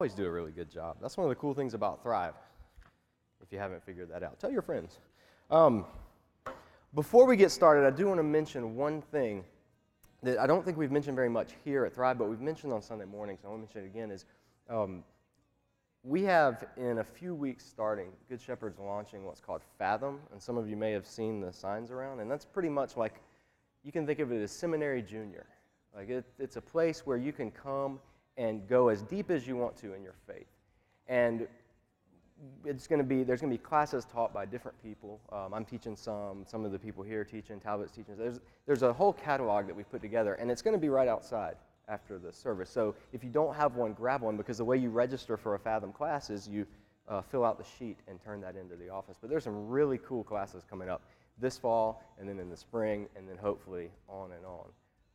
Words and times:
always 0.00 0.14
do 0.14 0.24
a 0.24 0.30
really 0.30 0.50
good 0.50 0.70
job. 0.70 0.96
That's 1.02 1.18
one 1.18 1.26
of 1.26 1.28
the 1.28 1.34
cool 1.34 1.52
things 1.52 1.74
about 1.74 2.02
Thrive, 2.02 2.32
if 3.42 3.52
you 3.52 3.58
haven't 3.58 3.84
figured 3.84 4.10
that 4.10 4.22
out. 4.22 4.40
Tell 4.40 4.50
your 4.50 4.62
friends. 4.62 4.98
Um, 5.50 5.84
before 6.94 7.26
we 7.26 7.36
get 7.36 7.50
started, 7.50 7.86
I 7.86 7.94
do 7.94 8.06
want 8.06 8.18
to 8.18 8.22
mention 8.22 8.76
one 8.76 9.02
thing 9.02 9.44
that 10.22 10.38
I 10.38 10.46
don't 10.46 10.64
think 10.64 10.78
we've 10.78 10.90
mentioned 10.90 11.16
very 11.16 11.28
much 11.28 11.50
here 11.66 11.84
at 11.84 11.94
Thrive, 11.94 12.16
but 12.16 12.30
we've 12.30 12.40
mentioned 12.40 12.72
on 12.72 12.80
Sunday 12.80 13.04
mornings. 13.04 13.40
I 13.44 13.48
want 13.48 13.58
to 13.58 13.66
mention 13.66 13.82
it 13.82 13.94
again 13.94 14.10
is 14.10 14.24
um, 14.70 15.04
we 16.02 16.22
have 16.22 16.64
in 16.78 17.00
a 17.00 17.04
few 17.04 17.34
weeks 17.34 17.66
starting, 17.66 18.08
Good 18.30 18.40
Shepherd's 18.40 18.78
launching 18.78 19.26
what's 19.26 19.42
called 19.42 19.60
Fathom, 19.78 20.20
and 20.32 20.40
some 20.40 20.56
of 20.56 20.66
you 20.66 20.76
may 20.76 20.92
have 20.92 21.06
seen 21.06 21.42
the 21.42 21.52
signs 21.52 21.90
around, 21.90 22.20
and 22.20 22.30
that's 22.30 22.46
pretty 22.46 22.70
much 22.70 22.96
like 22.96 23.20
you 23.84 23.92
can 23.92 24.06
think 24.06 24.18
of 24.18 24.32
it 24.32 24.42
as 24.42 24.50
Seminary 24.50 25.02
Junior. 25.02 25.44
Like 25.94 26.08
it, 26.08 26.24
it's 26.38 26.56
a 26.56 26.62
place 26.62 27.04
where 27.04 27.18
you 27.18 27.34
can 27.34 27.50
come 27.50 27.98
and 28.40 28.66
go 28.66 28.88
as 28.88 29.02
deep 29.02 29.30
as 29.30 29.46
you 29.46 29.54
want 29.54 29.76
to 29.76 29.92
in 29.92 30.02
your 30.02 30.14
faith. 30.26 30.46
And 31.06 31.46
it's 32.64 32.86
going 32.86 32.98
to 32.98 33.04
be 33.04 33.22
there's 33.22 33.42
going 33.42 33.52
to 33.52 33.58
be 33.58 33.62
classes 33.62 34.06
taught 34.10 34.32
by 34.32 34.46
different 34.46 34.82
people. 34.82 35.20
Um, 35.30 35.52
I'm 35.52 35.64
teaching 35.66 35.94
some. 35.94 36.44
Some 36.46 36.64
of 36.64 36.72
the 36.72 36.78
people 36.78 37.04
here 37.04 37.22
teaching. 37.22 37.60
Talbot's 37.60 37.92
teaching. 37.92 38.16
There's 38.16 38.40
there's 38.66 38.82
a 38.82 38.92
whole 38.92 39.12
catalog 39.12 39.66
that 39.66 39.76
we've 39.76 39.90
put 39.90 40.00
together, 40.00 40.34
and 40.34 40.50
it's 40.50 40.62
going 40.62 40.74
to 40.74 40.80
be 40.80 40.88
right 40.88 41.06
outside 41.06 41.56
after 41.86 42.18
the 42.18 42.32
service. 42.32 42.70
So 42.70 42.94
if 43.12 43.22
you 43.22 43.28
don't 43.28 43.54
have 43.54 43.76
one, 43.76 43.92
grab 43.92 44.22
one 44.22 44.38
because 44.38 44.56
the 44.56 44.64
way 44.64 44.78
you 44.78 44.88
register 44.88 45.36
for 45.36 45.54
a 45.54 45.58
Fathom 45.58 45.92
class 45.92 46.30
is 46.30 46.48
you 46.48 46.66
uh, 47.08 47.20
fill 47.20 47.44
out 47.44 47.58
the 47.58 47.66
sheet 47.78 47.98
and 48.08 48.22
turn 48.22 48.40
that 48.40 48.56
into 48.56 48.74
the 48.74 48.88
office. 48.88 49.18
But 49.20 49.28
there's 49.28 49.44
some 49.44 49.68
really 49.68 49.98
cool 49.98 50.24
classes 50.24 50.62
coming 50.70 50.88
up 50.88 51.02
this 51.38 51.58
fall, 51.58 52.02
and 52.18 52.26
then 52.26 52.38
in 52.38 52.48
the 52.48 52.56
spring, 52.56 53.06
and 53.16 53.28
then 53.28 53.36
hopefully 53.36 53.90
on 54.08 54.32
and 54.32 54.46
on. 54.46 54.66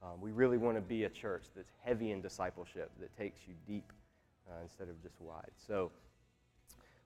Um, 0.05 0.21
we 0.21 0.31
really 0.31 0.57
want 0.57 0.77
to 0.77 0.81
be 0.81 1.05
a 1.05 1.09
church 1.09 1.45
that's 1.55 1.71
heavy 1.83 2.11
in 2.11 2.21
discipleship, 2.21 2.91
that 2.99 3.15
takes 3.17 3.41
you 3.47 3.55
deep 3.65 3.91
uh, 4.47 4.61
instead 4.61 4.87
of 4.87 5.01
just 5.01 5.19
wide. 5.19 5.51
So, 5.55 5.91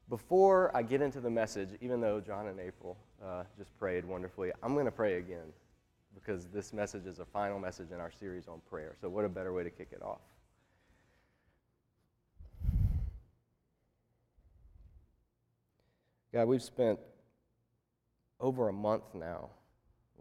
before 0.09 0.75
I 0.75 0.81
get 0.81 1.02
into 1.02 1.22
the 1.22 1.30
message, 1.30 1.70
even 1.81 2.02
though 2.02 2.19
John 2.19 2.47
and 2.47 2.59
April 2.59 2.97
uh, 3.23 3.44
just 3.58 3.78
prayed 3.78 4.03
wonderfully, 4.03 4.52
I'm 4.64 4.73
going 4.73 4.86
to 4.86 4.91
pray 4.91 5.17
again 5.17 5.53
because 6.14 6.47
this 6.47 6.73
message 6.73 7.06
is 7.06 7.19
a 7.19 7.25
final 7.25 7.59
message 7.59 7.91
in 7.91 8.00
our 8.00 8.11
series 8.11 8.47
on 8.47 8.59
prayer. 8.69 8.95
So, 9.00 9.08
what 9.08 9.23
a 9.23 9.30
better 9.30 9.53
way 9.53 9.63
to 9.63 9.69
kick 9.69 9.89
it 9.91 10.02
off? 10.02 10.19
God, 16.34 16.47
we've 16.47 16.61
spent 16.61 17.00
over 18.41 18.67
a 18.67 18.73
month 18.73 19.03
now 19.13 19.50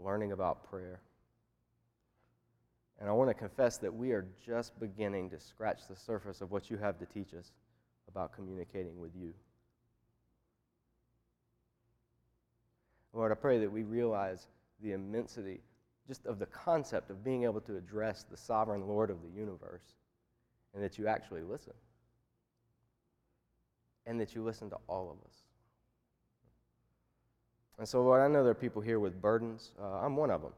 learning 0.03 0.33
about 0.33 0.71
prayer. 0.71 1.01
And 3.01 3.09
I 3.09 3.13
want 3.13 3.31
to 3.31 3.35
confess 3.35 3.79
that 3.79 3.95
we 3.95 4.13
are 4.13 4.27
just 4.45 4.79
beginning 4.81 5.31
to 5.31 5.39
scratch 5.39 5.83
the 5.89 5.95
surface 5.95 6.41
of 6.41 6.51
what 6.51 6.71
you 6.71 6.77
have 6.79 6.99
to 6.99 7.07
teach 7.07 7.33
us 7.35 7.53
about 8.09 8.33
communicating 8.33 8.99
with 8.99 9.13
you. 9.15 9.33
Lord, 13.13 13.31
I 13.33 13.37
pray 13.37 13.59
that 13.61 13.71
we 13.71 13.85
realize 13.85 14.49
the 14.83 14.93
immensity 14.93 15.61
just 16.07 16.27
of 16.27 16.39
the 16.39 16.47
concept 16.47 17.11
of 17.11 17.23
being 17.23 17.45
able 17.45 17.61
to 17.61 17.77
address 17.77 18.25
the 18.29 18.37
sovereign 18.37 18.89
Lord 18.89 19.11
of 19.11 19.19
the 19.23 19.29
universe 19.29 19.95
and 20.75 20.83
that 20.83 20.99
you 20.99 21.07
actually 21.07 21.43
listen. 21.43 21.75
And 24.07 24.21
that 24.21 24.35
you 24.35 24.43
listen 24.43 24.71
to 24.71 24.77
all 24.89 25.11
of 25.11 25.19
us. 25.29 25.37
And 27.79 27.87
so, 27.87 28.03
Lord, 28.03 28.23
I 28.23 28.29
know 28.29 28.43
there 28.43 28.53
are 28.53 28.55
people 28.55 28.81
here 28.81 28.99
with 28.99 29.21
burdens. 29.21 29.73
Uh, 29.81 30.01
I'm 30.01 30.17
one 30.17 30.31
of 30.31 30.43
them. 30.43 30.53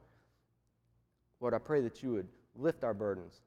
Lord, 1.40 1.54
I 1.54 1.58
pray 1.58 1.80
that 1.80 2.02
you 2.02 2.12
would 2.12 2.28
lift 2.54 2.84
our 2.84 2.94
burdens 2.94 3.40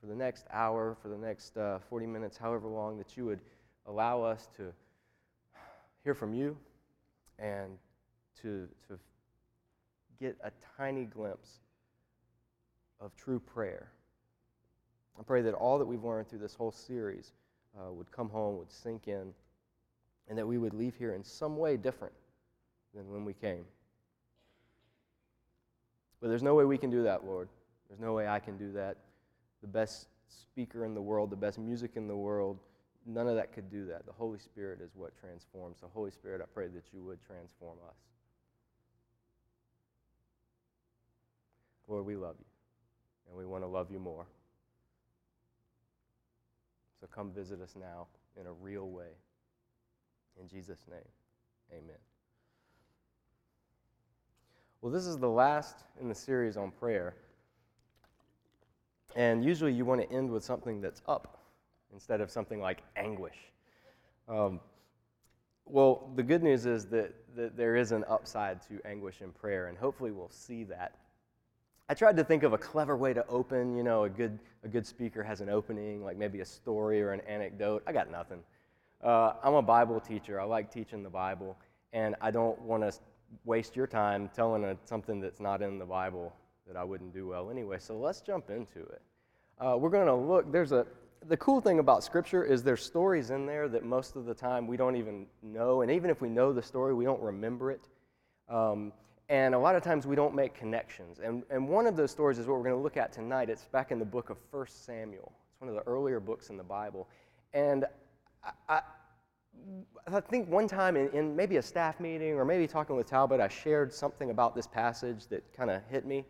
for 0.00 0.06
the 0.06 0.14
next 0.14 0.46
hour, 0.52 0.96
for 1.02 1.08
the 1.08 1.16
next 1.16 1.56
uh, 1.56 1.78
40 1.88 2.06
minutes, 2.06 2.36
however 2.36 2.68
long, 2.68 2.96
that 2.98 3.16
you 3.16 3.24
would 3.24 3.40
allow 3.86 4.22
us 4.22 4.48
to 4.56 4.72
hear 6.04 6.14
from 6.14 6.34
you 6.34 6.56
and 7.38 7.78
to, 8.40 8.68
to 8.88 8.98
get 10.20 10.36
a 10.44 10.50
tiny 10.76 11.04
glimpse 11.04 11.60
of 13.00 13.14
true 13.16 13.40
prayer. 13.40 13.90
I 15.18 15.22
pray 15.24 15.42
that 15.42 15.54
all 15.54 15.78
that 15.78 15.84
we've 15.84 16.04
learned 16.04 16.28
through 16.28 16.38
this 16.38 16.54
whole 16.54 16.72
series 16.72 17.32
uh, 17.78 17.92
would 17.92 18.10
come 18.12 18.28
home, 18.28 18.58
would 18.58 18.70
sink 18.70 19.08
in, 19.08 19.32
and 20.28 20.38
that 20.38 20.46
we 20.46 20.58
would 20.58 20.72
leave 20.72 20.94
here 20.94 21.14
in 21.14 21.24
some 21.24 21.56
way 21.56 21.76
different 21.76 22.14
than 22.94 23.10
when 23.10 23.24
we 23.24 23.34
came. 23.34 23.64
But 26.22 26.28
there's 26.28 26.42
no 26.42 26.54
way 26.54 26.64
we 26.64 26.78
can 26.78 26.88
do 26.88 27.02
that, 27.02 27.24
Lord. 27.24 27.48
There's 27.88 28.00
no 28.00 28.14
way 28.14 28.28
I 28.28 28.38
can 28.38 28.56
do 28.56 28.72
that. 28.72 28.96
The 29.60 29.66
best 29.66 30.06
speaker 30.28 30.84
in 30.84 30.94
the 30.94 31.02
world, 31.02 31.30
the 31.30 31.36
best 31.36 31.58
music 31.58 31.96
in 31.96 32.06
the 32.06 32.16
world, 32.16 32.60
none 33.04 33.26
of 33.26 33.34
that 33.34 33.52
could 33.52 33.68
do 33.68 33.86
that. 33.86 34.06
The 34.06 34.12
Holy 34.12 34.38
Spirit 34.38 34.80
is 34.80 34.92
what 34.94 35.12
transforms. 35.20 35.80
The 35.80 35.88
Holy 35.88 36.12
Spirit, 36.12 36.40
I 36.40 36.44
pray 36.54 36.68
that 36.68 36.84
you 36.94 37.02
would 37.02 37.18
transform 37.26 37.76
us. 37.88 37.96
Lord, 41.88 42.06
we 42.06 42.14
love 42.14 42.36
you, 42.38 42.46
and 43.28 43.36
we 43.36 43.44
want 43.44 43.64
to 43.64 43.68
love 43.68 43.90
you 43.90 43.98
more. 43.98 44.24
So 47.00 47.08
come 47.08 47.32
visit 47.32 47.60
us 47.60 47.74
now 47.78 48.06
in 48.40 48.46
a 48.46 48.52
real 48.52 48.88
way. 48.88 49.10
In 50.40 50.48
Jesus' 50.48 50.86
name, 50.88 51.00
amen. 51.72 51.98
Well, 54.82 54.90
this 54.90 55.06
is 55.06 55.16
the 55.16 55.28
last 55.28 55.84
in 56.00 56.08
the 56.08 56.14
series 56.14 56.56
on 56.56 56.72
prayer. 56.72 57.14
And 59.14 59.44
usually 59.44 59.72
you 59.72 59.84
want 59.84 60.00
to 60.00 60.12
end 60.12 60.28
with 60.28 60.42
something 60.42 60.80
that's 60.80 61.02
up 61.06 61.38
instead 61.92 62.20
of 62.20 62.32
something 62.32 62.60
like 62.60 62.82
anguish. 62.96 63.36
Um, 64.28 64.58
well, 65.66 66.10
the 66.16 66.22
good 66.24 66.42
news 66.42 66.66
is 66.66 66.86
that, 66.86 67.14
that 67.36 67.56
there 67.56 67.76
is 67.76 67.92
an 67.92 68.04
upside 68.08 68.60
to 68.62 68.80
anguish 68.84 69.20
in 69.20 69.30
prayer, 69.30 69.68
and 69.68 69.78
hopefully 69.78 70.10
we'll 70.10 70.30
see 70.30 70.64
that. 70.64 70.96
I 71.88 71.94
tried 71.94 72.16
to 72.16 72.24
think 72.24 72.42
of 72.42 72.52
a 72.52 72.58
clever 72.58 72.96
way 72.96 73.14
to 73.14 73.24
open. 73.28 73.76
You 73.76 73.84
know, 73.84 74.02
a 74.02 74.10
good, 74.10 74.36
a 74.64 74.68
good 74.68 74.86
speaker 74.86 75.22
has 75.22 75.40
an 75.40 75.48
opening, 75.48 76.02
like 76.02 76.16
maybe 76.16 76.40
a 76.40 76.44
story 76.44 77.00
or 77.00 77.12
an 77.12 77.20
anecdote. 77.20 77.84
I 77.86 77.92
got 77.92 78.10
nothing. 78.10 78.40
Uh, 79.00 79.34
I'm 79.44 79.54
a 79.54 79.62
Bible 79.62 80.00
teacher. 80.00 80.40
I 80.40 80.44
like 80.44 80.72
teaching 80.72 81.04
the 81.04 81.10
Bible, 81.10 81.56
and 81.92 82.16
I 82.20 82.32
don't 82.32 82.60
want 82.62 82.82
to 82.82 82.92
waste 83.44 83.76
your 83.76 83.86
time 83.86 84.30
telling 84.34 84.64
a, 84.64 84.76
something 84.84 85.20
that's 85.20 85.40
not 85.40 85.62
in 85.62 85.78
the 85.78 85.84
Bible 85.84 86.34
that 86.66 86.76
I 86.76 86.84
wouldn't 86.84 87.12
do 87.12 87.28
well 87.28 87.50
anyway. 87.50 87.78
So 87.78 87.98
let's 87.98 88.20
jump 88.20 88.50
into 88.50 88.80
it. 88.80 89.02
Uh, 89.58 89.76
we're 89.76 89.90
going 89.90 90.06
to 90.06 90.14
look, 90.14 90.50
there's 90.50 90.72
a, 90.72 90.86
the 91.28 91.36
cool 91.36 91.60
thing 91.60 91.78
about 91.78 92.02
Scripture 92.02 92.44
is 92.44 92.62
there's 92.62 92.82
stories 92.82 93.30
in 93.30 93.46
there 93.46 93.68
that 93.68 93.84
most 93.84 94.16
of 94.16 94.24
the 94.24 94.34
time 94.34 94.66
we 94.66 94.76
don't 94.76 94.96
even 94.96 95.26
know. 95.42 95.82
And 95.82 95.90
even 95.90 96.10
if 96.10 96.20
we 96.20 96.28
know 96.28 96.52
the 96.52 96.62
story, 96.62 96.94
we 96.94 97.04
don't 97.04 97.20
remember 97.20 97.70
it. 97.70 97.88
Um, 98.48 98.92
and 99.28 99.54
a 99.54 99.58
lot 99.58 99.76
of 99.76 99.82
times 99.82 100.06
we 100.06 100.16
don't 100.16 100.34
make 100.34 100.54
connections. 100.54 101.20
And, 101.20 101.42
and 101.50 101.68
one 101.68 101.86
of 101.86 101.96
those 101.96 102.10
stories 102.10 102.38
is 102.38 102.46
what 102.46 102.56
we're 102.56 102.64
going 102.64 102.76
to 102.76 102.82
look 102.82 102.96
at 102.96 103.12
tonight. 103.12 103.48
It's 103.50 103.64
back 103.66 103.90
in 103.92 103.98
the 103.98 104.04
book 104.04 104.30
of 104.30 104.36
1 104.50 104.66
Samuel. 104.68 105.32
It's 105.52 105.60
one 105.60 105.68
of 105.68 105.74
the 105.74 105.82
earlier 105.82 106.20
books 106.20 106.50
in 106.50 106.56
the 106.56 106.64
Bible. 106.64 107.08
And 107.54 107.86
I 108.68 108.80
I 110.06 110.20
think 110.20 110.48
one 110.48 110.66
time 110.66 110.96
in, 110.96 111.08
in, 111.10 111.36
maybe 111.36 111.56
a 111.56 111.62
staff 111.62 112.00
meeting 112.00 112.34
or 112.34 112.44
maybe 112.44 112.66
talking 112.66 112.96
with 112.96 113.06
Talbot, 113.06 113.40
I 113.40 113.48
shared 113.48 113.92
something 113.92 114.30
about 114.30 114.54
this 114.54 114.66
passage 114.66 115.26
that 115.28 115.52
kind 115.52 115.70
of 115.70 115.82
hit 115.90 116.04
me 116.04 116.24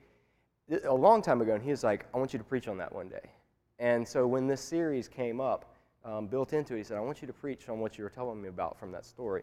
a 0.84 0.94
long 0.94 1.22
time 1.22 1.40
ago, 1.40 1.54
and 1.54 1.62
he 1.62 1.70
was 1.70 1.82
like, 1.82 2.06
I 2.14 2.18
want 2.18 2.32
you 2.32 2.38
to 2.38 2.44
preach 2.44 2.68
on 2.68 2.78
that 2.78 2.94
one 2.94 3.08
day. 3.08 3.30
And 3.78 4.06
so 4.06 4.26
when 4.26 4.46
this 4.46 4.60
series 4.60 5.08
came 5.08 5.40
up, 5.40 5.74
um, 6.04 6.26
built 6.26 6.52
into 6.52 6.74
it, 6.74 6.78
he 6.78 6.84
said, 6.84 6.96
I 6.96 7.00
want 7.00 7.22
you 7.22 7.26
to 7.26 7.32
preach 7.32 7.68
on 7.68 7.80
what 7.80 7.96
you 7.96 8.04
were 8.04 8.10
telling 8.10 8.40
me 8.40 8.48
about 8.48 8.78
from 8.78 8.92
that 8.92 9.04
story. 9.04 9.42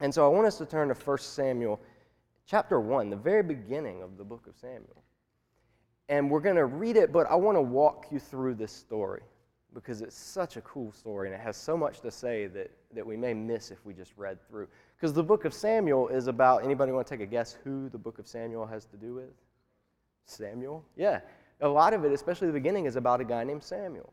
And 0.00 0.12
so 0.12 0.24
I 0.24 0.28
want 0.28 0.46
us 0.46 0.58
to 0.58 0.66
turn 0.66 0.88
to 0.88 0.94
1 0.94 1.18
Samuel 1.18 1.80
chapter 2.46 2.80
1, 2.80 3.10
the 3.10 3.16
very 3.16 3.42
beginning 3.42 4.02
of 4.02 4.16
the 4.16 4.24
book 4.24 4.46
of 4.46 4.56
Samuel. 4.56 5.02
And 6.08 6.30
we're 6.30 6.40
going 6.40 6.56
to 6.56 6.66
read 6.66 6.96
it, 6.96 7.12
but 7.12 7.26
I 7.30 7.34
want 7.34 7.56
to 7.56 7.62
walk 7.62 8.06
you 8.10 8.18
through 8.18 8.54
this 8.54 8.72
story 8.72 9.22
because 9.74 10.00
it's 10.00 10.16
such 10.16 10.56
a 10.56 10.60
cool 10.60 10.92
story 10.92 11.28
and 11.28 11.34
it 11.34 11.40
has 11.40 11.56
so 11.56 11.76
much 11.76 12.00
to 12.00 12.10
say 12.10 12.46
that, 12.46 12.70
that 12.94 13.04
we 13.04 13.16
may 13.16 13.34
miss 13.34 13.70
if 13.70 13.84
we 13.84 13.92
just 13.92 14.12
read 14.16 14.38
through. 14.48 14.68
Because 14.96 15.12
the 15.12 15.22
book 15.22 15.44
of 15.44 15.52
Samuel 15.52 16.08
is 16.08 16.28
about 16.28 16.64
anybody 16.64 16.92
want 16.92 17.06
to 17.06 17.14
take 17.14 17.26
a 17.26 17.30
guess 17.30 17.56
who 17.64 17.88
the 17.88 17.98
book 17.98 18.18
of 18.18 18.26
Samuel 18.26 18.66
has 18.66 18.86
to 18.86 18.96
do 18.96 19.14
with? 19.14 19.32
Samuel? 20.26 20.84
Yeah. 20.96 21.20
A 21.60 21.68
lot 21.68 21.92
of 21.92 22.04
it, 22.04 22.12
especially 22.12 22.46
the 22.46 22.52
beginning, 22.52 22.86
is 22.86 22.96
about 22.96 23.20
a 23.20 23.24
guy 23.24 23.44
named 23.44 23.62
Samuel. 23.62 24.12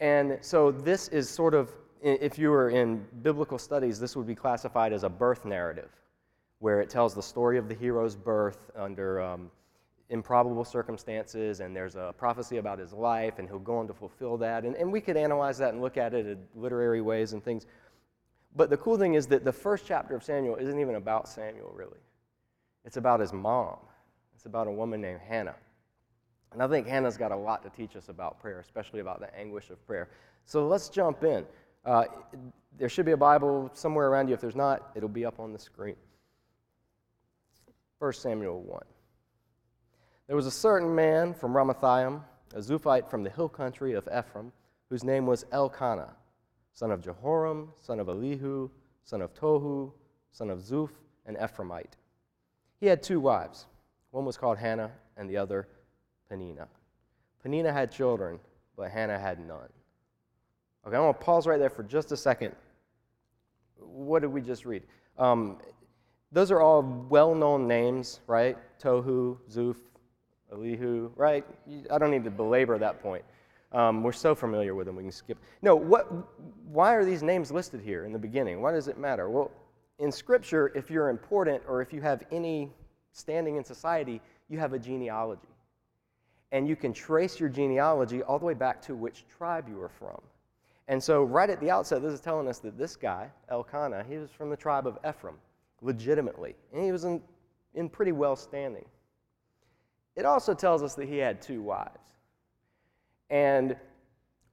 And 0.00 0.38
so 0.40 0.70
this 0.70 1.08
is 1.08 1.28
sort 1.28 1.54
of, 1.54 1.72
if 2.02 2.38
you 2.38 2.50
were 2.50 2.70
in 2.70 3.04
biblical 3.22 3.58
studies, 3.58 3.98
this 3.98 4.16
would 4.16 4.26
be 4.26 4.34
classified 4.34 4.92
as 4.92 5.02
a 5.02 5.08
birth 5.08 5.44
narrative, 5.44 5.90
where 6.58 6.80
it 6.80 6.90
tells 6.90 7.14
the 7.14 7.22
story 7.22 7.58
of 7.58 7.68
the 7.68 7.74
hero's 7.74 8.14
birth 8.14 8.70
under 8.76 9.20
um, 9.20 9.50
improbable 10.10 10.64
circumstances, 10.64 11.60
and 11.60 11.74
there's 11.74 11.96
a 11.96 12.14
prophecy 12.16 12.58
about 12.58 12.78
his 12.78 12.92
life, 12.92 13.38
and 13.38 13.48
he'll 13.48 13.58
go 13.58 13.78
on 13.78 13.86
to 13.88 13.94
fulfill 13.94 14.36
that. 14.38 14.64
And, 14.64 14.76
and 14.76 14.90
we 14.90 15.00
could 15.00 15.16
analyze 15.16 15.58
that 15.58 15.72
and 15.72 15.82
look 15.82 15.96
at 15.96 16.14
it 16.14 16.26
in 16.26 16.38
literary 16.54 17.00
ways 17.00 17.32
and 17.32 17.44
things. 17.44 17.66
But 18.54 18.70
the 18.70 18.76
cool 18.76 18.96
thing 18.96 19.14
is 19.14 19.26
that 19.28 19.44
the 19.44 19.52
first 19.52 19.84
chapter 19.86 20.14
of 20.14 20.22
Samuel 20.22 20.56
isn't 20.56 20.78
even 20.78 20.94
about 20.94 21.28
Samuel, 21.28 21.72
really. 21.74 21.98
It's 22.84 22.96
about 22.96 23.20
his 23.20 23.32
mom. 23.32 23.78
It's 24.34 24.46
about 24.46 24.68
a 24.68 24.70
woman 24.70 25.00
named 25.00 25.20
Hannah. 25.26 25.56
And 26.52 26.62
I 26.62 26.68
think 26.68 26.86
Hannah's 26.86 27.16
got 27.16 27.32
a 27.32 27.36
lot 27.36 27.62
to 27.64 27.70
teach 27.70 27.96
us 27.96 28.08
about 28.08 28.40
prayer, 28.40 28.60
especially 28.60 29.00
about 29.00 29.20
the 29.20 29.36
anguish 29.36 29.70
of 29.70 29.84
prayer. 29.86 30.08
So 30.44 30.66
let's 30.66 30.88
jump 30.88 31.24
in. 31.24 31.44
Uh, 31.84 32.04
there 32.78 32.88
should 32.88 33.06
be 33.06 33.12
a 33.12 33.16
Bible 33.16 33.70
somewhere 33.74 34.08
around 34.08 34.28
you. 34.28 34.34
If 34.34 34.40
there's 34.40 34.56
not, 34.56 34.90
it'll 34.94 35.08
be 35.08 35.24
up 35.24 35.40
on 35.40 35.52
the 35.52 35.58
screen. 35.58 35.96
1 37.98 38.12
Samuel 38.12 38.60
1. 38.62 38.80
There 40.26 40.36
was 40.36 40.46
a 40.46 40.50
certain 40.50 40.92
man 40.92 41.34
from 41.34 41.52
Ramathaim, 41.52 42.20
a 42.54 42.58
Zuphite 42.58 43.08
from 43.08 43.22
the 43.22 43.30
hill 43.30 43.48
country 43.48 43.94
of 43.94 44.08
Ephraim, 44.08 44.52
whose 44.90 45.04
name 45.04 45.26
was 45.26 45.46
Elkanah, 45.52 46.14
son 46.72 46.90
of 46.90 47.00
Jeroham, 47.00 47.68
son 47.80 48.00
of 48.00 48.08
Elihu, 48.08 48.68
son 49.04 49.22
of 49.22 49.34
Tohu, 49.34 49.92
son 50.32 50.50
of 50.50 50.58
Zuph, 50.60 50.90
an 51.26 51.36
Ephraimite. 51.36 51.92
He 52.80 52.86
had 52.86 53.02
two 53.02 53.20
wives. 53.20 53.66
One 54.10 54.24
was 54.24 54.36
called 54.36 54.58
Hannah, 54.58 54.90
and 55.16 55.30
the 55.30 55.36
other 55.36 55.68
Peninnah. 56.28 56.68
Peninnah 57.42 57.72
had 57.72 57.92
children, 57.92 58.40
but 58.76 58.90
Hannah 58.90 59.18
had 59.18 59.38
none. 59.46 59.68
Okay, 60.86 60.96
I 60.96 61.00
want 61.00 61.18
to 61.18 61.24
pause 61.24 61.46
right 61.46 61.58
there 61.58 61.70
for 61.70 61.82
just 61.82 62.12
a 62.12 62.16
second. 62.16 62.54
What 63.78 64.22
did 64.22 64.32
we 64.32 64.40
just 64.40 64.64
read? 64.64 64.82
Um, 65.18 65.58
those 66.32 66.50
are 66.50 66.60
all 66.60 66.82
well 67.08 67.34
known 67.34 67.68
names, 67.68 68.20
right? 68.26 68.58
Tohu, 68.80 69.38
Zuph, 69.50 69.76
Elihu, 70.52 71.10
right? 71.16 71.44
I 71.90 71.98
don't 71.98 72.10
need 72.10 72.24
to 72.24 72.30
belabor 72.30 72.78
that 72.78 73.02
point. 73.02 73.24
Um, 73.72 74.02
we're 74.02 74.12
so 74.12 74.34
familiar 74.34 74.74
with 74.74 74.86
them, 74.86 74.96
we 74.96 75.02
can 75.02 75.12
skip. 75.12 75.38
No, 75.60 75.74
what, 75.74 76.10
why 76.68 76.94
are 76.94 77.04
these 77.04 77.22
names 77.22 77.50
listed 77.50 77.80
here 77.80 78.04
in 78.04 78.12
the 78.12 78.18
beginning? 78.18 78.62
Why 78.62 78.72
does 78.72 78.88
it 78.88 78.96
matter? 78.96 79.28
Well, 79.28 79.50
in 79.98 80.12
Scripture, 80.12 80.72
if 80.74 80.90
you're 80.90 81.08
important 81.08 81.62
or 81.68 81.82
if 81.82 81.92
you 81.92 82.00
have 82.00 82.22
any 82.30 82.70
standing 83.12 83.56
in 83.56 83.64
society, 83.64 84.20
you 84.48 84.58
have 84.58 84.72
a 84.72 84.78
genealogy. 84.78 85.48
And 86.52 86.68
you 86.68 86.76
can 86.76 86.92
trace 86.92 87.40
your 87.40 87.48
genealogy 87.48 88.22
all 88.22 88.38
the 88.38 88.44
way 88.44 88.54
back 88.54 88.80
to 88.82 88.94
which 88.94 89.24
tribe 89.36 89.68
you 89.68 89.80
are 89.82 89.88
from. 89.88 90.20
And 90.88 91.02
so, 91.02 91.24
right 91.24 91.50
at 91.50 91.58
the 91.60 91.68
outset, 91.70 92.00
this 92.00 92.12
is 92.12 92.20
telling 92.20 92.46
us 92.46 92.60
that 92.60 92.78
this 92.78 92.94
guy, 92.94 93.28
Elkanah, 93.48 94.04
he 94.08 94.16
was 94.16 94.30
from 94.30 94.50
the 94.50 94.56
tribe 94.56 94.86
of 94.86 94.98
Ephraim, 95.06 95.34
legitimately. 95.82 96.54
And 96.72 96.84
he 96.84 96.92
was 96.92 97.04
in, 97.04 97.20
in 97.74 97.88
pretty 97.88 98.12
well 98.12 98.36
standing. 98.36 98.84
It 100.16 100.24
also 100.24 100.54
tells 100.54 100.82
us 100.82 100.94
that 100.94 101.08
he 101.08 101.18
had 101.18 101.42
two 101.42 101.62
wives. 101.62 102.00
And 103.30 103.76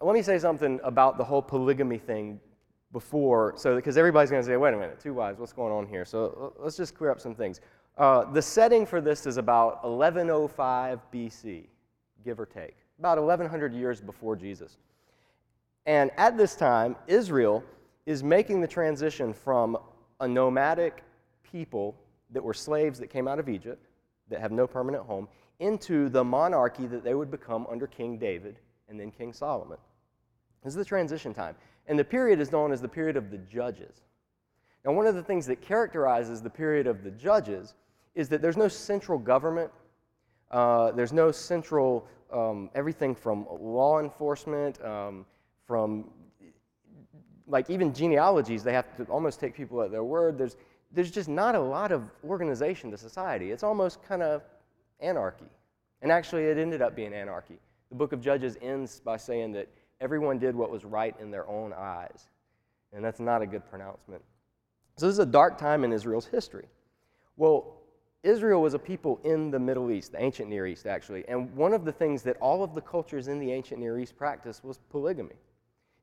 let 0.02 0.14
me 0.14 0.22
say 0.22 0.38
something 0.38 0.80
about 0.84 1.18
the 1.18 1.24
whole 1.24 1.42
polygamy 1.42 1.98
thing 1.98 2.40
before, 2.92 3.54
so 3.56 3.76
because 3.76 3.98
everybody's 3.98 4.30
going 4.30 4.42
to 4.42 4.46
say, 4.46 4.58
wait 4.58 4.74
a 4.74 4.78
minute, 4.78 5.00
two 5.00 5.14
wives, 5.14 5.40
what's 5.40 5.54
going 5.54 5.72
on 5.72 5.88
here? 5.88 6.06
So 6.06 6.54
let's 6.60 6.78
just 6.78 6.96
clear 6.96 7.10
up 7.10 7.20
some 7.20 7.34
things. 7.34 7.62
Uh, 7.98 8.26
the 8.32 8.42
setting 8.42 8.86
for 8.86 9.02
this 9.02 9.26
is 9.26 9.38
about 9.38 9.84
1105 9.84 11.00
BC, 11.12 11.66
give 12.24 12.40
or 12.40 12.46
take, 12.46 12.76
about 13.00 13.18
1100 13.18 13.74
years 13.74 14.02
before 14.02 14.36
Jesus. 14.36 14.78
And 15.86 16.12
at 16.18 16.38
this 16.38 16.56
time, 16.56 16.96
Israel 17.08 17.64
is 18.06 18.24
making 18.24 18.62
the 18.62 18.68
transition 18.68 19.34
from 19.34 19.78
a 20.20 20.28
nomadic 20.28 21.04
people 21.44 21.96
that 22.32 22.44
were 22.44 22.54
slaves 22.54 23.00
that 23.00 23.08
came 23.08 23.28
out 23.28 23.40
of 23.40 23.48
Egypt, 23.48 23.86
that 24.30 24.40
have 24.40 24.52
no 24.52 24.66
permanent 24.66 25.04
home, 25.04 25.28
into 25.60 26.10
the 26.10 26.24
monarchy 26.24 26.88
that 26.88 27.04
they 27.04 27.14
would 27.14 27.32
become 27.32 27.68
under 27.70 27.88
King 27.88 28.18
David 28.18 28.58
and 28.90 29.00
then 29.00 29.12
King 29.12 29.34
Solomon. 29.34 29.78
This 30.64 30.72
is 30.72 30.78
the 30.78 30.86
transition 30.86 31.34
time. 31.34 31.56
And 31.88 32.00
the 32.00 32.04
period 32.04 32.40
is 32.40 32.52
known 32.52 32.72
as 32.72 32.82
the 32.82 32.88
period 32.88 33.18
of 33.18 33.32
the 33.32 33.38
judges. 33.38 34.02
Now, 34.86 34.94
one 34.94 35.08
of 35.08 35.16
the 35.16 35.24
things 35.24 35.46
that 35.48 35.62
characterizes 35.62 36.42
the 36.42 36.50
period 36.50 36.88
of 36.88 37.04
the 37.04 37.12
judges 37.12 37.74
is 38.16 38.30
that 38.30 38.42
there's 38.42 38.58
no 38.58 38.68
central 38.68 39.18
government, 39.18 39.72
uh, 40.52 40.92
there's 40.92 41.14
no 41.14 41.32
central, 41.32 42.08
um, 42.32 42.70
everything 42.76 43.16
from 43.16 43.48
law 43.60 44.00
enforcement, 44.00 44.84
um, 44.84 45.26
from 45.66 46.06
like 47.48 47.70
even 47.70 47.94
genealogies, 47.94 48.64
they 48.64 48.74
have 48.74 48.96
to 48.98 49.04
almost 49.06 49.40
take 49.40 49.54
people 49.54 49.82
at 49.82 49.92
their 49.92 50.04
word. 50.04 50.38
There's, 50.38 50.56
there's 50.92 51.12
just 51.12 51.30
not 51.30 51.56
a 51.56 51.60
lot 51.60 51.92
of 51.92 52.10
organization 52.24 52.92
to 52.92 52.98
society. 52.98 53.52
It's 53.52 53.64
almost 53.64 54.04
kind 54.04 54.22
of 54.22 54.44
anarchy. 55.00 55.50
And 56.02 56.12
actually, 56.12 56.44
it 56.44 56.58
ended 56.58 56.82
up 56.82 56.96
being 56.96 57.14
anarchy. 57.14 57.60
The 57.90 57.96
book 57.96 58.12
of 58.12 58.22
Judges 58.22 58.58
ends 58.62 59.00
by 59.00 59.18
saying 59.18 59.54
that 59.54 59.68
everyone 60.02 60.40
did 60.40 60.56
what 60.56 60.70
was 60.70 60.84
right 60.84 61.16
in 61.20 61.32
their 61.32 61.48
own 61.48 61.74
eyes. 61.74 62.28
And 62.92 63.04
that's 63.04 63.20
not 63.20 63.42
a 63.42 63.48
good 63.48 63.68
pronouncement. 63.70 64.22
So, 64.98 65.08
this 65.08 65.14
is 65.14 65.20
a 65.20 65.26
dark 65.26 65.58
time 65.58 65.84
in 65.84 65.92
Israel's 65.92 66.26
history. 66.26 66.68
Well, 67.38 67.78
Israel 68.24 68.62
was 68.62 68.74
a 68.74 68.80
people 68.80 69.20
in 69.24 69.52
the 69.52 69.60
Middle 69.60 69.92
East, 69.92 70.14
the 70.14 70.22
ancient 70.22 70.50
Near 70.50 70.66
East, 70.66 70.86
actually. 70.86 71.26
And 71.28 71.54
one 71.56 71.74
of 71.74 71.84
the 71.84 71.92
things 71.92 72.24
that 72.24 72.38
all 72.38 72.64
of 72.64 72.74
the 72.74 72.82
cultures 72.82 73.28
in 73.28 73.38
the 73.40 73.52
ancient 73.52 73.82
Near 73.82 74.00
East 74.00 74.16
practiced 74.16 74.64
was 74.64 74.78
polygamy. 74.90 75.36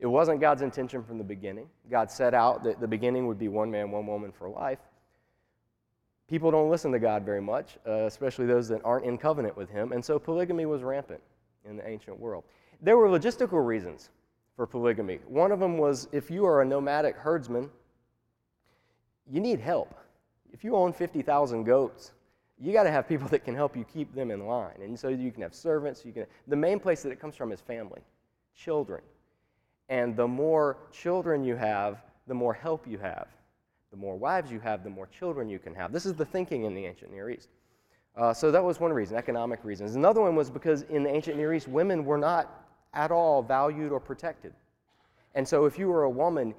It 0.00 0.06
wasn't 0.06 0.40
God's 0.40 0.62
intention 0.62 1.02
from 1.02 1.19
the 1.19 1.25
beginning. 1.25 1.69
God 1.90 2.10
set 2.10 2.34
out 2.34 2.62
that 2.64 2.81
the 2.81 2.88
beginning 2.88 3.26
would 3.26 3.38
be 3.38 3.48
one 3.48 3.70
man, 3.70 3.90
one 3.90 4.06
woman 4.06 4.32
for 4.32 4.48
life. 4.48 4.78
People 6.31 6.53
don't 6.53 6.71
listen 6.71 6.93
to 6.93 7.00
God 7.00 7.25
very 7.25 7.41
much, 7.41 7.77
uh, 7.85 8.05
especially 8.05 8.47
those 8.47 8.69
that 8.69 8.81
aren't 8.85 9.05
in 9.05 9.19
covenant 9.19 9.56
with 9.56 9.69
Him, 9.69 9.91
and 9.91 10.03
so 10.03 10.17
polygamy 10.17 10.65
was 10.65 10.82
rampant 10.82 11.21
in 11.69 11.77
the 11.77 11.87
ancient 11.87 12.21
world. 12.21 12.44
There 12.81 12.97
were 12.97 13.09
logistical 13.09 13.67
reasons 13.67 14.11
for 14.55 14.65
polygamy. 14.65 15.19
One 15.27 15.50
of 15.50 15.59
them 15.59 15.77
was 15.77 16.06
if 16.12 16.31
you 16.31 16.47
are 16.47 16.62
a 16.62 16.65
nomadic 16.65 17.17
herdsman, 17.17 17.69
you 19.29 19.41
need 19.41 19.59
help. 19.59 19.93
If 20.53 20.62
you 20.62 20.77
own 20.77 20.93
50,000 20.93 21.65
goats, 21.65 22.12
you 22.61 22.73
got 22.73 22.85
to 22.85 22.93
have 22.93 23.09
people 23.09 23.26
that 23.31 23.44
can 23.44 23.56
help 23.56 23.76
you 23.76 23.85
keep 23.85 24.15
them 24.15 24.31
in 24.31 24.47
line. 24.47 24.76
And 24.83 24.97
so 24.97 25.09
you 25.09 25.33
can 25.33 25.43
have 25.43 25.55
servants, 25.55 26.05
you 26.05 26.12
can 26.12 26.26
the 26.47 26.56
main 26.56 26.79
place 26.79 27.03
that 27.03 27.11
it 27.11 27.21
comes 27.21 27.35
from 27.35 27.50
is 27.50 27.61
family, 27.61 28.03
children. 28.55 29.03
And 29.88 30.15
the 30.15 30.29
more 30.29 30.76
children 30.93 31.43
you 31.43 31.56
have, 31.56 32.05
the 32.29 32.35
more 32.35 32.55
help 32.55 32.87
you 32.87 32.99
have. 32.99 33.26
The 33.90 33.96
more 33.96 34.16
wives 34.16 34.50
you 34.50 34.60
have, 34.60 34.84
the 34.84 34.90
more 34.90 35.06
children 35.06 35.48
you 35.48 35.58
can 35.58 35.75
have. 35.75 35.92
This 35.92 36.06
is 36.06 36.14
the 36.14 36.25
thinking 36.25 36.64
in 36.64 36.75
the 36.75 36.84
ancient 36.87 37.12
Near 37.12 37.31
East. 37.31 37.48
Uh, 38.16 38.32
so 38.32 38.50
that 38.50 38.62
was 38.62 38.81
one 38.81 38.92
reason, 38.92 39.16
economic 39.16 39.64
reasons. 39.64 39.94
Another 39.94 40.20
one 40.20 40.37
was 40.37 40.50
because 40.50 40.82
in 40.82 41.02
the 41.02 41.10
ancient 41.10 41.37
Near 41.37 41.54
East, 41.54 41.69
women 41.69 42.04
were 42.04 42.19
not 42.19 42.64
at 42.94 43.10
all 43.10 43.42
valued 43.42 43.92
or 43.92 44.00
protected. 44.00 44.52
And 45.34 45.46
so 45.46 45.64
if 45.64 45.78
you 45.78 45.88
were 45.88 46.04
a 46.04 46.10
woman, 46.10 46.54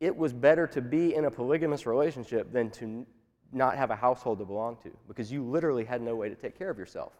it 0.00 0.14
was 0.14 0.32
better 0.32 0.66
to 0.66 0.80
be 0.80 1.14
in 1.14 1.24
a 1.24 1.30
polygamous 1.30 1.86
relationship 1.86 2.52
than 2.52 2.70
to 2.72 3.06
not 3.52 3.76
have 3.76 3.90
a 3.90 3.96
household 3.96 4.38
to 4.38 4.44
belong 4.44 4.76
to 4.82 4.90
because 5.08 5.30
you 5.30 5.42
literally 5.42 5.84
had 5.84 6.02
no 6.02 6.14
way 6.16 6.28
to 6.28 6.34
take 6.34 6.58
care 6.58 6.70
of 6.70 6.78
yourself, 6.78 7.12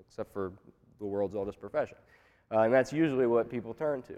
except 0.00 0.32
for 0.32 0.52
the 0.98 1.04
world's 1.04 1.34
oldest 1.34 1.60
profession. 1.60 1.96
Uh, 2.50 2.60
and 2.60 2.72
that's 2.72 2.92
usually 2.92 3.26
what 3.26 3.50
people 3.50 3.74
turn 3.74 4.02
to. 4.02 4.14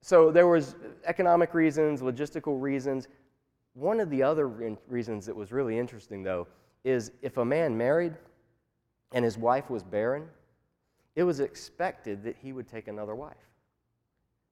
So 0.00 0.30
there 0.30 0.48
was 0.48 0.74
economic 1.06 1.54
reasons, 1.54 2.02
logistical 2.02 2.60
reasons. 2.60 3.08
One 3.74 4.00
of 4.00 4.08
the 4.10 4.22
other 4.22 4.48
re- 4.48 4.76
reasons 4.88 5.26
that 5.26 5.36
was 5.36 5.52
really 5.52 5.78
interesting, 5.78 6.22
though, 6.22 6.46
is 6.84 7.12
if 7.22 7.36
a 7.36 7.44
man 7.44 7.76
married 7.76 8.14
and 9.12 9.24
his 9.24 9.36
wife 9.36 9.70
was 9.70 9.82
barren, 9.82 10.28
it 11.16 11.22
was 11.22 11.40
expected 11.40 12.22
that 12.24 12.36
he 12.36 12.52
would 12.52 12.68
take 12.68 12.88
another 12.88 13.14
wife 13.14 13.36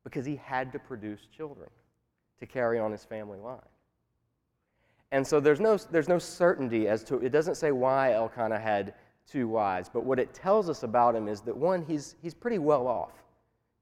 because 0.04 0.26
he 0.26 0.36
had 0.36 0.72
to 0.72 0.78
produce 0.78 1.26
children 1.36 1.68
to 2.40 2.46
carry 2.46 2.78
on 2.78 2.90
his 2.90 3.04
family 3.04 3.38
line. 3.38 3.60
And 5.12 5.26
so 5.26 5.40
there's 5.40 5.60
no, 5.60 5.76
there's 5.76 6.08
no 6.08 6.18
certainty 6.18 6.88
as 6.88 7.04
to, 7.04 7.16
it 7.18 7.30
doesn't 7.30 7.56
say 7.56 7.70
why 7.70 8.12
Elkanah 8.12 8.58
had 8.58 8.94
two 9.30 9.46
wives, 9.46 9.90
but 9.92 10.04
what 10.04 10.18
it 10.18 10.34
tells 10.34 10.68
us 10.68 10.82
about 10.82 11.14
him 11.14 11.28
is 11.28 11.42
that 11.42 11.56
one, 11.56 11.84
he's, 11.86 12.16
he's 12.22 12.34
pretty 12.34 12.58
well 12.58 12.88
off 12.88 13.12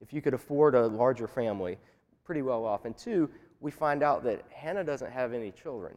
if 0.01 0.11
you 0.11 0.21
could 0.21 0.33
afford 0.33 0.75
a 0.75 0.87
larger 0.87 1.27
family, 1.27 1.77
pretty 2.23 2.41
well 2.41 2.65
off. 2.65 2.85
And 2.85 2.97
two, 2.97 3.29
we 3.61 3.69
find 3.71 4.01
out 4.01 4.23
that 4.23 4.43
Hannah 4.51 4.83
doesn't 4.83 5.11
have 5.11 5.33
any 5.33 5.51
children, 5.51 5.95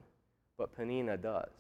but 0.59 0.75
Peninnah 0.77 1.17
does. 1.17 1.51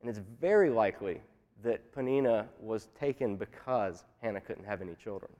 And 0.00 0.10
it's 0.10 0.20
very 0.40 0.68
likely 0.68 1.20
that 1.62 1.92
Peninnah 1.92 2.46
was 2.60 2.88
taken 2.98 3.36
because 3.36 4.04
Hannah 4.20 4.40
couldn't 4.40 4.64
have 4.64 4.82
any 4.82 4.94
children. 4.94 5.32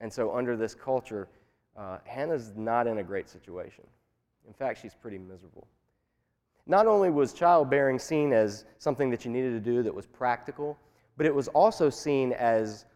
And 0.00 0.12
so, 0.12 0.34
under 0.34 0.56
this 0.56 0.74
culture, 0.74 1.28
uh, 1.76 1.98
Hannah's 2.04 2.52
not 2.56 2.86
in 2.86 2.98
a 2.98 3.02
great 3.02 3.28
situation. 3.28 3.84
In 4.46 4.54
fact, 4.54 4.80
she's 4.80 4.94
pretty 4.94 5.18
miserable. 5.18 5.66
Not 6.66 6.86
only 6.86 7.10
was 7.10 7.32
childbearing 7.32 7.98
seen 7.98 8.32
as 8.32 8.64
something 8.78 9.10
that 9.10 9.24
you 9.24 9.30
needed 9.30 9.50
to 9.50 9.60
do 9.60 9.82
that 9.82 9.94
was 9.94 10.06
practical, 10.06 10.78
but 11.16 11.26
it 11.26 11.34
was 11.34 11.48
also 11.48 11.90
seen 11.90 12.32
as 12.32 12.86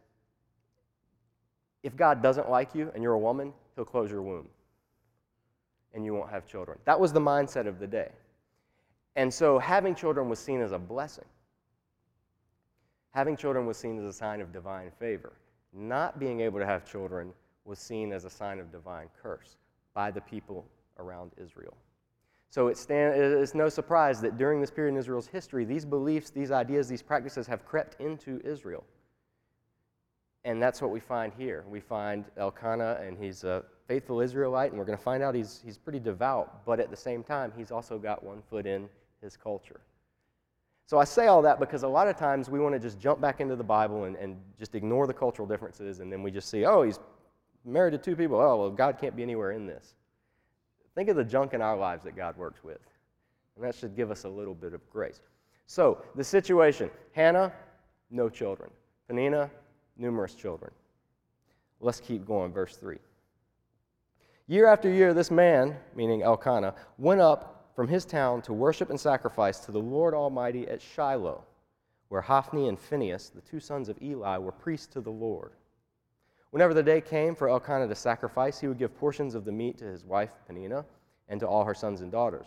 if 1.83 1.95
God 1.95 2.23
doesn't 2.23 2.49
like 2.51 2.75
you 2.75 2.91
and 2.95 3.03
you're 3.03 3.13
a 3.13 3.19
woman, 3.19 3.53
he'll 3.77 3.85
close 3.85 4.11
your 4.11 4.23
womb 4.23 4.49
and 5.99 6.05
you 6.05 6.15
won't 6.15 6.31
have 6.31 6.47
children. 6.47 6.79
That 6.85 6.99
was 6.99 7.13
the 7.13 7.21
mindset 7.21 7.67
of 7.67 7.81
the 7.81 7.87
day. 7.87 8.13
And 9.17 9.35
so 9.35 9.59
having 9.59 9.97
children 9.97 10.29
was 10.29 10.39
seen 10.39 10.61
as 10.63 10.71
a 10.71 10.79
blessing. 10.79 11.25
Having 13.11 13.37
children 13.37 13.67
was 13.67 13.77
seen 13.77 13.99
as 13.99 14.05
a 14.05 14.13
sign 14.13 14.41
of 14.41 14.53
divine 14.53 14.93
favor. 15.01 15.33
Not 15.73 16.21
being 16.21 16.41
able 16.41 16.61
to 16.61 16.67
have 16.67 16.89
children 16.89 17.33
was 17.65 17.81
seen 17.81 18.13
as 18.13 18.25
a 18.25 18.31
sign 18.31 18.61
of 18.61 18.71
divine 18.71 19.09
curse 19.21 19.57
by 19.93 20.13
the 20.13 20.21
people 20.21 20.65
around 21.01 21.33
Israel. 21.37 21.77
So 22.49 22.69
it 22.69 22.79
stand, 22.79 23.21
it's 23.21 23.57
no 23.57 23.69
surprise 23.69 24.21
that 24.21 24.39
during 24.39 24.61
this 24.61 24.71
period 24.71 24.93
in 24.93 24.99
Israel's 24.99 25.27
history, 25.27 25.65
these 25.65 25.85
beliefs, 25.85 26.31
these 26.31 26.53
ideas, 26.53 26.87
these 26.87 27.03
practices 27.03 27.49
have 27.49 27.67
crept 27.67 28.01
into 28.01 28.41
Israel. 28.45 28.85
And 30.45 30.63
that's 30.63 30.81
what 30.81 30.93
we 30.93 31.01
find 31.01 31.33
here. 31.37 31.65
We 31.69 31.81
find 31.81 32.25
Elkanah, 32.37 33.01
and 33.05 33.19
he's 33.19 33.43
a 33.43 33.51
uh, 33.51 33.63
faithful 33.89 34.21
Israelite, 34.21 34.71
and 34.71 34.79
we're 34.79 34.85
going 34.85 34.99
to 34.99 35.03
find 35.03 35.23
out 35.23 35.35
he's, 35.35 35.61
he's 35.65 35.79
pretty 35.79 35.99
devout, 35.99 36.65
but 36.67 36.79
at 36.79 36.91
the 36.91 36.97
same 36.97 37.25
time, 37.25 37.53
he's 37.57 37.73
also 37.73 37.99
got 37.99 38.23
one 38.23 38.43
foot 38.49 38.67
in 38.67 38.89
his 39.23 39.37
culture. 39.37 39.81
So 40.87 40.99
I 40.99 41.05
say 41.05 41.27
all 41.27 41.43
that 41.43 41.59
because 41.59 41.83
a 41.83 41.89
lot 41.89 42.07
of 42.07 42.17
times 42.17 42.49
we 42.49 42.61
want 42.61 42.75
to 42.75 42.79
just 42.79 43.01
jump 43.01 43.21
back 43.21 43.41
into 43.41 43.57
the 43.57 43.65
Bible 43.65 44.05
and, 44.05 44.15
and 44.17 44.37
just 44.59 44.75
ignore 44.75 45.07
the 45.07 45.15
cultural 45.15 45.49
differences, 45.49 46.01
and 46.01 46.13
then 46.13 46.23
we 46.23 46.31
just 46.31 46.51
see, 46.51 46.67
oh, 46.67 46.83
he's 46.83 47.01
married 47.65 47.93
to 47.93 47.99
two 47.99 48.15
people. 48.15 48.39
Oh, 48.39 48.57
well, 48.57 48.71
God 48.71 48.99
can't 49.01 49.17
be 49.17 49.23
anywhere 49.23 49.53
in 49.53 49.67
this. 49.67 49.95
Think 50.95 51.09
of 51.09 51.17
the 51.17 51.25
junk 51.25 51.55
in 51.55 51.63
our 51.63 51.77
lives 51.77 52.05
that 52.05 52.15
God 52.15 52.37
works 52.37 52.63
with, 52.63 52.81
and 53.57 53.65
that 53.65 53.75
should 53.75 53.97
give 53.97 54.11
us 54.11 54.25
a 54.25 54.29
little 54.29 54.55
bit 54.55 54.75
of 54.75 54.89
grace. 54.91 55.21
So, 55.67 56.03
the 56.15 56.25
situation 56.25 56.91
Hannah, 57.13 57.53
no 58.11 58.29
children. 58.29 58.71
Peninnah, 59.07 59.51
numerous 59.97 60.35
children. 60.35 60.73
Let's 61.81 62.01
keep 62.01 62.27
going, 62.27 62.53
verse 62.53 62.77
3. 62.77 62.99
Year 64.51 64.67
after 64.67 64.89
year, 64.89 65.13
this 65.13 65.31
man, 65.31 65.77
meaning 65.95 66.23
Elkanah, 66.23 66.75
went 66.97 67.21
up 67.21 67.71
from 67.77 67.87
his 67.87 68.07
town 68.07 68.41
to 68.43 68.55
worship 68.55 68.89
and 68.89 68.99
sacrifice 68.99 69.61
to 69.61 69.73
the 69.73 69.79
Lord 69.79 70.15
Almighty 70.15 70.67
at 70.67 70.81
Shiloh, 70.81 71.45
where 72.09 72.23
Hophni 72.23 72.67
and 72.67 72.81
Phinehas, 72.81 73.29
the 73.29 73.43
two 73.43 73.61
sons 73.61 73.91
of 73.91 74.01
Eli, 74.01 74.39
were 74.39 74.53
priests 74.53 74.87
to 74.95 75.03
the 75.03 75.11
Lord. 75.11 75.53
Whenever 76.51 76.73
the 76.73 76.83
day 76.83 77.03
came 77.03 77.35
for 77.35 77.51
Elkanah 77.51 77.89
to 77.89 77.95
sacrifice, 77.95 78.59
he 78.59 78.69
would 78.69 78.79
give 78.79 78.97
portions 78.97 79.35
of 79.35 79.45
the 79.45 79.53
meat 79.53 79.77
to 79.79 79.85
his 79.85 80.03
wife 80.07 80.31
Peninnah 80.47 80.87
and 81.29 81.39
to 81.41 81.47
all 81.47 81.63
her 81.63 81.75
sons 81.75 82.01
and 82.01 82.11
daughters. 82.11 82.47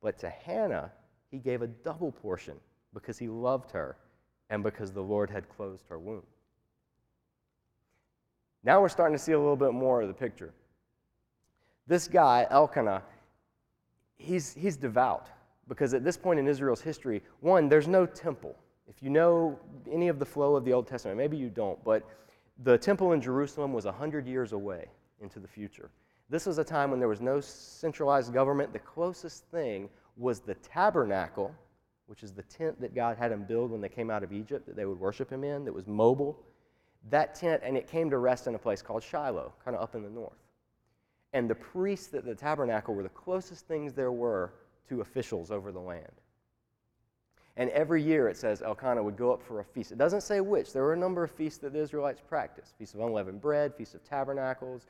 But 0.00 0.18
to 0.20 0.30
Hannah, 0.30 0.90
he 1.30 1.36
gave 1.36 1.60
a 1.60 1.66
double 1.66 2.12
portion 2.12 2.56
because 2.94 3.18
he 3.18 3.28
loved 3.28 3.70
her 3.72 3.98
and 4.48 4.62
because 4.62 4.90
the 4.90 5.02
Lord 5.02 5.28
had 5.28 5.50
closed 5.50 5.84
her 5.90 5.98
womb. 5.98 6.22
Now 8.64 8.80
we're 8.80 8.88
starting 8.88 9.18
to 9.18 9.22
see 9.22 9.32
a 9.32 9.38
little 9.38 9.54
bit 9.54 9.74
more 9.74 10.00
of 10.00 10.08
the 10.08 10.14
picture. 10.14 10.54
This 11.92 12.08
guy, 12.08 12.46
Elkanah, 12.48 13.02
he's, 14.16 14.54
he's 14.54 14.78
devout 14.78 15.28
because 15.68 15.92
at 15.92 16.02
this 16.02 16.16
point 16.16 16.38
in 16.38 16.48
Israel's 16.48 16.80
history, 16.80 17.20
one, 17.40 17.68
there's 17.68 17.86
no 17.86 18.06
temple. 18.06 18.56
If 18.88 19.02
you 19.02 19.10
know 19.10 19.58
any 19.90 20.08
of 20.08 20.18
the 20.18 20.24
flow 20.24 20.56
of 20.56 20.64
the 20.64 20.72
Old 20.72 20.86
Testament, 20.86 21.18
maybe 21.18 21.36
you 21.36 21.50
don't, 21.50 21.84
but 21.84 22.08
the 22.64 22.78
temple 22.78 23.12
in 23.12 23.20
Jerusalem 23.20 23.74
was 23.74 23.84
100 23.84 24.26
years 24.26 24.54
away 24.54 24.86
into 25.20 25.38
the 25.38 25.46
future. 25.46 25.90
This 26.30 26.46
was 26.46 26.56
a 26.56 26.64
time 26.64 26.90
when 26.90 26.98
there 26.98 27.10
was 27.10 27.20
no 27.20 27.40
centralized 27.40 28.32
government. 28.32 28.72
The 28.72 28.78
closest 28.78 29.44
thing 29.50 29.90
was 30.16 30.40
the 30.40 30.54
tabernacle, 30.54 31.54
which 32.06 32.22
is 32.22 32.32
the 32.32 32.44
tent 32.44 32.80
that 32.80 32.94
God 32.94 33.18
had 33.18 33.30
them 33.30 33.44
build 33.44 33.70
when 33.70 33.82
they 33.82 33.90
came 33.90 34.10
out 34.10 34.22
of 34.22 34.32
Egypt 34.32 34.64
that 34.64 34.76
they 34.76 34.86
would 34.86 34.98
worship 34.98 35.30
Him 35.30 35.44
in, 35.44 35.66
that 35.66 35.74
was 35.74 35.86
mobile. 35.86 36.42
That 37.10 37.34
tent, 37.34 37.60
and 37.62 37.76
it 37.76 37.86
came 37.86 38.08
to 38.08 38.16
rest 38.16 38.46
in 38.46 38.54
a 38.54 38.58
place 38.58 38.80
called 38.80 39.02
Shiloh, 39.02 39.52
kind 39.62 39.76
of 39.76 39.82
up 39.82 39.94
in 39.94 40.02
the 40.02 40.08
north 40.08 40.38
and 41.32 41.48
the 41.48 41.54
priests 41.54 42.12
at 42.14 42.24
the 42.24 42.34
tabernacle 42.34 42.94
were 42.94 43.02
the 43.02 43.08
closest 43.08 43.66
things 43.66 43.92
there 43.92 44.12
were 44.12 44.52
to 44.88 45.00
officials 45.00 45.50
over 45.50 45.72
the 45.72 45.80
land. 45.80 46.12
And 47.56 47.70
every 47.70 48.02
year 48.02 48.28
it 48.28 48.36
says 48.36 48.62
Elkanah 48.62 49.02
would 49.02 49.16
go 49.16 49.32
up 49.32 49.42
for 49.42 49.60
a 49.60 49.64
feast. 49.64 49.92
It 49.92 49.98
doesn't 49.98 50.22
say 50.22 50.40
which. 50.40 50.72
There 50.72 50.82
were 50.82 50.94
a 50.94 50.98
number 50.98 51.22
of 51.22 51.30
feasts 51.30 51.58
that 51.58 51.72
the 51.72 51.80
Israelites 51.80 52.22
practiced 52.26 52.76
Feast 52.78 52.94
of 52.94 53.00
Unleavened 53.00 53.40
Bread, 53.40 53.74
Feast 53.74 53.94
of 53.94 54.02
Tabernacles. 54.04 54.86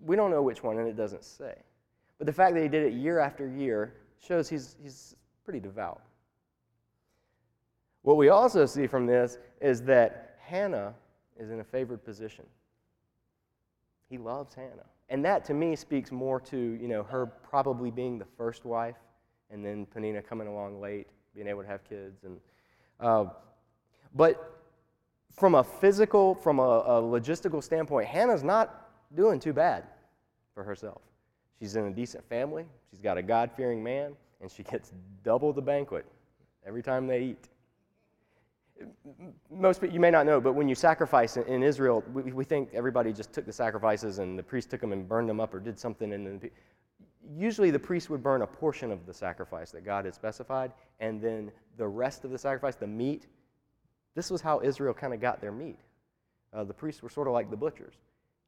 We 0.00 0.16
don't 0.16 0.30
know 0.30 0.42
which 0.42 0.62
one, 0.62 0.78
and 0.78 0.88
it 0.88 0.96
doesn't 0.96 1.24
say. 1.24 1.54
But 2.18 2.26
the 2.26 2.32
fact 2.32 2.54
that 2.54 2.62
he 2.62 2.68
did 2.68 2.84
it 2.84 2.94
year 2.94 3.20
after 3.20 3.48
year 3.48 3.94
shows 4.18 4.48
he's, 4.48 4.76
he's 4.82 5.14
pretty 5.44 5.60
devout. 5.60 6.02
What 8.02 8.16
we 8.16 8.28
also 8.28 8.66
see 8.66 8.86
from 8.86 9.06
this 9.06 9.38
is 9.60 9.82
that 9.82 10.36
Hannah 10.40 10.94
is 11.38 11.50
in 11.50 11.60
a 11.60 11.64
favored 11.64 12.04
position. 12.04 12.44
He 14.08 14.18
loves 14.18 14.54
Hannah. 14.54 14.86
And 15.10 15.24
that 15.24 15.44
to 15.46 15.54
me 15.54 15.74
speaks 15.76 16.12
more 16.12 16.40
to, 16.40 16.56
you 16.56 16.88
know, 16.88 17.02
her 17.02 17.26
probably 17.26 17.90
being 17.90 18.18
the 18.18 18.26
first 18.36 18.64
wife 18.64 18.96
and 19.50 19.64
then 19.64 19.86
Peninnah 19.86 20.22
coming 20.22 20.46
along 20.46 20.80
late, 20.80 21.06
being 21.34 21.46
able 21.46 21.62
to 21.62 21.68
have 21.68 21.82
kids. 21.88 22.24
And, 22.24 22.38
uh, 23.00 23.26
but 24.14 24.60
from 25.32 25.54
a 25.54 25.64
physical, 25.64 26.34
from 26.34 26.58
a, 26.58 26.62
a 26.62 27.02
logistical 27.02 27.62
standpoint, 27.62 28.06
Hannah's 28.06 28.42
not 28.42 28.88
doing 29.14 29.40
too 29.40 29.52
bad 29.52 29.84
for 30.54 30.62
herself. 30.62 31.00
She's 31.58 31.76
in 31.76 31.86
a 31.86 31.90
decent 31.90 32.28
family, 32.28 32.66
she's 32.90 33.00
got 33.00 33.18
a 33.18 33.22
God 33.22 33.50
fearing 33.56 33.82
man, 33.82 34.12
and 34.40 34.50
she 34.50 34.62
gets 34.62 34.92
double 35.24 35.52
the 35.52 35.62
banquet 35.62 36.04
every 36.66 36.82
time 36.82 37.06
they 37.06 37.22
eat 37.22 37.48
most 39.50 39.82
you 39.82 40.00
may 40.00 40.10
not 40.10 40.26
know, 40.26 40.40
but 40.40 40.52
when 40.52 40.68
you 40.68 40.74
sacrifice 40.74 41.36
in, 41.36 41.44
in 41.44 41.62
Israel, 41.62 42.04
we, 42.12 42.22
we, 42.32 42.44
think 42.44 42.70
everybody 42.72 43.12
just 43.12 43.32
took 43.32 43.46
the 43.46 43.52
sacrifices 43.52 44.18
and 44.18 44.38
the 44.38 44.42
priest 44.42 44.70
took 44.70 44.80
them 44.80 44.92
and 44.92 45.08
burned 45.08 45.28
them 45.28 45.40
up 45.40 45.54
or 45.54 45.60
did 45.60 45.78
something. 45.78 46.12
And 46.12 46.26
then, 46.26 46.50
usually 47.36 47.70
the 47.70 47.78
priest 47.78 48.10
would 48.10 48.22
burn 48.22 48.42
a 48.42 48.46
portion 48.46 48.90
of 48.90 49.06
the 49.06 49.14
sacrifice 49.14 49.70
that 49.72 49.84
God 49.84 50.04
had 50.04 50.14
specified, 50.14 50.72
and 51.00 51.20
then 51.20 51.50
the 51.76 51.86
rest 51.86 52.24
of 52.24 52.30
the 52.30 52.38
sacrifice, 52.38 52.76
the 52.76 52.86
meat. 52.86 53.26
This 54.14 54.30
was 54.30 54.40
how 54.40 54.60
Israel 54.60 54.94
kind 54.94 55.14
of 55.14 55.20
got 55.20 55.40
their 55.40 55.52
meat. 55.52 55.78
Uh, 56.52 56.64
the 56.64 56.74
priests 56.74 57.02
were 57.02 57.10
sort 57.10 57.28
of 57.28 57.34
like 57.34 57.50
the 57.50 57.56
butchers. 57.56 57.94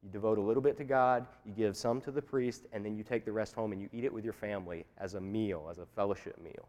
You 0.03 0.09
devote 0.09 0.39
a 0.39 0.41
little 0.41 0.63
bit 0.63 0.77
to 0.77 0.83
God, 0.83 1.27
you 1.45 1.53
give 1.53 1.77
some 1.77 2.01
to 2.01 2.11
the 2.11 2.21
priest, 2.21 2.65
and 2.73 2.83
then 2.83 2.95
you 2.97 3.03
take 3.03 3.23
the 3.23 3.31
rest 3.31 3.53
home 3.53 3.71
and 3.71 3.81
you 3.81 3.87
eat 3.93 4.03
it 4.03 4.11
with 4.11 4.23
your 4.23 4.33
family 4.33 4.85
as 4.97 5.13
a 5.13 5.21
meal, 5.21 5.67
as 5.69 5.77
a 5.77 5.85
fellowship 5.85 6.41
meal. 6.41 6.67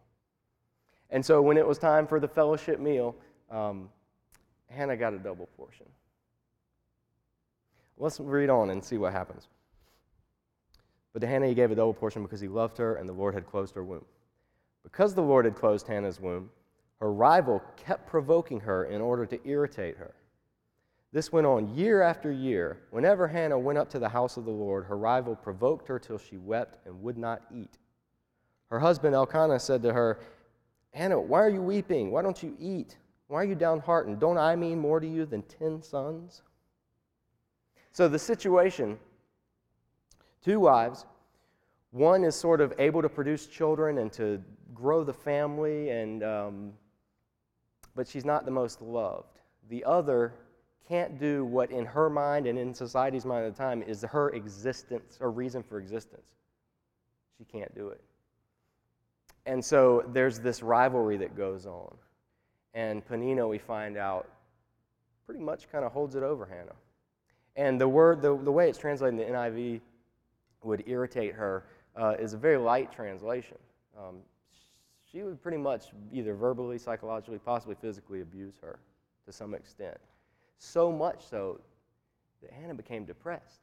And 1.08 1.24
so 1.24 1.40
when 1.40 1.56
it 1.56 1.66
was 1.66 1.78
time 1.78 2.06
for 2.06 2.20
the 2.20 2.28
fellowship 2.28 2.78
meal, 2.78 3.16
um, 3.52 3.88
Hannah 4.68 4.96
got 4.96 5.12
a 5.12 5.18
double 5.18 5.46
portion. 5.56 5.86
Let's 7.98 8.18
read 8.18 8.50
on 8.50 8.70
and 8.70 8.82
see 8.82 8.96
what 8.96 9.12
happens. 9.12 9.46
But 11.12 11.20
to 11.20 11.26
Hannah 11.26 11.46
he 11.46 11.54
gave 11.54 11.70
a 11.70 11.74
double 11.74 11.94
portion 11.94 12.22
because 12.22 12.40
he 12.40 12.48
loved 12.48 12.78
her 12.78 12.96
and 12.96 13.08
the 13.08 13.12
Lord 13.12 13.34
had 13.34 13.46
closed 13.46 13.74
her 13.74 13.84
womb. 13.84 14.04
Because 14.82 15.14
the 15.14 15.22
Lord 15.22 15.44
had 15.44 15.54
closed 15.54 15.86
Hannah's 15.86 16.18
womb, 16.18 16.50
her 17.00 17.12
rival 17.12 17.62
kept 17.76 18.08
provoking 18.08 18.60
her 18.60 18.84
in 18.84 19.00
order 19.00 19.26
to 19.26 19.48
irritate 19.48 19.96
her. 19.96 20.14
This 21.12 21.30
went 21.30 21.46
on 21.46 21.74
year 21.74 22.00
after 22.00 22.32
year. 22.32 22.78
Whenever 22.90 23.28
Hannah 23.28 23.58
went 23.58 23.78
up 23.78 23.90
to 23.90 23.98
the 23.98 24.08
house 24.08 24.38
of 24.38 24.46
the 24.46 24.50
Lord, 24.50 24.86
her 24.86 24.96
rival 24.96 25.36
provoked 25.36 25.86
her 25.88 25.98
till 25.98 26.16
she 26.16 26.38
wept 26.38 26.78
and 26.86 27.02
would 27.02 27.18
not 27.18 27.42
eat. 27.54 27.76
Her 28.70 28.80
husband 28.80 29.14
Elkanah 29.14 29.60
said 29.60 29.82
to 29.82 29.92
her, 29.92 30.20
Hannah, 30.94 31.20
why 31.20 31.40
are 31.40 31.50
you 31.50 31.62
weeping? 31.62 32.10
Why 32.10 32.22
don't 32.22 32.42
you 32.42 32.56
eat? 32.58 32.96
Why 33.32 33.40
are 33.40 33.44
you 33.46 33.54
downhearted? 33.54 34.20
Don't 34.20 34.36
I 34.36 34.54
mean 34.56 34.78
more 34.78 35.00
to 35.00 35.06
you 35.06 35.24
than 35.24 35.40
ten 35.44 35.80
sons? 35.80 36.42
So 37.90 38.06
the 38.06 38.18
situation 38.18 38.98
two 40.44 40.60
wives, 40.60 41.06
one 41.92 42.24
is 42.24 42.36
sort 42.36 42.60
of 42.60 42.74
able 42.78 43.00
to 43.00 43.08
produce 43.08 43.46
children 43.46 43.96
and 43.96 44.12
to 44.12 44.42
grow 44.74 45.02
the 45.02 45.14
family, 45.14 45.88
and, 45.88 46.22
um, 46.22 46.72
but 47.94 48.06
she's 48.06 48.26
not 48.26 48.44
the 48.44 48.50
most 48.50 48.82
loved. 48.82 49.38
The 49.70 49.82
other 49.84 50.34
can't 50.86 51.18
do 51.18 51.46
what, 51.46 51.70
in 51.70 51.86
her 51.86 52.10
mind 52.10 52.46
and 52.46 52.58
in 52.58 52.74
society's 52.74 53.24
mind 53.24 53.46
at 53.46 53.56
the 53.56 53.62
time, 53.62 53.82
is 53.82 54.02
her 54.02 54.28
existence 54.32 55.16
or 55.22 55.30
reason 55.30 55.62
for 55.62 55.78
existence. 55.78 56.34
She 57.38 57.44
can't 57.44 57.74
do 57.74 57.88
it. 57.88 58.02
And 59.46 59.64
so 59.64 60.04
there's 60.12 60.38
this 60.38 60.62
rivalry 60.62 61.16
that 61.16 61.34
goes 61.34 61.64
on. 61.64 61.96
And 62.74 63.04
Peninnah, 63.06 63.46
we 63.46 63.58
find 63.58 63.96
out, 63.96 64.28
pretty 65.26 65.40
much 65.40 65.70
kind 65.70 65.84
of 65.84 65.92
holds 65.92 66.14
it 66.14 66.22
over 66.22 66.46
Hannah. 66.46 66.74
And 67.56 67.80
the 67.80 67.88
word, 67.88 68.22
the, 68.22 68.36
the 68.36 68.52
way 68.52 68.68
it's 68.68 68.78
translated 68.78 69.20
in 69.20 69.26
the 69.26 69.32
NIV 69.32 69.80
would 70.62 70.84
irritate 70.86 71.34
her 71.34 71.64
uh, 71.96 72.14
is 72.18 72.32
a 72.34 72.38
very 72.38 72.56
light 72.56 72.90
translation. 72.92 73.58
Um, 73.98 74.16
she 75.10 75.22
would 75.22 75.42
pretty 75.42 75.58
much 75.58 75.88
either 76.12 76.34
verbally, 76.34 76.78
psychologically, 76.78 77.38
possibly 77.38 77.74
physically 77.74 78.22
abuse 78.22 78.54
her 78.62 78.78
to 79.26 79.32
some 79.32 79.54
extent. 79.54 79.98
So 80.58 80.90
much 80.90 81.26
so 81.28 81.60
that 82.40 82.50
Hannah 82.52 82.74
became 82.74 83.04
depressed. 83.04 83.60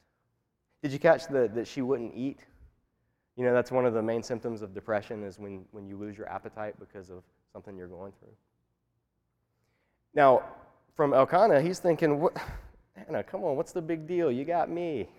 Did 0.83 0.91
you 0.91 0.99
catch 0.99 1.27
the, 1.27 1.49
that 1.55 1.67
she 1.67 1.81
wouldn't 1.81 2.13
eat? 2.15 2.39
You 3.35 3.45
know, 3.45 3.53
that's 3.53 3.71
one 3.71 3.85
of 3.85 3.93
the 3.93 4.01
main 4.01 4.21
symptoms 4.21 4.61
of 4.61 4.73
depression 4.73 5.23
is 5.23 5.39
when, 5.39 5.65
when 5.71 5.87
you 5.87 5.97
lose 5.97 6.17
your 6.17 6.29
appetite 6.29 6.75
because 6.79 7.09
of 7.09 7.23
something 7.51 7.75
you're 7.75 7.87
going 7.87 8.13
through. 8.19 8.35
Now, 10.13 10.43
from 10.95 11.13
Elkanah, 11.13 11.61
he's 11.61 11.79
thinking, 11.79 12.19
what, 12.19 12.37
Hannah, 12.95 13.23
come 13.23 13.43
on, 13.43 13.55
what's 13.55 13.71
the 13.71 13.81
big 13.81 14.07
deal? 14.07 14.31
You 14.31 14.45
got 14.45 14.69
me. 14.69 15.09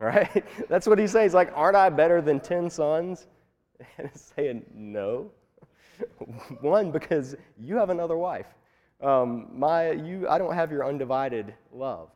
Right? 0.00 0.44
That's 0.68 0.88
what 0.88 0.98
he's 0.98 1.12
saying. 1.12 1.26
He's 1.26 1.34
like, 1.34 1.52
aren't 1.54 1.76
I 1.76 1.88
better 1.88 2.20
than 2.20 2.40
10 2.40 2.68
sons? 2.68 3.28
And 3.96 4.10
he's 4.10 4.32
saying, 4.36 4.66
no. 4.74 5.30
One, 6.60 6.90
because 6.90 7.36
you 7.58 7.76
have 7.76 7.90
another 7.90 8.16
wife. 8.16 8.46
Um, 9.00 9.48
my, 9.52 9.92
you, 9.92 10.28
I 10.28 10.36
don't 10.36 10.52
have 10.52 10.72
your 10.72 10.84
undivided 10.84 11.54
love. 11.72 12.10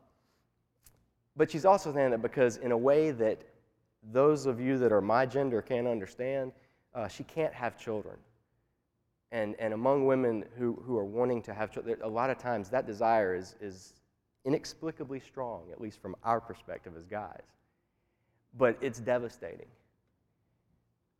But 1.35 1.49
she's 1.49 1.65
also 1.65 1.93
saying 1.93 2.11
that 2.11 2.21
because, 2.21 2.57
in 2.57 2.73
a 2.73 2.77
way 2.77 3.11
that 3.11 3.41
those 4.11 4.45
of 4.45 4.59
you 4.59 4.77
that 4.77 4.91
are 4.91 5.01
my 5.01 5.25
gender 5.25 5.61
can't 5.61 5.87
understand, 5.87 6.51
uh, 6.93 7.07
she 7.07 7.23
can't 7.23 7.53
have 7.53 7.77
children. 7.77 8.17
And, 9.31 9.55
and 9.59 9.73
among 9.73 10.07
women 10.07 10.45
who, 10.57 10.81
who 10.85 10.97
are 10.97 11.05
wanting 11.05 11.41
to 11.43 11.53
have 11.53 11.71
children, 11.71 11.97
a 12.03 12.07
lot 12.07 12.29
of 12.29 12.37
times 12.39 12.69
that 12.69 12.87
desire 12.87 13.35
is, 13.35 13.55
is 13.61 13.93
inexplicably 14.43 15.19
strong, 15.19 15.63
at 15.71 15.79
least 15.79 16.01
from 16.01 16.15
our 16.23 16.41
perspective 16.41 16.93
as 16.97 17.05
guys. 17.05 17.43
But 18.57 18.77
it's 18.81 18.99
devastating. 18.99 19.67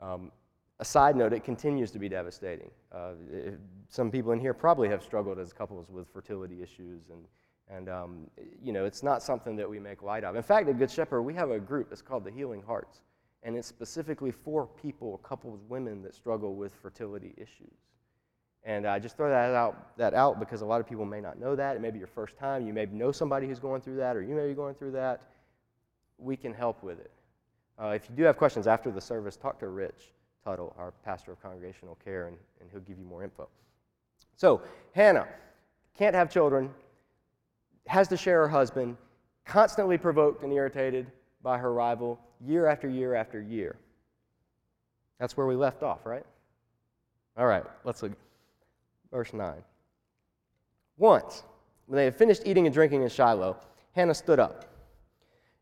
Um, 0.01 0.31
a 0.79 0.85
side 0.85 1.15
note, 1.15 1.33
it 1.33 1.43
continues 1.43 1.91
to 1.91 1.99
be 1.99 2.09
devastating. 2.09 2.71
Uh, 2.91 3.11
it, 3.31 3.59
some 3.89 4.09
people 4.09 4.31
in 4.31 4.39
here 4.39 4.53
probably 4.53 4.87
have 4.89 5.03
struggled 5.03 5.37
as 5.37 5.51
couples 5.51 5.89
with 5.89 6.07
fertility 6.07 6.63
issues, 6.63 7.09
and, 7.09 7.25
and 7.69 7.89
um, 7.89 8.27
you 8.63 8.71
know, 8.71 8.85
it's 8.85 9.03
not 9.03 9.21
something 9.21 9.55
that 9.57 9.69
we 9.69 9.77
make 9.77 10.01
light 10.01 10.23
of. 10.23 10.35
In 10.35 10.43
fact, 10.43 10.69
at 10.69 10.79
Good 10.79 10.89
Shepherd, 10.89 11.23
we 11.23 11.33
have 11.33 11.51
a 11.51 11.59
group 11.59 11.89
that's 11.89 12.01
called 12.01 12.23
the 12.23 12.31
Healing 12.31 12.63
Hearts, 12.65 13.01
and 13.43 13.57
it's 13.57 13.67
specifically 13.67 14.31
for 14.31 14.67
people, 14.67 15.17
couples, 15.17 15.59
women 15.67 16.01
that 16.03 16.15
struggle 16.15 16.55
with 16.55 16.73
fertility 16.81 17.33
issues. 17.37 17.75
And 18.69 18.85
I 18.85 18.99
just 18.99 19.17
throw 19.17 19.31
that 19.31 19.55
out, 19.55 19.97
that 19.97 20.13
out 20.13 20.39
because 20.39 20.61
a 20.61 20.65
lot 20.65 20.79
of 20.79 20.87
people 20.87 21.03
may 21.03 21.19
not 21.19 21.39
know 21.39 21.55
that. 21.55 21.75
It 21.75 21.81
may 21.81 21.89
be 21.89 21.97
your 21.97 22.07
first 22.07 22.37
time. 22.37 22.67
You 22.67 22.71
may 22.71 22.85
know 22.85 23.11
somebody 23.11 23.47
who's 23.47 23.57
going 23.57 23.81
through 23.81 23.95
that, 23.95 24.15
or 24.15 24.21
you 24.21 24.35
may 24.35 24.47
be 24.47 24.53
going 24.53 24.75
through 24.75 24.91
that. 24.91 25.23
We 26.19 26.37
can 26.37 26.53
help 26.53 26.83
with 26.83 26.99
it. 26.99 27.09
Uh, 27.81 27.87
if 27.87 28.07
you 28.07 28.15
do 28.15 28.21
have 28.25 28.37
questions 28.37 28.67
after 28.67 28.91
the 28.91 29.01
service, 29.01 29.35
talk 29.35 29.57
to 29.61 29.69
Rich. 29.69 30.11
Tuttle, 30.45 30.75
our 30.77 30.93
pastor 31.03 31.31
of 31.31 31.41
congregational 31.41 31.97
care, 32.05 32.27
and, 32.27 32.37
and 32.61 32.69
he'll 32.69 32.81
give 32.81 32.99
you 32.99 33.05
more 33.05 33.23
info. 33.23 33.49
So, 34.35 34.61
Hannah 34.93 35.27
can't 35.97 36.13
have 36.13 36.29
children, 36.29 36.69
has 37.87 38.07
to 38.09 38.17
share 38.17 38.41
her 38.41 38.49
husband, 38.49 38.97
constantly 39.45 39.97
provoked 39.97 40.43
and 40.43 40.53
irritated 40.53 41.07
by 41.41 41.57
her 41.57 41.73
rival 41.73 42.19
year 42.39 42.67
after 42.67 42.87
year 42.87 43.15
after 43.15 43.41
year. 43.41 43.77
That's 45.17 45.35
where 45.35 45.47
we 45.47 45.55
left 45.55 45.81
off, 45.81 46.05
right? 46.05 46.25
All 47.35 47.47
right, 47.47 47.63
let's 47.83 48.03
look. 48.03 48.11
Verse 49.11 49.33
9. 49.33 49.55
Once, 50.97 51.43
when 51.87 51.97
they 51.97 52.05
had 52.05 52.15
finished 52.15 52.43
eating 52.45 52.67
and 52.67 52.73
drinking 52.73 53.03
in 53.03 53.09
Shiloh, 53.09 53.57
Hannah 53.93 54.13
stood 54.13 54.39
up. 54.39 54.65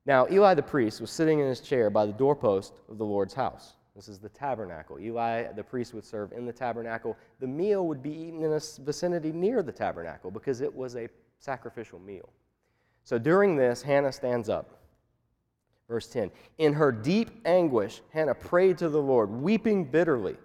Now, 0.05 0.27
Eli 0.31 0.53
the 0.53 0.63
priest 0.63 1.01
was 1.01 1.11
sitting 1.11 1.39
in 1.39 1.47
his 1.47 1.59
chair 1.59 1.89
by 1.89 2.05
the 2.05 2.13
doorpost 2.13 2.79
of 2.89 2.97
the 2.97 3.05
Lord's 3.05 3.33
house. 3.33 3.73
This 3.95 4.07
is 4.07 4.19
the 4.19 4.29
tabernacle. 4.29 4.99
Eli, 4.99 5.51
the 5.53 5.63
priest, 5.63 5.93
would 5.93 6.05
serve 6.05 6.31
in 6.31 6.45
the 6.45 6.53
tabernacle. 6.53 7.17
The 7.39 7.47
meal 7.47 7.87
would 7.87 8.03
be 8.03 8.11
eaten 8.11 8.43
in 8.43 8.53
a 8.53 8.61
vicinity 8.83 9.31
near 9.31 9.63
the 9.63 9.71
tabernacle 9.71 10.29
because 10.29 10.61
it 10.61 10.73
was 10.73 10.95
a 10.95 11.09
sacrificial 11.39 11.99
meal. 11.99 12.29
So 13.03 13.17
during 13.17 13.55
this, 13.55 13.81
Hannah 13.81 14.11
stands 14.11 14.49
up. 14.49 14.77
Verse 15.87 16.07
10 16.07 16.29
In 16.57 16.73
her 16.73 16.91
deep 16.91 17.41
anguish, 17.45 18.01
Hannah 18.11 18.35
prayed 18.35 18.77
to 18.79 18.89
the 18.89 19.01
Lord, 19.01 19.29
weeping 19.29 19.85
bitterly. 19.85 20.37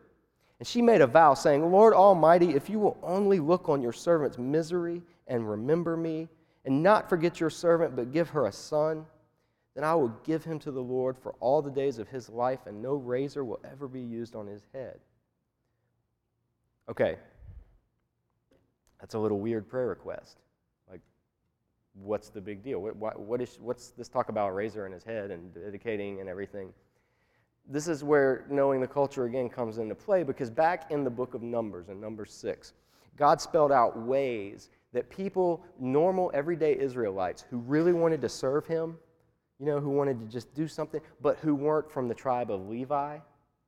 And 0.63 0.67
she 0.69 0.81
made 0.81 1.01
a 1.01 1.09
vow, 1.09 1.35
saying, 1.35 1.73
Lord 1.73 1.93
Almighty, 1.93 2.55
if 2.55 2.71
you 2.71 2.79
will 2.79 2.97
only 3.03 3.41
look 3.41 3.69
on 3.69 3.83
your 3.83 3.93
servant's 3.93 4.39
misery 4.39 5.03
and 5.27 5.51
remember 5.51 5.97
me, 5.97 6.29
and 6.65 6.85
not 6.85 7.09
forget 7.09 7.41
your 7.41 7.51
servant, 7.51 7.97
but 7.97 8.13
give 8.13 8.29
her 8.29 8.47
a 8.47 8.53
son, 8.53 9.05
then 9.75 9.83
I 9.83 9.93
will 9.97 10.17
give 10.23 10.45
him 10.45 10.61
to 10.61 10.71
the 10.71 10.81
Lord 10.81 11.19
for 11.19 11.35
all 11.41 11.63
the 11.63 11.71
days 11.73 11.99
of 11.99 12.07
his 12.07 12.29
life, 12.29 12.61
and 12.67 12.81
no 12.81 12.95
razor 12.95 13.45
will 13.45 13.59
ever 13.69 13.89
be 13.89 14.01
used 14.01 14.37
on 14.37 14.47
his 14.47 14.63
head. 14.73 15.01
Okay. 16.89 17.17
That's 19.01 19.15
a 19.15 19.19
little 19.19 19.41
weird 19.41 19.69
prayer 19.69 19.89
request. 19.89 20.39
Like, 20.89 21.01
what's 21.95 22.29
the 22.29 22.41
big 22.41 22.63
deal? 22.63 22.79
What, 22.79 23.19
what 23.19 23.41
is, 23.41 23.59
what's 23.61 23.89
this 23.89 24.09
talk 24.09 24.29
about 24.29 24.51
a 24.51 24.53
razor 24.53 24.87
in 24.87 24.93
his 24.93 25.03
head 25.03 25.33
and 25.33 25.53
dedicating 25.53 26.21
and 26.21 26.29
everything? 26.29 26.73
This 27.69 27.89
is 27.89 28.03
where 28.03 28.45
knowing 28.51 28.81
the 28.81 28.87
culture 28.87 29.25
again 29.25 29.49
comes 29.49 29.79
into 29.79 29.95
play 29.95 30.23
because 30.23 30.51
back 30.51 30.91
in 30.91 31.05
the 31.05 31.11
book 31.11 31.35
of 31.35 31.43
Numbers, 31.43 31.89
in 31.89 32.01
Numbers 32.01 32.33
6, 32.33 32.73
God 33.17 33.41
spelled 33.41 33.73
out 33.73 33.99
ways 33.99 34.71
that 34.93 35.09
people, 35.09 35.65
normal, 35.79 36.31
everyday 36.35 36.79
Israelites 36.79 37.45
who 37.49 37.59
really 37.59 37.93
wanted 37.93 38.21
to 38.23 38.29
serve 38.29 38.67
him, 38.67 38.97
you 39.59 39.67
know, 39.67 39.81
who 39.81 39.91
wanted 39.91 40.21
to 40.21 40.27
just 40.27 40.53
do 40.55 40.67
something, 40.67 41.01
but 41.21 41.39
who 41.39 41.55
weren't 41.55 41.91
from 41.91 42.09
the 42.09 42.15
tribe 42.15 42.51
of 42.51 42.69
Levi, 42.69 43.19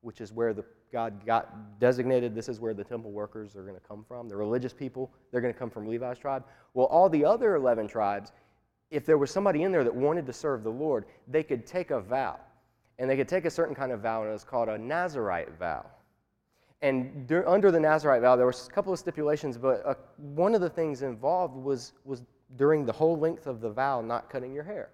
which 0.01 0.21
is 0.21 0.31
where 0.33 0.53
the, 0.53 0.63
God 0.91 1.25
got 1.25 1.79
designated 1.79 2.35
this 2.35 2.49
is 2.49 2.59
where 2.59 2.73
the 2.73 2.83
temple 2.83 3.11
workers 3.11 3.55
are 3.55 3.63
going 3.63 3.75
to 3.75 3.87
come 3.87 4.05
from. 4.07 4.27
The 4.27 4.35
religious 4.35 4.73
people, 4.73 5.11
they're 5.31 5.41
going 5.41 5.53
to 5.53 5.59
come 5.59 5.69
from 5.69 5.87
Levi's 5.87 6.19
tribe. 6.19 6.43
Well, 6.73 6.87
all 6.87 7.09
the 7.09 7.25
other 7.25 7.55
11 7.55 7.87
tribes, 7.87 8.31
if 8.91 9.05
there 9.05 9.17
was 9.17 9.31
somebody 9.31 9.63
in 9.63 9.71
there 9.71 9.83
that 9.83 9.95
wanted 9.95 10.27
to 10.27 10.33
serve 10.33 10.63
the 10.63 10.69
Lord, 10.69 11.05
they 11.27 11.43
could 11.43 11.65
take 11.65 11.91
a 11.91 11.99
vow. 11.99 12.39
And 12.97 13.09
they 13.09 13.17
could 13.17 13.27
take 13.27 13.45
a 13.45 13.49
certain 13.49 13.75
kind 13.75 13.91
of 13.91 14.01
vow, 14.01 14.21
and 14.21 14.29
it 14.29 14.33
was 14.33 14.43
called 14.43 14.69
a 14.69 14.77
Nazarite 14.77 15.57
vow. 15.57 15.85
And 16.81 17.31
under 17.47 17.71
the 17.71 17.79
Nazarite 17.79 18.21
vow, 18.21 18.35
there 18.35 18.45
were 18.45 18.51
a 18.51 18.71
couple 18.71 18.93
of 18.93 18.99
stipulations, 18.99 19.57
but 19.57 19.85
uh, 19.85 19.95
one 20.17 20.53
of 20.53 20.61
the 20.61 20.69
things 20.69 21.01
involved 21.01 21.55
was, 21.55 21.93
was 22.03 22.21
during 22.57 22.85
the 22.85 22.93
whole 22.93 23.17
length 23.17 23.47
of 23.47 23.59
the 23.61 23.69
vow, 23.69 24.01
not 24.01 24.29
cutting 24.29 24.53
your 24.53 24.63
hair. 24.63 24.89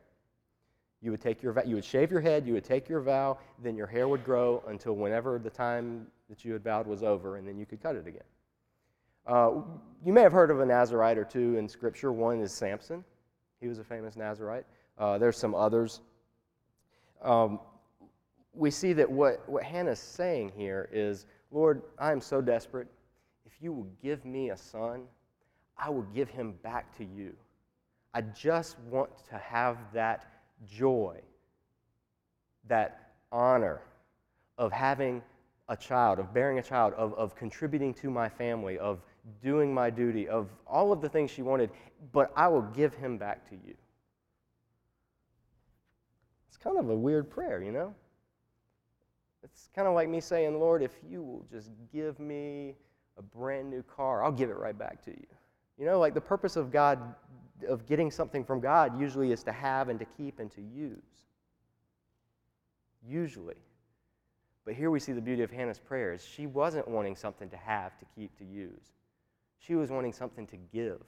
You 1.02 1.10
would 1.12 1.22
take 1.22 1.42
your 1.42 1.60
you 1.66 1.76
would 1.76 1.86
shave 1.86 2.12
your 2.12 2.22
head, 2.22 2.46
you 2.46 2.54
would 2.54 2.64
take 2.64 2.88
your 2.88 3.02
vow, 3.02 3.40
then 3.64 3.76
your 3.76 3.88
hair 3.88 4.08
would 4.08 4.24
grow 4.24 4.64
until 4.68 4.96
whenever 4.96 5.40
the 5.40 5.50
time 5.50 6.06
that 6.30 6.46
you 6.46 6.54
had 6.54 6.64
vowed 6.64 6.86
was 6.86 7.02
over, 7.02 7.38
and 7.38 7.48
then 7.48 7.58
you 7.58 7.66
could 7.66 7.82
cut 7.82 7.96
it 7.96 8.06
again. 8.06 8.22
Uh, 9.26 9.62
you 10.06 10.14
may 10.14 10.22
have 10.22 10.32
heard 10.32 10.52
of 10.52 10.60
a 10.60 10.66
Nazarite 10.66 11.18
or 11.18 11.26
two 11.26 11.58
in 11.58 11.68
Scripture. 11.68 12.12
One 12.12 12.40
is 12.40 12.54
Samson; 12.54 13.04
he 13.60 13.68
was 13.68 13.80
a 13.80 13.84
famous 13.84 14.16
Nazarite. 14.16 14.66
Uh, 14.98 15.18
there's 15.18 15.38
some 15.38 15.56
others. 15.56 16.02
Um, 17.24 17.60
we 18.54 18.72
see 18.72 18.94
that 18.94 19.10
what, 19.10 19.48
what 19.48 19.64
Hannah's 19.64 20.00
saying 20.00 20.52
here 20.56 20.90
is, 20.92 21.26
Lord, 21.52 21.82
I 21.98 22.12
am 22.12 22.22
so 22.22 22.42
desperate. 22.42 22.88
If 23.46 23.54
you 23.62 23.72
will 23.72 23.88
give 24.02 24.26
me 24.26 24.50
a 24.50 24.58
son, 24.58 25.04
I 25.78 25.90
will 25.90 26.06
give 26.14 26.30
him 26.30 26.56
back 26.64 26.96
to 26.98 27.06
you. 27.06 27.34
I 28.14 28.22
just 28.22 28.78
want 28.90 29.10
to 29.30 29.38
have 29.38 29.78
that 29.94 30.28
joy, 30.68 31.20
that 32.68 33.12
honor 33.32 33.82
of 34.58 34.72
having 34.72 35.22
a 35.70 35.78
child, 35.78 36.20
of 36.20 36.34
bearing 36.34 36.60
a 36.60 36.64
child, 36.64 36.94
of, 36.96 37.14
of 37.14 37.36
contributing 37.36 37.94
to 37.96 38.10
my 38.10 38.28
family, 38.28 38.78
of 38.78 39.02
doing 39.42 39.74
my 39.74 39.90
duty, 39.90 40.28
of 40.28 40.50
all 40.68 40.92
of 40.92 41.00
the 41.00 41.08
things 41.08 41.32
she 41.32 41.42
wanted, 41.42 41.70
but 42.12 42.32
I 42.36 42.48
will 42.50 42.64
give 42.64 42.94
him 42.94 43.18
back 43.18 43.48
to 43.50 43.56
you. 43.56 43.74
It's 46.50 46.58
kind 46.58 46.78
of 46.78 46.90
a 46.90 46.96
weird 46.96 47.30
prayer, 47.30 47.64
you 47.64 47.72
know? 47.72 47.96
It's 49.44 49.70
kind 49.76 49.88
of 49.88 49.94
like 49.94 50.10
me 50.10 50.20
saying, 50.22 50.60
Lord, 50.60 50.84
if 50.84 50.92
you 51.10 51.24
will 51.24 51.46
just 51.52 51.72
give 51.92 52.20
me 52.20 52.76
a 53.18 53.22
brand 53.22 53.70
new 53.70 53.84
car, 53.84 54.24
I'll 54.24 54.32
give 54.32 54.50
it 54.50 54.58
right 54.58 54.78
back 54.78 55.04
to 55.06 55.12
you. 55.12 55.28
You 55.78 55.86
know, 55.86 56.00
like 56.00 56.14
the 56.14 56.22
purpose 56.22 56.56
of 56.56 56.72
God 56.72 57.16
of 57.68 57.86
getting 57.86 58.12
something 58.12 58.44
from 58.44 58.60
God 58.60 59.00
usually 59.00 59.32
is 59.32 59.44
to 59.44 59.52
have 59.52 59.90
and 59.90 60.00
to 60.00 60.06
keep 60.06 60.40
and 60.40 60.52
to 60.52 60.62
use. 60.62 60.98
Usually. 63.08 63.56
But 64.64 64.76
here 64.76 64.92
we 64.92 65.00
see 65.00 65.12
the 65.12 65.22
beauty 65.22 65.42
of 65.42 65.52
Hannah's 65.52 65.80
prayers. 65.80 66.24
She 66.24 66.46
wasn't 66.46 66.88
wanting 66.88 67.16
something 67.16 67.50
to 67.50 67.58
have, 67.58 67.98
to 67.98 68.06
keep, 68.16 68.38
to 68.38 68.46
use. 68.46 68.94
She 69.60 69.76
was 69.76 69.90
wanting 69.90 70.14
something 70.14 70.46
to 70.48 70.58
give. 70.72 71.02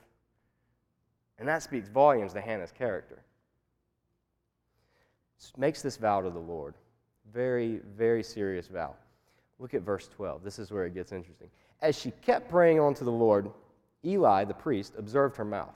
And 1.37 1.47
that 1.47 1.61
speaks 1.61 1.87
volumes 1.87 2.33
to 2.33 2.41
Hannah's 2.41 2.71
character. 2.71 3.23
Makes 5.57 5.81
this 5.81 5.97
vow 5.97 6.21
to 6.21 6.29
the 6.29 6.39
Lord. 6.39 6.75
Very, 7.31 7.81
very 7.95 8.23
serious 8.23 8.67
vow. 8.67 8.95
Look 9.59 9.73
at 9.73 9.81
verse 9.81 10.09
12. 10.15 10.43
This 10.43 10.59
is 10.59 10.71
where 10.71 10.85
it 10.85 10.93
gets 10.93 11.11
interesting. 11.11 11.49
As 11.81 11.97
she 11.97 12.11
kept 12.21 12.49
praying 12.49 12.79
on 12.79 12.93
to 12.95 13.03
the 13.03 13.11
Lord, 13.11 13.49
Eli, 14.05 14.43
the 14.43 14.53
priest, 14.53 14.93
observed 14.97 15.37
her 15.37 15.45
mouth. 15.45 15.75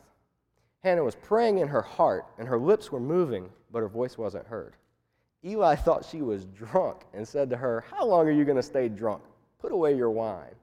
Hannah 0.83 1.03
was 1.03 1.15
praying 1.15 1.59
in 1.59 1.67
her 1.67 1.81
heart, 1.81 2.25
and 2.37 2.47
her 2.47 2.59
lips 2.59 2.91
were 2.91 2.99
moving, 2.99 3.49
but 3.71 3.79
her 3.79 3.87
voice 3.87 4.17
wasn't 4.17 4.47
heard. 4.47 4.75
Eli 5.45 5.75
thought 5.77 6.05
she 6.05 6.21
was 6.21 6.45
drunk 6.45 7.03
and 7.13 7.27
said 7.27 7.49
to 7.49 7.57
her, 7.57 7.85
How 7.91 8.05
long 8.05 8.27
are 8.27 8.31
you 8.31 8.45
going 8.45 8.57
to 8.57 8.63
stay 8.63 8.89
drunk? 8.89 9.23
Put 9.59 9.71
away 9.71 9.95
your 9.95 10.11
wine. 10.11 10.55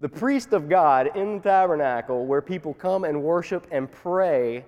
The 0.00 0.08
priest 0.08 0.54
of 0.54 0.68
God 0.68 1.14
in 1.14 1.36
the 1.36 1.42
tabernacle, 1.42 2.24
where 2.24 2.40
people 2.40 2.72
come 2.72 3.04
and 3.04 3.22
worship 3.22 3.66
and 3.70 3.90
pray, 3.90 4.64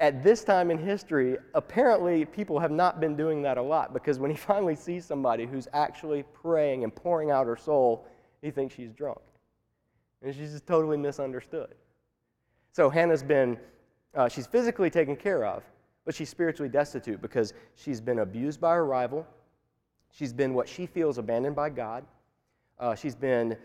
at 0.00 0.22
this 0.22 0.42
time 0.42 0.70
in 0.70 0.78
history, 0.78 1.36
apparently 1.54 2.24
people 2.24 2.58
have 2.58 2.70
not 2.70 3.00
been 3.00 3.14
doing 3.14 3.42
that 3.42 3.58
a 3.58 3.62
lot 3.62 3.92
because 3.92 4.18
when 4.18 4.30
he 4.30 4.36
finally 4.48 4.74
sees 4.74 5.04
somebody 5.04 5.46
who's 5.46 5.68
actually 5.72 6.24
praying 6.32 6.84
and 6.84 6.94
pouring 6.94 7.30
out 7.30 7.46
her 7.46 7.56
soul, 7.56 8.06
he 8.42 8.50
thinks 8.50 8.74
she's 8.74 8.92
drunk. 8.92 9.20
And 10.22 10.34
she's 10.34 10.52
just 10.52 10.66
totally 10.66 10.96
misunderstood. 10.96 11.74
So 12.72 12.88
Hannah's 12.88 13.22
been, 13.22 13.58
uh, 14.14 14.28
she's 14.28 14.46
physically 14.46 14.90
taken 14.90 15.16
care 15.16 15.44
of, 15.44 15.62
but 16.04 16.14
she's 16.14 16.28
spiritually 16.28 16.68
destitute 16.68 17.20
because 17.20 17.52
she's 17.74 18.00
been 18.00 18.20
abused 18.20 18.60
by 18.60 18.74
her 18.74 18.86
rival. 18.86 19.26
She's 20.10 20.32
been 20.32 20.54
what 20.54 20.68
she 20.68 20.86
feels 20.86 21.18
abandoned 21.18 21.56
by 21.56 21.70
God. 21.70 22.04
Uh, 22.78 22.94
she's 22.94 23.14
been 23.14 23.56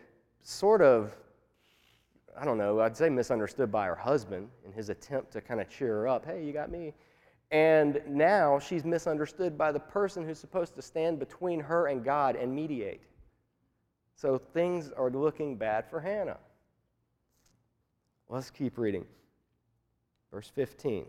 sort 0.41 0.81
of, 0.81 1.15
I 2.37 2.43
don't 2.43 2.57
know, 2.57 2.81
I'd 2.81 2.97
say 2.97 3.09
misunderstood 3.09 3.71
by 3.71 3.85
her 3.85 3.95
husband 3.95 4.49
in 4.65 4.73
his 4.73 4.89
attempt 4.89 5.31
to 5.33 5.41
kind 5.41 5.61
of 5.61 5.69
cheer 5.69 5.93
her 5.99 6.07
up. 6.07 6.25
Hey, 6.25 6.43
you 6.43 6.51
got 6.51 6.69
me. 6.69 6.93
And 7.51 8.01
now 8.07 8.59
she's 8.59 8.83
misunderstood 8.83 9.57
by 9.57 9.71
the 9.71 9.79
person 9.79 10.25
who's 10.25 10.39
supposed 10.39 10.75
to 10.75 10.81
stand 10.81 11.19
between 11.19 11.59
her 11.59 11.87
and 11.87 12.03
God 12.03 12.35
and 12.35 12.53
mediate. 12.53 13.01
So 14.15 14.37
things 14.37 14.91
are 14.91 15.09
looking 15.09 15.55
bad 15.55 15.85
for 15.89 15.99
Hannah. 15.99 16.37
Let's 18.27 18.49
keep 18.49 18.77
reading. 18.77 19.05
Verse 20.31 20.51
15. 20.55 21.05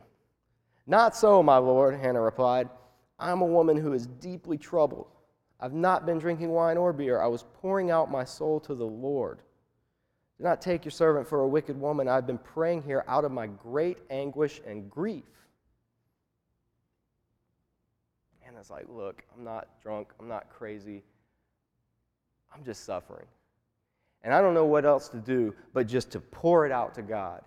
Not 0.87 1.17
so, 1.17 1.43
my 1.43 1.57
lord, 1.57 1.99
Hannah 1.99 2.21
replied. 2.21 2.69
I 3.19 3.31
am 3.31 3.41
a 3.41 3.47
woman 3.47 3.77
who 3.77 3.93
is 3.93 4.07
deeply 4.07 4.59
troubled. 4.59 5.09
I've 5.59 5.73
not 5.73 6.05
been 6.05 6.19
drinking 6.19 6.51
wine 6.51 6.77
or 6.77 6.93
beer. 6.93 7.21
I 7.21 7.27
was 7.27 7.47
pouring 7.55 7.91
out 7.91 8.11
my 8.11 8.25
soul 8.25 8.61
to 8.61 8.75
the 8.75 8.85
Lord. 8.85 9.41
Do 10.39 10.45
not 10.45 10.61
take 10.61 10.85
your 10.85 10.93
servant 10.93 11.27
for 11.27 11.41
a 11.41 11.49
wicked 11.49 11.81
woman. 11.81 12.09
I've 12.09 12.27
been 12.27 12.39
praying 12.39 12.83
here 12.83 13.05
out 13.09 13.25
of 13.25 13.33
my 13.33 13.47
great 13.47 13.99
anguish 14.11 14.61
and 14.67 14.91
grief. 14.91 15.25
And 18.47 18.57
it's 18.59 18.71
like, 18.71 18.87
Look, 18.89 19.25
I'm 19.37 19.45
not 19.45 19.69
drunk. 19.83 20.09
I'm 20.21 20.29
not 20.29 20.51
crazy. 20.51 21.03
I'm 22.55 22.65
just 22.65 22.85
suffering. 22.85 23.27
And 24.23 24.35
I 24.35 24.41
don't 24.41 24.55
know 24.55 24.67
what 24.67 24.85
else 24.85 25.09
to 25.11 25.19
do 25.19 25.55
but 25.73 25.87
just 25.87 26.11
to 26.13 26.21
pour 26.21 26.67
it 26.67 26.73
out 26.73 26.95
to 26.95 27.03
God. 27.03 27.43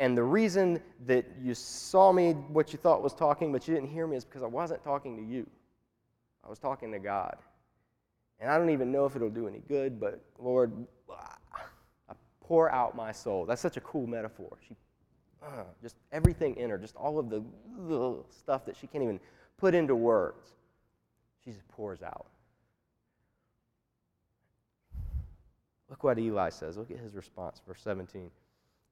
And 0.00 0.16
the 0.16 0.22
reason 0.22 0.80
that 1.06 1.26
you 1.42 1.54
saw 1.54 2.12
me, 2.12 2.32
what 2.32 2.72
you 2.72 2.78
thought 2.78 3.02
was 3.02 3.14
talking, 3.14 3.52
but 3.52 3.66
you 3.66 3.74
didn't 3.74 3.90
hear 3.90 4.06
me, 4.06 4.16
is 4.16 4.24
because 4.24 4.44
I 4.44 4.46
wasn't 4.46 4.82
talking 4.84 5.16
to 5.16 5.22
you. 5.22 5.44
I 6.44 6.48
was 6.48 6.60
talking 6.60 6.92
to 6.92 7.00
God. 7.00 7.36
And 8.38 8.48
I 8.48 8.56
don't 8.56 8.70
even 8.70 8.92
know 8.92 9.06
if 9.06 9.16
it'll 9.16 9.28
do 9.28 9.48
any 9.48 9.60
good, 9.68 9.98
but 9.98 10.22
Lord, 10.38 10.72
pour 12.48 12.72
out 12.72 12.96
my 12.96 13.12
soul. 13.12 13.44
That's 13.44 13.60
such 13.60 13.76
a 13.76 13.80
cool 13.82 14.06
metaphor. 14.06 14.56
She, 14.66 14.74
uh, 15.42 15.64
just 15.82 15.96
everything 16.10 16.56
in 16.56 16.70
her, 16.70 16.78
just 16.78 16.96
all 16.96 17.18
of 17.18 17.28
the 17.28 17.44
ugh, 17.92 18.24
stuff 18.30 18.64
that 18.64 18.74
she 18.74 18.86
can't 18.86 19.04
even 19.04 19.20
put 19.58 19.74
into 19.74 19.94
words, 19.94 20.48
she 21.44 21.50
just 21.50 21.68
pours 21.68 22.02
out. 22.02 22.26
Look 25.90 26.02
what 26.02 26.18
Eli 26.18 26.48
says. 26.48 26.78
Look 26.78 26.90
at 26.90 26.98
his 26.98 27.14
response, 27.14 27.60
verse 27.66 27.82
17. 27.82 28.30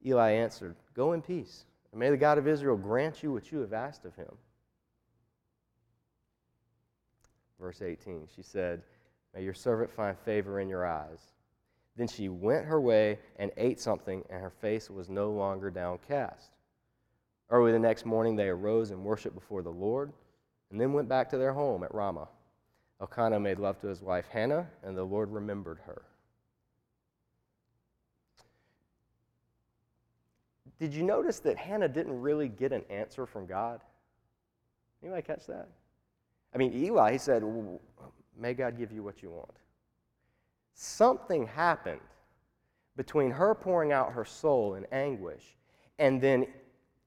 Eli 0.05 0.31
answered, 0.33 0.77
Go 0.95 1.14
in 1.14 1.23
peace, 1.23 1.64
and 1.92 1.99
may 1.99 2.11
the 2.11 2.16
God 2.19 2.37
of 2.37 2.47
Israel 2.47 2.77
grant 2.77 3.23
you 3.23 3.33
what 3.33 3.51
you 3.51 3.61
have 3.61 3.73
asked 3.73 4.05
of 4.05 4.14
him. 4.16 4.33
Verse 7.59 7.81
18, 7.81 8.29
she 8.37 8.42
said, 8.42 8.83
May 9.35 9.42
your 9.42 9.55
servant 9.55 9.90
find 9.90 10.19
favor 10.19 10.61
in 10.61 10.69
your 10.69 10.85
eyes. 10.87 11.36
Then 11.96 12.09
she 12.09 12.28
went 12.28 12.66
her 12.66 12.80
way 12.80 13.18
and 13.38 13.50
ate 13.56 13.80
something, 13.80 14.22
and 14.28 14.40
her 14.40 14.50
face 14.50 14.90
was 14.90 15.09
no 15.09 15.30
longer 15.30 15.70
downcast. 15.70 16.50
Early 17.48 17.72
the 17.72 17.78
next 17.78 18.04
morning, 18.04 18.37
they 18.37 18.48
arose 18.48 18.90
and 18.90 19.04
worshiped 19.04 19.35
before 19.35 19.62
the 19.62 19.70
Lord, 19.70 20.12
and 20.70 20.80
then 20.80 20.92
went 20.92 21.09
back 21.09 21.30
to 21.30 21.38
their 21.38 21.52
home 21.52 21.85
at 21.85 21.94
Ramah. 21.94 22.28
Elkanah 23.00 23.40
made 23.40 23.59
love 23.59 23.80
to 23.80 23.87
his 23.87 24.02
wife 24.02 24.26
Hannah, 24.30 24.68
and 24.82 24.96
the 24.96 25.04
Lord 25.04 25.30
remembered 25.30 25.78
her. 25.87 26.02
Did 30.78 30.92
you 30.92 31.02
notice 31.02 31.38
that 31.40 31.56
Hannah 31.56 31.88
didn't 31.88 32.20
really 32.20 32.48
get 32.48 32.72
an 32.72 32.85
answer 32.90 33.24
from 33.24 33.46
God? 33.46 33.80
Anybody 35.02 35.22
catch 35.22 35.46
that? 35.46 35.68
I 36.54 36.59
mean, 36.59 36.74
Eli, 36.74 37.12
he 37.12 37.18
said, 37.18 37.42
May 38.38 38.52
God 38.52 38.76
give 38.76 38.92
you 38.92 39.02
what 39.02 39.22
you 39.22 39.30
want. 39.30 39.56
Something 40.77 41.47
happened 41.47 42.01
between 42.97 43.31
her 43.31 43.55
pouring 43.55 43.93
out 43.93 44.12
her 44.12 44.25
soul 44.25 44.75
in 44.75 44.87
anguish 44.93 45.57
and 45.99 46.21
then 46.21 46.47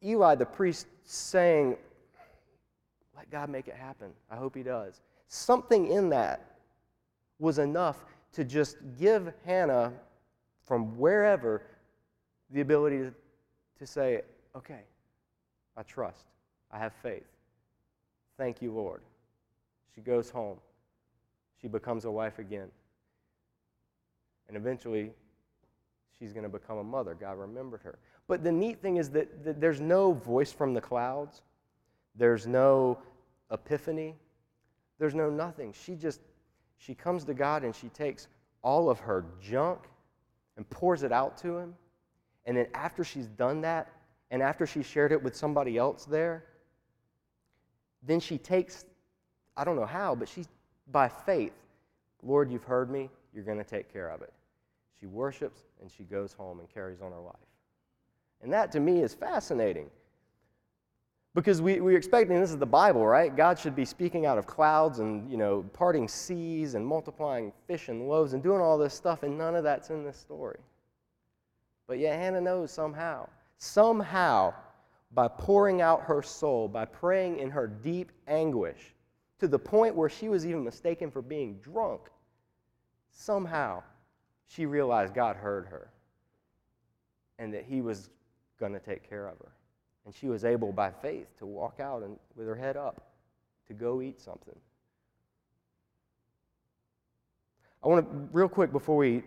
Eli, 0.03 0.35
the 0.35 0.45
priest, 0.45 0.87
saying, 1.03 1.77
Let 3.15 3.29
God 3.29 3.49
make 3.49 3.67
it 3.67 3.75
happen. 3.75 4.11
I 4.31 4.35
hope 4.35 4.55
he 4.55 4.63
does. 4.63 5.01
Something 5.27 5.87
in 5.87 6.09
that 6.09 6.55
was 7.37 7.59
enough 7.59 8.05
to 8.33 8.43
just 8.43 8.77
give 8.97 9.31
Hannah, 9.45 9.93
from 10.63 10.97
wherever, 10.97 11.63
the 12.51 12.61
ability 12.61 12.97
to 12.99 13.13
to 13.79 13.87
say, 13.87 14.21
okay, 14.55 14.81
I 15.75 15.83
trust, 15.83 16.25
I 16.71 16.77
have 16.77 16.93
faith. 17.01 17.25
Thank 18.37 18.61
you, 18.61 18.71
Lord. 18.71 19.01
She 19.95 20.01
goes 20.01 20.29
home. 20.29 20.57
She 21.61 21.67
becomes 21.67 22.05
a 22.05 22.11
wife 22.11 22.39
again. 22.39 22.69
And 24.49 24.57
eventually, 24.57 25.11
she's 26.17 26.33
going 26.33 26.43
to 26.43 26.49
become 26.49 26.79
a 26.79 26.83
mother. 26.83 27.13
God 27.13 27.37
remembered 27.37 27.81
her. 27.83 27.99
But 28.27 28.43
the 28.43 28.51
neat 28.51 28.81
thing 28.81 28.97
is 28.97 29.09
that, 29.11 29.45
that 29.45 29.61
there's 29.61 29.79
no 29.79 30.11
voice 30.11 30.51
from 30.51 30.73
the 30.73 30.81
clouds, 30.81 31.41
there's 32.15 32.45
no 32.45 32.97
epiphany, 33.51 34.15
there's 34.97 35.15
no 35.15 35.29
nothing. 35.29 35.73
She 35.73 35.95
just, 35.95 36.19
she 36.77 36.93
comes 36.93 37.23
to 37.25 37.33
God 37.33 37.63
and 37.63 37.73
she 37.73 37.87
takes 37.89 38.27
all 38.61 38.89
of 38.89 38.99
her 38.99 39.23
junk 39.41 39.79
and 40.57 40.69
pours 40.69 41.03
it 41.03 41.13
out 41.13 41.37
to 41.37 41.57
Him 41.57 41.73
and 42.49 42.57
then 42.57 42.65
after 42.73 43.03
she's 43.03 43.27
done 43.27 43.61
that, 43.61 43.91
and 44.31 44.41
after 44.41 44.65
she 44.65 44.81
shared 44.81 45.11
it 45.11 45.21
with 45.21 45.35
somebody 45.35 45.77
else 45.77 46.05
there, 46.05 46.45
then 48.01 48.19
she 48.19 48.39
takes, 48.39 48.85
I 49.55 49.63
don't 49.63 49.75
know 49.75 49.85
how, 49.85 50.15
but 50.15 50.27
she, 50.27 50.45
by 50.91 51.09
faith, 51.09 51.53
Lord, 52.23 52.51
you've 52.51 52.63
heard 52.63 52.89
me, 52.89 53.11
you're 53.35 53.43
going 53.43 53.59
to 53.59 53.63
take 53.63 53.93
care 53.93 54.09
of 54.09 54.23
it. 54.23 54.33
She 54.99 55.05
worships 55.05 55.61
and 55.81 55.89
she 55.89 56.03
goes 56.03 56.33
home 56.33 56.59
and 56.59 56.69
carries 56.73 57.01
on 57.01 57.11
her 57.11 57.19
life. 57.19 57.35
And 58.41 58.51
that 58.53 58.71
to 58.73 58.79
me 58.79 59.01
is 59.01 59.13
fascinating. 59.13 59.89
Because 61.35 61.61
we, 61.61 61.79
we're 61.79 61.97
expecting 61.97 62.39
this 62.39 62.49
is 62.49 62.57
the 62.57 62.65
Bible, 62.65 63.05
right? 63.05 63.35
God 63.35 63.59
should 63.59 63.75
be 63.75 63.85
speaking 63.85 64.25
out 64.25 64.37
of 64.37 64.47
clouds 64.47 64.99
and, 64.99 65.29
you 65.29 65.37
know, 65.37 65.63
parting 65.73 66.07
seas 66.07 66.73
and 66.73 66.85
multiplying 66.85 67.53
fish 67.67 67.87
and 67.87 68.09
loaves 68.09 68.33
and 68.33 68.41
doing 68.41 68.59
all 68.59 68.77
this 68.77 68.93
stuff, 68.93 69.23
and 69.23 69.37
none 69.37 69.55
of 69.55 69.63
that's 69.63 69.91
in 69.91 70.03
this 70.03 70.17
story. 70.17 70.59
But 71.87 71.99
yet 71.99 72.17
Hannah 72.17 72.41
knows 72.41 72.71
somehow, 72.71 73.29
somehow, 73.57 74.53
by 75.11 75.27
pouring 75.27 75.81
out 75.81 76.01
her 76.01 76.23
soul, 76.23 76.67
by 76.67 76.85
praying 76.85 77.39
in 77.39 77.51
her 77.51 77.67
deep 77.67 78.11
anguish, 78.27 78.95
to 79.39 79.47
the 79.47 79.59
point 79.59 79.95
where 79.95 80.09
she 80.09 80.29
was 80.29 80.47
even 80.47 80.63
mistaken 80.63 81.11
for 81.11 81.21
being 81.21 81.59
drunk, 81.61 82.01
somehow 83.11 83.83
she 84.49 84.65
realized 84.65 85.13
God 85.13 85.37
heard 85.37 85.67
her 85.67 85.89
and 87.37 87.53
that 87.53 87.63
He 87.63 87.81
was 87.81 88.09
going 88.59 88.73
to 88.73 88.79
take 88.79 89.09
care 89.09 89.27
of 89.27 89.37
her. 89.39 89.51
And 90.05 90.13
she 90.13 90.27
was 90.27 90.43
able, 90.43 90.73
by 90.73 90.91
faith, 90.91 91.27
to 91.37 91.45
walk 91.45 91.79
out 91.79 92.03
and, 92.03 92.17
with 92.35 92.47
her 92.47 92.55
head 92.55 92.75
up 92.75 93.11
to 93.67 93.73
go 93.73 94.01
eat 94.01 94.19
something. 94.19 94.55
I 97.83 97.87
want 97.87 98.05
to, 98.05 98.29
real 98.33 98.49
quick, 98.49 98.71
before 98.71 98.97
we 98.97 99.23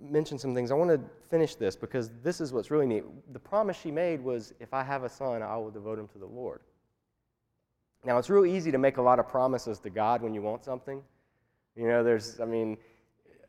mention 0.00 0.38
some 0.38 0.54
things. 0.54 0.70
I 0.70 0.74
want 0.74 0.90
to 0.90 1.00
finish 1.30 1.54
this 1.54 1.76
because 1.76 2.10
this 2.22 2.40
is 2.40 2.52
what's 2.52 2.70
really 2.70 2.86
neat. 2.86 3.04
The 3.32 3.38
promise 3.38 3.78
she 3.80 3.90
made 3.90 4.22
was 4.22 4.52
if 4.60 4.74
I 4.74 4.82
have 4.82 5.04
a 5.04 5.08
son, 5.08 5.42
I 5.42 5.56
will 5.56 5.70
devote 5.70 5.98
him 5.98 6.08
to 6.08 6.18
the 6.18 6.26
Lord. 6.26 6.60
Now, 8.04 8.18
it's 8.18 8.28
real 8.28 8.44
easy 8.44 8.70
to 8.70 8.78
make 8.78 8.98
a 8.98 9.02
lot 9.02 9.18
of 9.18 9.28
promises 9.28 9.78
to 9.80 9.90
God 9.90 10.20
when 10.20 10.34
you 10.34 10.42
want 10.42 10.64
something. 10.64 11.02
You 11.74 11.88
know, 11.88 12.04
there's, 12.04 12.38
I 12.38 12.44
mean, 12.44 12.76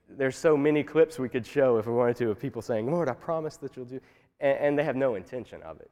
there's 0.10 0.38
so 0.38 0.56
many 0.56 0.84
clips 0.84 1.20
we 1.20 1.30
could 1.30 1.46
show 1.46 1.78
if 1.78 1.88
we 1.88 1.94
wanted 1.94 2.16
to 2.18 2.30
of 2.30 2.40
people 2.40 2.62
saying, 2.62 2.92
Lord, 2.92 3.10
I 3.10 3.14
promise 3.14 3.58
that 3.58 3.76
you'll 3.76 3.86
do, 3.86 4.00
and, 4.40 4.58
and 4.58 4.80
they 4.80 4.84
have 4.84 4.96
no 4.96 5.16
intention 5.16 5.62
of 5.64 5.80
it. 5.80 5.90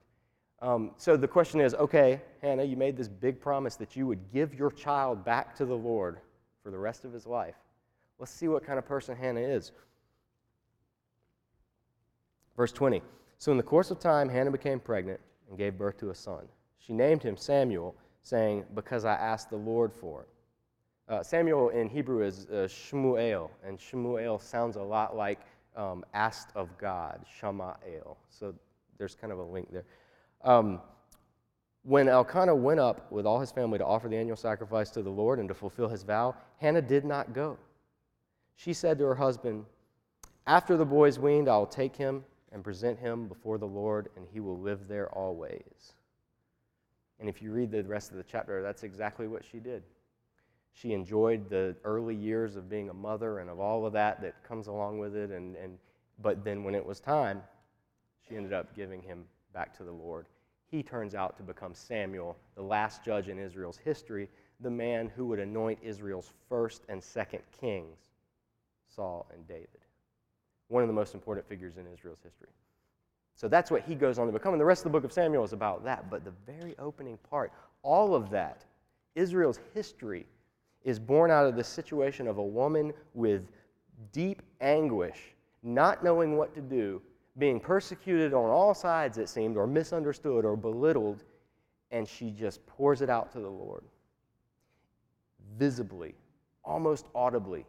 Um, 0.61 0.91
so 0.97 1.17
the 1.17 1.27
question 1.27 1.59
is 1.59 1.73
okay, 1.73 2.21
Hannah, 2.41 2.63
you 2.63 2.77
made 2.77 2.95
this 2.95 3.09
big 3.09 3.41
promise 3.41 3.75
that 3.75 3.95
you 3.95 4.07
would 4.07 4.31
give 4.31 4.53
your 4.53 4.71
child 4.71 5.25
back 5.25 5.55
to 5.57 5.65
the 5.65 5.75
Lord 5.75 6.19
for 6.63 6.71
the 6.71 6.77
rest 6.77 7.03
of 7.03 7.11
his 7.11 7.27
life. 7.27 7.55
Let's 8.17 8.31
see 8.31 8.47
what 8.47 8.65
kind 8.65 8.79
of 8.79 8.85
person 8.85 9.15
Hannah 9.15 9.41
is. 9.41 9.73
Verse 12.55 12.71
20 12.71 13.01
So 13.37 13.51
in 13.51 13.57
the 13.57 13.63
course 13.63 13.91
of 13.91 13.99
time, 13.99 14.29
Hannah 14.29 14.51
became 14.51 14.79
pregnant 14.79 15.19
and 15.49 15.57
gave 15.57 15.77
birth 15.77 15.97
to 15.97 16.11
a 16.11 16.15
son. 16.15 16.47
She 16.79 16.93
named 16.93 17.23
him 17.23 17.35
Samuel, 17.35 17.95
saying, 18.21 18.65
Because 18.73 19.03
I 19.03 19.15
asked 19.15 19.49
the 19.49 19.57
Lord 19.57 19.91
for 19.93 20.21
it. 20.21 20.29
Uh, 21.09 21.21
Samuel 21.21 21.69
in 21.69 21.89
Hebrew 21.89 22.23
is 22.23 22.47
uh, 22.49 22.67
Shmuel, 22.67 23.49
and 23.65 23.77
Shmuel 23.77 24.41
sounds 24.41 24.77
a 24.77 24.81
lot 24.81 25.17
like 25.17 25.41
um, 25.75 26.05
asked 26.13 26.49
of 26.55 26.77
God, 26.77 27.25
Shamael. 27.39 28.15
So 28.29 28.53
there's 28.97 29.15
kind 29.15 29.33
of 29.33 29.39
a 29.39 29.43
link 29.43 29.69
there. 29.71 29.85
Um, 30.43 30.79
when 31.83 32.07
Elkanah 32.07 32.55
went 32.55 32.79
up 32.79 33.11
with 33.11 33.25
all 33.25 33.41
his 33.41 33.51
family 33.51 33.77
to 33.77 33.85
offer 33.85 34.07
the 34.07 34.15
annual 34.15 34.37
sacrifice 34.37 34.89
to 34.91 35.01
the 35.01 35.09
Lord 35.09 35.39
and 35.39 35.49
to 35.49 35.53
fulfill 35.53 35.89
his 35.89 36.03
vow, 36.03 36.35
Hannah 36.57 36.81
did 36.81 37.03
not 37.03 37.33
go. 37.33 37.57
She 38.55 38.71
said 38.71 38.97
to 38.99 39.05
her 39.05 39.15
husband, 39.15 39.65
After 40.47 40.77
the 40.77 40.85
boy 40.85 41.09
is 41.09 41.19
weaned, 41.19 41.49
I 41.49 41.57
will 41.57 41.65
take 41.65 41.97
him 41.97 42.23
and 42.53 42.63
present 42.63 42.97
him 42.99 43.27
before 43.27 43.57
the 43.57 43.67
Lord, 43.67 44.09
and 44.15 44.25
he 44.31 44.39
will 44.39 44.57
live 44.57 44.87
there 44.87 45.09
always. 45.09 45.95
And 47.19 47.27
if 47.27 47.41
you 47.41 47.51
read 47.51 47.71
the 47.71 47.83
rest 47.83 48.11
of 48.11 48.17
the 48.17 48.23
chapter, 48.23 48.61
that's 48.61 48.83
exactly 48.83 49.27
what 49.27 49.43
she 49.43 49.59
did. 49.59 49.83
She 50.73 50.93
enjoyed 50.93 51.49
the 51.49 51.75
early 51.83 52.15
years 52.15 52.55
of 52.55 52.69
being 52.69 52.89
a 52.89 52.93
mother 52.93 53.39
and 53.39 53.49
of 53.49 53.59
all 53.59 53.85
of 53.85 53.93
that 53.93 54.21
that 54.21 54.43
comes 54.43 54.67
along 54.67 54.99
with 54.99 55.15
it. 55.15 55.31
And, 55.31 55.55
and, 55.55 55.77
but 56.21 56.43
then 56.43 56.63
when 56.63 56.75
it 56.75 56.85
was 56.85 56.99
time, 56.99 57.41
she 58.27 58.35
ended 58.35 58.53
up 58.53 58.75
giving 58.75 59.01
him 59.01 59.25
back 59.53 59.75
to 59.77 59.83
the 59.83 59.91
Lord. 59.91 60.25
He 60.65 60.81
turns 60.81 61.13
out 61.13 61.37
to 61.37 61.43
become 61.43 61.75
Samuel, 61.75 62.35
the 62.55 62.63
last 62.63 63.03
judge 63.03 63.29
in 63.29 63.37
Israel's 63.37 63.77
history, 63.77 64.27
the 64.59 64.71
man 64.71 65.11
who 65.15 65.27
would 65.27 65.39
anoint 65.39 65.79
Israel's 65.83 66.31
first 66.49 66.81
and 66.89 67.03
second 67.03 67.43
kings, 67.59 67.97
Saul 68.87 69.27
and 69.33 69.47
David 69.47 69.83
one 70.73 70.81
of 70.81 70.87
the 70.87 70.93
most 70.93 71.13
important 71.13 71.47
figures 71.47 71.77
in 71.77 71.85
Israel's 71.93 72.19
history. 72.23 72.49
So 73.35 73.47
that's 73.47 73.69
what 73.69 73.83
he 73.83 73.93
goes 73.95 74.17
on 74.17 74.25
to 74.25 74.33
become. 74.33 74.53
And 74.53 74.59
the 74.59 74.65
rest 74.65 74.79
of 74.79 74.91
the 74.91 74.97
book 74.97 75.03
of 75.03 75.13
Samuel 75.13 75.43
is 75.43 75.53
about 75.53 75.83
that. 75.85 76.09
But 76.09 76.25
the 76.25 76.33
very 76.45 76.75
opening 76.79 77.17
part, 77.29 77.51
all 77.83 78.15
of 78.15 78.29
that, 78.31 78.65
Israel's 79.15 79.59
history, 79.73 80.25
is 80.83 80.99
born 80.99 81.31
out 81.31 81.45
of 81.45 81.55
the 81.55 81.63
situation 81.63 82.27
of 82.27 82.37
a 82.37 82.43
woman 82.43 82.93
with 83.13 83.47
deep 84.11 84.41
anguish, 84.61 85.33
not 85.61 86.03
knowing 86.03 86.37
what 86.37 86.53
to 86.55 86.61
do, 86.61 87.01
being 87.37 87.59
persecuted 87.59 88.33
on 88.33 88.49
all 88.49 88.73
sides, 88.73 89.17
it 89.17 89.29
seemed, 89.29 89.57
or 89.57 89.65
misunderstood 89.65 90.45
or 90.45 90.55
belittled, 90.55 91.23
and 91.91 92.07
she 92.07 92.31
just 92.31 92.65
pours 92.67 93.01
it 93.01 93.09
out 93.09 93.31
to 93.31 93.39
the 93.39 93.49
Lord. 93.49 93.83
Visibly, 95.57 96.15
almost 96.63 97.07
audibly, 97.15 97.65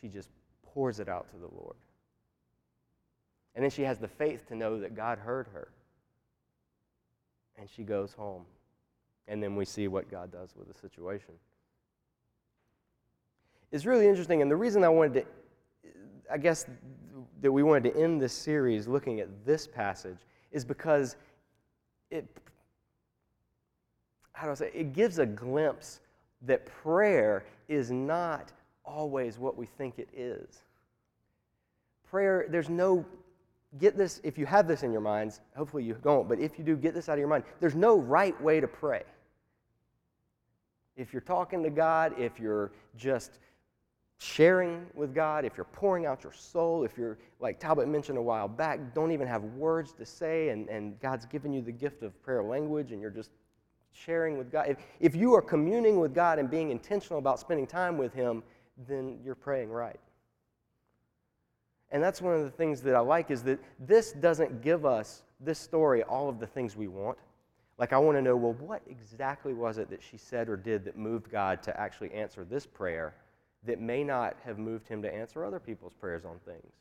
she 0.00 0.08
just 0.08 0.28
pours 0.62 1.00
it 1.00 1.08
out 1.08 1.28
to 1.30 1.36
the 1.36 1.48
Lord. 1.54 1.76
And 3.54 3.62
then 3.62 3.70
she 3.70 3.82
has 3.82 3.98
the 3.98 4.08
faith 4.08 4.46
to 4.48 4.54
know 4.54 4.80
that 4.80 4.94
God 4.94 5.18
heard 5.18 5.46
her. 5.52 5.68
And 7.58 7.68
she 7.68 7.82
goes 7.82 8.12
home. 8.14 8.44
And 9.28 9.42
then 9.42 9.54
we 9.56 9.64
see 9.64 9.88
what 9.88 10.10
God 10.10 10.32
does 10.32 10.54
with 10.56 10.72
the 10.72 10.78
situation. 10.78 11.34
It's 13.72 13.86
really 13.86 14.06
interesting. 14.06 14.42
And 14.42 14.50
the 14.50 14.56
reason 14.56 14.84
I 14.84 14.88
wanted 14.88 15.14
to, 15.14 15.90
I 16.30 16.38
guess, 16.38 16.66
that 17.40 17.50
we 17.50 17.62
wanted 17.62 17.92
to 17.92 18.00
end 18.00 18.20
this 18.20 18.32
series 18.32 18.86
looking 18.86 19.20
at 19.20 19.28
this 19.44 19.66
passage 19.66 20.18
is 20.52 20.64
because 20.64 21.16
it, 22.10 22.26
how 24.34 24.46
do 24.46 24.52
I 24.52 24.54
say, 24.54 24.70
it 24.74 24.92
gives 24.92 25.18
a 25.18 25.26
glimpse 25.26 26.00
that 26.42 26.66
prayer 26.66 27.44
is 27.68 27.90
not 27.90 28.52
always 28.84 29.38
what 29.38 29.56
we 29.56 29.66
think 29.66 29.98
it 29.98 30.08
is. 30.14 30.62
Prayer, 32.08 32.46
there's 32.50 32.68
no 32.68 33.04
get 33.78 33.96
this, 33.96 34.20
if 34.22 34.36
you 34.36 34.44
have 34.44 34.68
this 34.68 34.82
in 34.82 34.92
your 34.92 35.00
minds, 35.00 35.40
hopefully 35.56 35.82
you 35.82 35.96
don't, 36.02 36.28
but 36.28 36.38
if 36.38 36.58
you 36.58 36.64
do, 36.64 36.76
get 36.76 36.94
this 36.94 37.08
out 37.08 37.14
of 37.14 37.18
your 37.18 37.28
mind. 37.28 37.44
There's 37.60 37.74
no 37.74 37.96
right 37.98 38.38
way 38.42 38.60
to 38.60 38.68
pray. 38.68 39.02
If 40.96 41.12
you're 41.12 41.22
talking 41.22 41.62
to 41.62 41.70
God, 41.70 42.14
if 42.18 42.38
you're 42.38 42.72
just 42.96 43.38
sharing 44.22 44.86
with 44.94 45.14
God, 45.14 45.44
if 45.44 45.56
you're 45.56 45.64
pouring 45.64 46.06
out 46.06 46.22
your 46.22 46.32
soul, 46.32 46.84
if 46.84 46.96
you're, 46.96 47.18
like 47.40 47.58
Talbot 47.58 47.88
mentioned 47.88 48.18
a 48.18 48.22
while 48.22 48.46
back, 48.46 48.94
don't 48.94 49.10
even 49.10 49.26
have 49.26 49.42
words 49.42 49.92
to 49.94 50.06
say, 50.06 50.50
and, 50.50 50.68
and 50.68 50.98
God's 51.00 51.26
given 51.26 51.52
you 51.52 51.60
the 51.60 51.72
gift 51.72 52.02
of 52.02 52.20
prayer 52.22 52.42
language, 52.42 52.92
and 52.92 53.00
you're 53.00 53.10
just 53.10 53.30
sharing 53.90 54.38
with 54.38 54.52
God. 54.52 54.68
If, 54.68 54.78
if 55.00 55.16
you 55.16 55.34
are 55.34 55.42
communing 55.42 55.98
with 55.98 56.14
God 56.14 56.38
and 56.38 56.48
being 56.48 56.70
intentional 56.70 57.18
about 57.18 57.40
spending 57.40 57.66
time 57.66 57.98
with 57.98 58.14
Him, 58.14 58.44
then 58.86 59.18
you're 59.24 59.34
praying 59.34 59.70
right. 59.70 59.98
And 61.90 62.02
that's 62.02 62.22
one 62.22 62.34
of 62.34 62.44
the 62.44 62.50
things 62.50 62.80
that 62.82 62.94
I 62.94 63.00
like 63.00 63.30
is 63.30 63.42
that 63.42 63.58
this 63.80 64.12
doesn't 64.12 64.62
give 64.62 64.86
us, 64.86 65.24
this 65.40 65.58
story, 65.58 66.04
all 66.04 66.28
of 66.28 66.38
the 66.38 66.46
things 66.46 66.76
we 66.76 66.86
want. 66.86 67.18
Like, 67.76 67.92
I 67.92 67.98
want 67.98 68.16
to 68.16 68.22
know, 68.22 68.36
well, 68.36 68.54
what 68.54 68.82
exactly 68.88 69.52
was 69.52 69.78
it 69.78 69.90
that 69.90 70.00
she 70.02 70.16
said 70.16 70.48
or 70.48 70.56
did 70.56 70.84
that 70.84 70.96
moved 70.96 71.30
God 71.30 71.62
to 71.64 71.78
actually 71.78 72.12
answer 72.12 72.44
this 72.44 72.64
prayer 72.64 73.14
that 73.64 73.80
may 73.80 74.02
not 74.02 74.36
have 74.44 74.58
moved 74.58 74.88
him 74.88 75.02
to 75.02 75.12
answer 75.12 75.44
other 75.44 75.60
people's 75.60 75.94
prayers 75.94 76.24
on 76.24 76.38
things? 76.44 76.72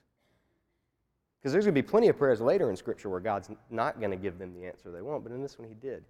Because 1.40 1.52
there's 1.54 1.66
going 1.66 1.76
to 1.76 1.82
be 1.82 1.88
plenty 1.88 2.08
of 2.08 2.18
prayers 2.18 2.40
later 2.40 2.70
in 2.70 2.76
Scripture 2.76 3.10
where 3.10 3.20
God's 3.20 3.50
not 3.70 4.00
going 4.00 4.12
to 4.12 4.18
give 4.18 4.38
them 4.38 4.54
the 4.54 4.66
answer 4.66 4.92
they 4.92 5.02
want, 5.02 5.24
but 5.24 5.32
in 5.32 5.42
this 5.42 5.58
one, 5.58 5.68
he 5.68 5.74
did. 5.74 6.04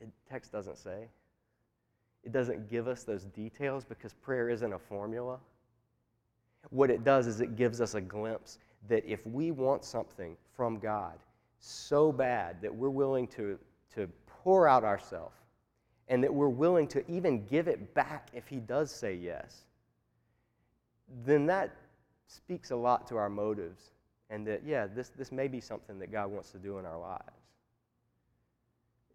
The 0.00 0.06
text 0.30 0.52
doesn't 0.52 0.78
say. 0.78 1.08
It 2.22 2.32
doesn't 2.32 2.68
give 2.70 2.86
us 2.86 3.02
those 3.04 3.24
details 3.24 3.84
because 3.84 4.12
prayer 4.12 4.48
isn't 4.48 4.72
a 4.72 4.78
formula. 4.78 5.38
What 6.70 6.90
it 6.90 7.04
does 7.04 7.26
is 7.26 7.40
it 7.40 7.56
gives 7.56 7.80
us 7.80 7.94
a 7.94 8.00
glimpse 8.00 8.58
that 8.88 9.04
if 9.04 9.26
we 9.26 9.50
want 9.50 9.84
something 9.84 10.36
from 10.54 10.78
God 10.78 11.14
so 11.60 12.12
bad 12.12 12.60
that 12.62 12.74
we're 12.74 12.90
willing 12.90 13.26
to, 13.28 13.58
to 13.94 14.08
pour 14.26 14.68
out 14.68 14.84
ourselves 14.84 15.34
and 16.08 16.24
that 16.24 16.32
we're 16.32 16.48
willing 16.48 16.88
to 16.88 17.08
even 17.10 17.44
give 17.46 17.68
it 17.68 17.94
back 17.94 18.28
if 18.32 18.48
He 18.48 18.56
does 18.56 18.90
say 18.90 19.14
yes, 19.14 19.64
then 21.24 21.46
that 21.46 21.74
speaks 22.26 22.70
a 22.70 22.76
lot 22.76 23.06
to 23.08 23.16
our 23.16 23.28
motives 23.28 23.90
and 24.30 24.46
that, 24.46 24.62
yeah, 24.64 24.86
this, 24.86 25.10
this 25.10 25.32
may 25.32 25.48
be 25.48 25.60
something 25.60 25.98
that 25.98 26.12
God 26.12 26.30
wants 26.30 26.50
to 26.50 26.58
do 26.58 26.78
in 26.78 26.84
our 26.84 26.98
lives. 26.98 27.22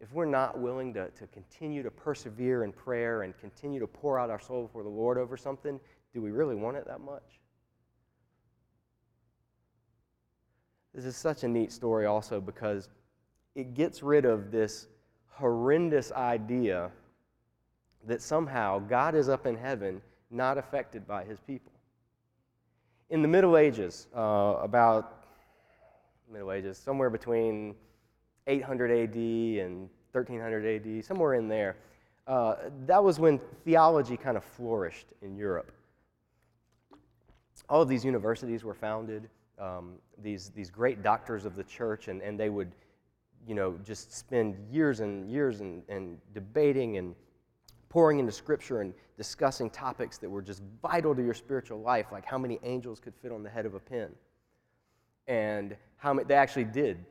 If 0.00 0.12
we're 0.12 0.24
not 0.24 0.58
willing 0.58 0.92
to, 0.94 1.08
to 1.10 1.26
continue 1.28 1.82
to 1.82 1.90
persevere 1.90 2.64
in 2.64 2.72
prayer 2.72 3.22
and 3.22 3.36
continue 3.38 3.80
to 3.80 3.86
pour 3.86 4.18
out 4.18 4.28
our 4.28 4.40
soul 4.40 4.62
before 4.62 4.82
the 4.82 4.88
Lord 4.88 5.18
over 5.18 5.36
something, 5.36 5.78
do 6.12 6.20
we 6.20 6.30
really 6.30 6.56
want 6.56 6.76
it 6.76 6.86
that 6.86 7.00
much? 7.00 7.22
This 10.94 11.04
is 11.04 11.16
such 11.16 11.42
a 11.42 11.48
neat 11.48 11.72
story, 11.72 12.06
also, 12.06 12.40
because 12.40 12.88
it 13.54 13.74
gets 13.74 14.02
rid 14.02 14.24
of 14.24 14.50
this 14.50 14.88
horrendous 15.34 16.12
idea 16.12 16.90
that 18.06 18.22
somehow 18.22 18.78
God 18.78 19.14
is 19.14 19.28
up 19.28 19.46
in 19.46 19.56
heaven, 19.56 20.00
not 20.30 20.58
affected 20.58 21.06
by 21.06 21.24
his 21.24 21.38
people. 21.40 21.72
In 23.10 23.22
the 23.22 23.28
Middle 23.28 23.56
Ages, 23.56 24.08
uh, 24.16 24.56
about 24.60 25.24
Middle 26.30 26.52
Ages, 26.52 26.78
somewhere 26.78 27.10
between 27.10 27.74
800 28.46 28.90
AD 28.90 29.16
and 29.64 29.88
1300 30.12 30.86
AD, 30.86 31.04
somewhere 31.04 31.34
in 31.34 31.48
there, 31.48 31.76
uh, 32.26 32.56
that 32.86 33.02
was 33.02 33.18
when 33.18 33.38
theology 33.64 34.16
kind 34.16 34.36
of 34.36 34.44
flourished 34.44 35.06
in 35.22 35.36
Europe. 35.36 35.70
All 37.68 37.82
of 37.82 37.88
these 37.88 38.04
universities 38.04 38.64
were 38.64 38.74
founded 38.74 39.28
um, 39.58 39.94
these, 40.22 40.50
these 40.50 40.70
great 40.70 41.02
doctors 41.02 41.44
of 41.44 41.56
the 41.56 41.64
church, 41.64 42.08
and, 42.08 42.20
and 42.22 42.38
they 42.38 42.50
would, 42.50 42.72
you 43.46 43.54
know, 43.54 43.78
just 43.84 44.16
spend 44.16 44.56
years 44.70 45.00
and 45.00 45.28
years 45.30 45.60
and, 45.60 45.82
and 45.88 46.18
debating 46.32 46.96
and 46.96 47.14
pouring 47.88 48.18
into 48.18 48.32
scripture 48.32 48.80
and 48.80 48.92
discussing 49.16 49.70
topics 49.70 50.18
that 50.18 50.28
were 50.28 50.42
just 50.42 50.62
vital 50.82 51.14
to 51.14 51.22
your 51.22 51.34
spiritual 51.34 51.80
life, 51.80 52.06
like 52.10 52.24
how 52.24 52.38
many 52.38 52.58
angels 52.62 52.98
could 52.98 53.14
fit 53.22 53.30
on 53.30 53.42
the 53.42 53.50
head 53.50 53.66
of 53.66 53.74
a 53.74 53.80
pin. 53.80 54.10
And 55.28 55.76
how 55.96 56.12
many, 56.12 56.26
they 56.26 56.34
actually 56.34 56.64
did 56.64 57.04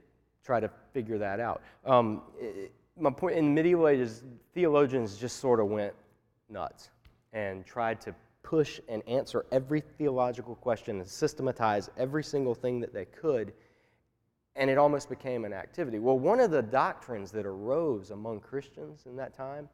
try 0.43 0.59
to 0.59 0.69
figure 0.93 1.17
that 1.17 1.39
out. 1.39 1.61
Um, 1.85 2.23
it, 2.39 2.71
my 2.99 3.09
point 3.09 3.37
in 3.37 3.45
the 3.45 3.51
medieval 3.51 3.87
ages, 3.87 4.23
theologians 4.53 5.17
just 5.17 5.37
sort 5.37 5.59
of 5.59 5.67
went 5.67 5.93
nuts 6.49 6.89
and 7.31 7.65
tried 7.65 7.99
to 8.01 8.13
push 8.43 8.79
and 8.89 9.01
answer 9.07 9.45
every 9.51 9.81
theological 9.97 10.55
question 10.55 10.99
and 10.99 11.07
systematize 11.07 11.89
every 11.97 12.23
single 12.23 12.53
thing 12.53 12.79
that 12.81 12.93
they 12.93 13.05
could, 13.05 13.53
and 14.55 14.69
it 14.69 14.77
almost 14.77 15.09
became 15.09 15.45
an 15.45 15.53
activity. 15.53 15.99
Well, 15.99 16.19
one 16.19 16.39
of 16.39 16.51
the 16.51 16.61
doctrines 16.61 17.31
that 17.31 17.45
arose 17.45 18.11
among 18.11 18.39
Christians 18.39 19.05
in 19.05 19.15
that 19.15 19.33
time, 19.33 19.67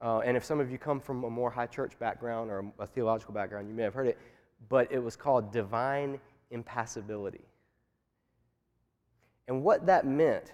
uh, 0.00 0.20
and 0.20 0.36
if 0.36 0.44
some 0.44 0.60
of 0.60 0.70
you 0.70 0.78
come 0.78 1.00
from 1.00 1.24
a 1.24 1.30
more 1.30 1.50
high 1.50 1.66
church 1.66 1.98
background 1.98 2.50
or 2.50 2.64
a 2.78 2.86
theological 2.86 3.34
background, 3.34 3.68
you 3.68 3.74
may 3.74 3.82
have 3.82 3.94
heard 3.94 4.06
it, 4.06 4.18
but 4.68 4.90
it 4.90 4.98
was 4.98 5.16
called 5.16 5.52
divine 5.52 6.18
impassibility. 6.50 7.44
And 9.46 9.62
what 9.62 9.84
that 9.86 10.06
meant 10.06 10.52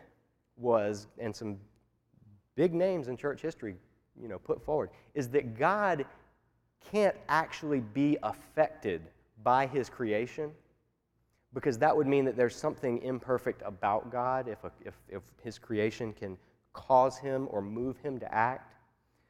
was, 0.57 1.07
and 1.19 1.35
some 1.35 1.59
big 2.57 2.75
names 2.75 3.09
in 3.09 3.17
church 3.17 3.41
history, 3.41 3.77
you 4.21 4.29
know, 4.29 4.39
put 4.39 4.65
forward, 4.65 4.91
is 5.15 5.29
that 5.29 5.57
God 5.57 6.05
can't 6.91 7.17
actually 7.29 7.81
be 7.81 8.19
affected 8.23 9.03
by 9.43 9.67
his 9.67 9.89
creation 9.89 10.51
because 11.53 11.79
that 11.79 11.97
would 11.97 12.07
mean 12.07 12.25
that 12.25 12.37
there's 12.37 12.55
something 12.55 13.03
imperfect 13.03 13.63
about 13.65 14.11
God 14.11 14.49
if, 14.49 14.63
a, 14.65 14.71
if, 14.85 14.95
if 15.09 15.23
his 15.43 15.59
creation 15.59 16.13
can 16.13 16.37
cause 16.73 17.19
him 17.19 17.49
or 17.51 17.61
move 17.61 17.99
him 17.99 18.21
to 18.21 18.35
act. 18.35 18.75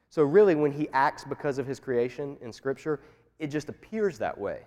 So, 0.09 0.23
really, 0.23 0.55
when 0.55 0.71
he 0.71 0.89
acts 0.93 1.23
because 1.23 1.57
of 1.57 1.65
his 1.65 1.79
creation 1.79 2.37
in 2.41 2.51
Scripture, 2.51 2.99
it 3.39 3.47
just 3.47 3.69
appears 3.69 4.17
that 4.19 4.37
way. 4.37 4.59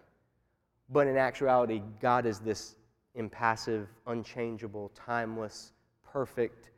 But 0.90 1.06
in 1.06 1.16
actuality, 1.16 1.82
God 2.00 2.26
is 2.26 2.40
this 2.40 2.76
impassive, 3.14 3.88
unchangeable, 4.06 4.90
timeless, 4.94 5.72
perfect, 6.12 6.70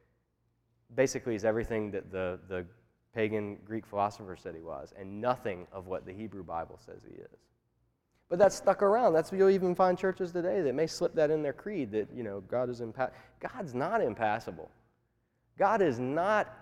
basically, 0.94 1.34
is 1.34 1.44
everything 1.44 1.90
that 1.92 2.10
the, 2.10 2.38
the 2.48 2.66
pagan 3.14 3.56
Greek 3.64 3.86
philosopher 3.86 4.36
said 4.36 4.54
he 4.54 4.60
was, 4.60 4.92
and 4.98 5.20
nothing 5.20 5.66
of 5.72 5.86
what 5.86 6.04
the 6.04 6.12
Hebrew 6.12 6.44
Bible 6.44 6.78
says 6.84 7.00
he 7.08 7.14
is. 7.14 7.40
But 8.28 8.38
that's 8.38 8.56
stuck 8.56 8.82
around. 8.82 9.12
That's 9.12 9.30
you'll 9.32 9.50
even 9.50 9.74
find 9.74 9.96
churches 9.96 10.32
today 10.32 10.60
that 10.62 10.74
may 10.74 10.86
slip 10.86 11.14
that 11.14 11.30
in 11.30 11.42
their 11.42 11.52
creed 11.52 11.92
that, 11.92 12.08
you 12.12 12.22
know, 12.22 12.40
God 12.40 12.68
is 12.68 12.80
impassible. 12.80 13.16
God's 13.40 13.74
not 13.74 14.00
impassible. 14.00 14.70
God 15.58 15.80
is 15.80 15.98
not 15.98 16.52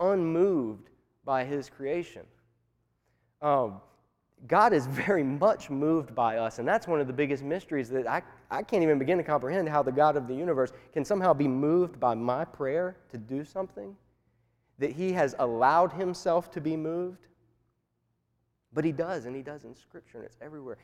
unmoved 0.00 0.90
by 1.24 1.44
his 1.44 1.70
creation. 1.70 2.22
Um, 3.40 3.80
God 4.48 4.72
is 4.72 4.86
very 4.86 5.22
much 5.22 5.70
moved 5.70 6.14
by 6.14 6.38
us, 6.38 6.58
and 6.58 6.66
that's 6.66 6.88
one 6.88 7.00
of 7.00 7.06
the 7.06 7.12
biggest 7.12 7.44
mysteries 7.44 7.88
that 7.90 8.08
I, 8.08 8.22
I 8.50 8.62
can't 8.62 8.82
even 8.82 8.98
begin 8.98 9.18
to 9.18 9.24
comprehend 9.24 9.68
how 9.68 9.82
the 9.82 9.92
God 9.92 10.16
of 10.16 10.26
the 10.26 10.34
universe 10.34 10.72
can 10.92 11.04
somehow 11.04 11.32
be 11.32 11.46
moved 11.46 12.00
by 12.00 12.14
my 12.14 12.44
prayer 12.44 12.96
to 13.10 13.18
do 13.18 13.44
something 13.44 13.96
that 14.78 14.90
he 14.90 15.12
has 15.12 15.36
allowed 15.38 15.92
himself 15.92 16.50
to 16.50 16.60
be 16.60 16.76
moved. 16.76 17.26
But 18.72 18.84
he 18.84 18.90
does, 18.90 19.26
and 19.26 19.36
he 19.36 19.42
does 19.42 19.64
in 19.64 19.76
Scripture, 19.76 20.18
and 20.18 20.26
it's 20.26 20.38
everywhere. 20.40 20.78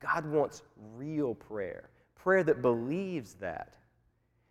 God 0.00 0.26
wants 0.26 0.62
real 0.96 1.34
prayer 1.34 1.88
prayer 2.24 2.42
that 2.42 2.62
believes 2.62 3.34
that. 3.34 3.74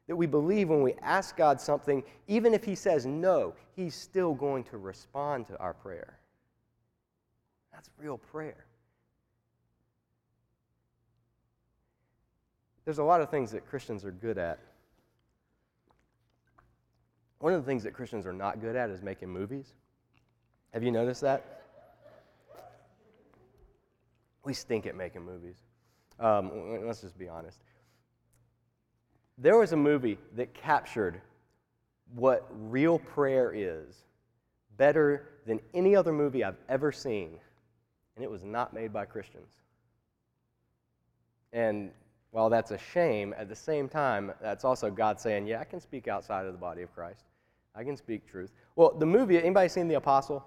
That 0.08 0.16
we 0.16 0.28
believe 0.28 0.70
when 0.70 0.84
we 0.84 0.94
ask 1.02 1.36
God 1.36 1.60
something, 1.60 2.04
even 2.28 2.54
if 2.54 2.64
He 2.64 2.76
says 2.76 3.06
no, 3.06 3.54
He's 3.76 3.96
still 3.96 4.34
going 4.34 4.64
to 4.66 4.78
respond 4.78 5.48
to 5.48 5.58
our 5.58 5.74
prayer. 5.74 6.20
That's 7.72 7.90
real 7.98 8.20
prayer. 8.20 8.66
There's 12.86 13.00
a 13.00 13.04
lot 13.04 13.22
of 13.22 13.30
things 13.30 13.52
that 13.52 13.68
Christians 13.68 14.06
are 14.06 14.12
good 14.12 14.38
at. 14.38 14.60
One 17.40 17.54
of 17.54 17.62
the 17.62 17.66
things 17.66 17.84
that 17.84 17.94
Christians 17.94 18.28
are 18.28 18.34
not 18.34 18.62
good 18.62 18.76
at 18.76 18.90
is 18.90 19.02
making 19.02 19.30
movies. 19.30 19.74
Have 20.74 20.84
you 20.84 20.92
noticed 20.92 21.22
that? 21.22 21.63
We 24.44 24.54
stink 24.54 24.86
at 24.86 24.96
making 24.96 25.24
movies. 25.24 25.56
Um, 26.20 26.86
let's 26.86 27.02
just 27.02 27.18
be 27.18 27.28
honest. 27.28 27.60
There 29.38 29.58
was 29.58 29.72
a 29.72 29.78
movie 29.78 30.18
that 30.36 30.54
captured 30.54 31.22
what 32.16 32.48
real 32.70 33.00
prayer 33.00 33.52
is 33.56 34.04
better 34.78 35.30
than 35.46 35.60
any 35.74 35.96
other 35.96 36.12
movie 36.12 36.44
I've 36.44 36.58
ever 36.70 36.92
seen, 36.92 37.40
and 38.16 38.24
it 38.24 38.30
was 38.30 38.44
not 38.44 38.74
made 38.74 38.94
by 38.94 39.06
Christians. 39.06 39.50
And 41.52 41.92
while 42.32 42.50
that's 42.50 42.72
a 42.72 42.78
shame, 42.78 43.34
at 43.38 43.48
the 43.48 43.56
same 43.56 43.88
time, 43.88 44.34
that's 44.42 44.66
also 44.66 44.90
God 44.90 45.20
saying, 45.20 45.48
Yeah, 45.48 45.60
I 45.60 45.64
can 45.64 45.80
speak 45.80 46.08
outside 46.08 46.46
of 46.46 46.52
the 46.52 46.60
body 46.60 46.82
of 46.82 46.94
Christ. 46.94 47.26
I 47.76 47.84
can 47.84 47.98
speak 47.98 48.30
truth. 48.30 48.52
Well, 48.76 48.96
the 48.98 49.06
movie, 49.06 49.38
anybody 49.38 49.70
seen 49.70 49.88
The 49.88 49.96
Apostle? 49.96 50.46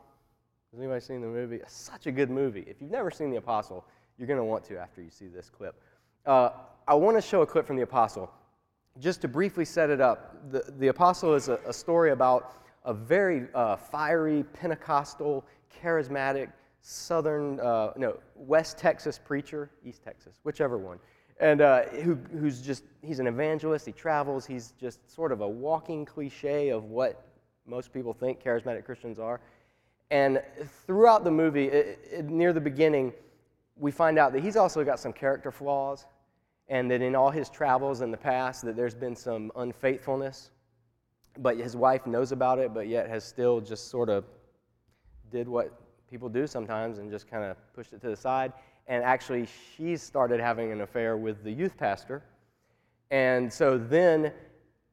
Has 0.77 0.83
anybody 0.83 1.01
seen 1.01 1.23
the 1.23 1.27
movie? 1.27 1.57
It's 1.57 1.75
such 1.75 2.07
a 2.07 2.13
good 2.13 2.29
movie. 2.29 2.63
If 2.69 2.83
you've 2.83 2.91
never 2.91 3.11
seen 3.11 3.31
The 3.31 3.39
Apostle, 3.39 3.83
you're 4.19 4.29
going 4.29 4.39
to 4.39 4.45
want 4.45 4.63
to 4.65 4.77
after 4.77 5.01
you 5.01 5.09
see 5.09 5.27
this 5.27 5.49
clip. 5.49 5.81
Uh, 6.27 6.51
I 6.87 6.93
want 6.93 7.17
to 7.17 7.23
show 7.23 7.41
a 7.41 7.47
clip 7.47 7.67
from 7.67 7.77
The 7.77 7.83
Apostle. 7.83 8.31
Just 8.99 9.23
to 9.23 9.29
briefly 9.29 9.65
set 9.65 9.89
it 9.89 10.03
up, 10.03 10.37
the, 10.51 10.71
the 10.77 10.89
Apostle 10.89 11.33
is 11.33 11.49
a, 11.49 11.59
a 11.67 11.73
story 11.73 12.11
about 12.11 12.63
a 12.85 12.93
very 12.93 13.47
uh, 13.55 13.77
fiery, 13.77 14.45
Pentecostal, 14.53 15.47
charismatic, 15.83 16.53
southern, 16.83 17.59
uh, 17.61 17.93
no, 17.97 18.19
West 18.35 18.77
Texas 18.77 19.19
preacher, 19.19 19.71
East 19.83 20.03
Texas, 20.03 20.41
whichever 20.43 20.77
one, 20.77 20.99
and 21.41 21.63
uh, 21.63 21.85
who, 21.85 22.19
who's 22.39 22.61
just, 22.61 22.85
he's 23.01 23.19
an 23.19 23.29
evangelist, 23.29 23.87
he 23.87 23.93
travels, 23.93 24.45
he's 24.45 24.75
just 24.79 25.11
sort 25.11 25.33
of 25.33 25.41
a 25.41 25.49
walking 25.49 26.05
cliche 26.05 26.69
of 26.69 26.85
what 26.85 27.25
most 27.67 27.95
people 27.95 28.13
think 28.13 28.45
charismatic 28.45 28.85
Christians 28.85 29.19
are. 29.19 29.41
And 30.11 30.43
throughout 30.87 31.25
the 31.25 31.31
movie, 31.31 31.67
it, 31.67 31.99
it, 32.11 32.25
near 32.27 32.53
the 32.53 32.61
beginning, 32.61 33.13
we 33.77 33.91
find 33.91 34.19
out 34.19 34.33
that 34.33 34.43
he's 34.43 34.57
also 34.57 34.85
got 34.85 35.01
some 35.01 35.13
character 35.13 35.51
flaws 35.51 36.07
and 36.69 36.91
that 36.91 37.03
in 37.03 37.15
all 37.15 37.31
his 37.31 37.49
travels 37.49 38.01
in 38.01 38.11
the 38.11 38.17
past 38.17 38.65
that 38.65 38.77
there's 38.77 38.95
been 38.95 39.17
some 39.17 39.51
unfaithfulness. 39.57 40.51
But 41.39 41.59
his 41.59 41.77
wife 41.77 42.07
knows 42.07 42.33
about 42.33 42.59
it 42.59 42.73
but 42.73 42.89
yet 42.89 43.09
has 43.09 43.25
still 43.25 43.61
just 43.61 43.89
sort 43.91 44.09
of 44.09 44.25
did 45.31 45.49
what 45.49 45.73
people 46.11 46.29
do 46.29 46.47
sometimes 46.47 46.99
and 46.99 47.11
just 47.11 47.29
kind 47.29 47.45
of 47.45 47.57
pushed 47.75 47.93
it 47.93 48.01
to 48.03 48.09
the 48.09 48.17
side. 48.17 48.53
And 48.87 49.03
actually 49.03 49.47
she 49.77 49.97
started 49.97 50.41
having 50.41 50.73
an 50.73 50.81
affair 50.81 51.17
with 51.17 51.43
the 51.43 51.51
youth 51.51 51.77
pastor. 51.77 52.23
And 53.11 53.53
so 53.53 53.77
then 53.77 54.33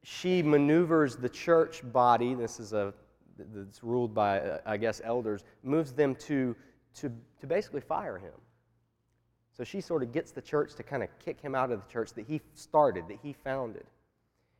she 0.03 0.43
maneuvers 0.43 1.15
the 1.15 1.29
church 1.29 1.81
body. 1.93 2.33
This 2.33 2.59
is 2.59 2.73
a 2.73 2.93
that's 3.37 3.83
ruled 3.83 4.13
by 4.13 4.39
uh, 4.39 4.59
i 4.65 4.77
guess 4.77 5.01
elders 5.03 5.43
moves 5.63 5.91
them 5.91 6.15
to 6.15 6.55
to, 6.93 7.11
to 7.39 7.47
basically 7.47 7.81
fire 7.81 8.17
him 8.17 8.33
so 9.55 9.63
she 9.63 9.81
sort 9.81 10.01
of 10.01 10.11
gets 10.11 10.31
the 10.31 10.41
church 10.41 10.73
to 10.75 10.83
kind 10.83 11.03
of 11.03 11.09
kick 11.23 11.39
him 11.39 11.53
out 11.53 11.71
of 11.71 11.85
the 11.85 11.91
church 11.91 12.13
that 12.13 12.25
he 12.25 12.41
started, 12.55 13.07
that 13.07 13.19
he 13.21 13.33
founded, 13.33 13.85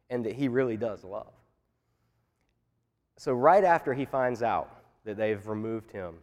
and 0.09 0.23
that 0.25 0.35
he 0.35 0.47
really 0.47 0.77
does 0.77 1.03
love. 1.03 1.33
So, 3.17 3.33
right 3.33 3.63
after 3.63 3.93
he 3.93 4.05
finds 4.05 4.43
out 4.43 4.83
that 5.03 5.17
they've 5.17 5.45
removed 5.47 5.91
him, 5.91 6.15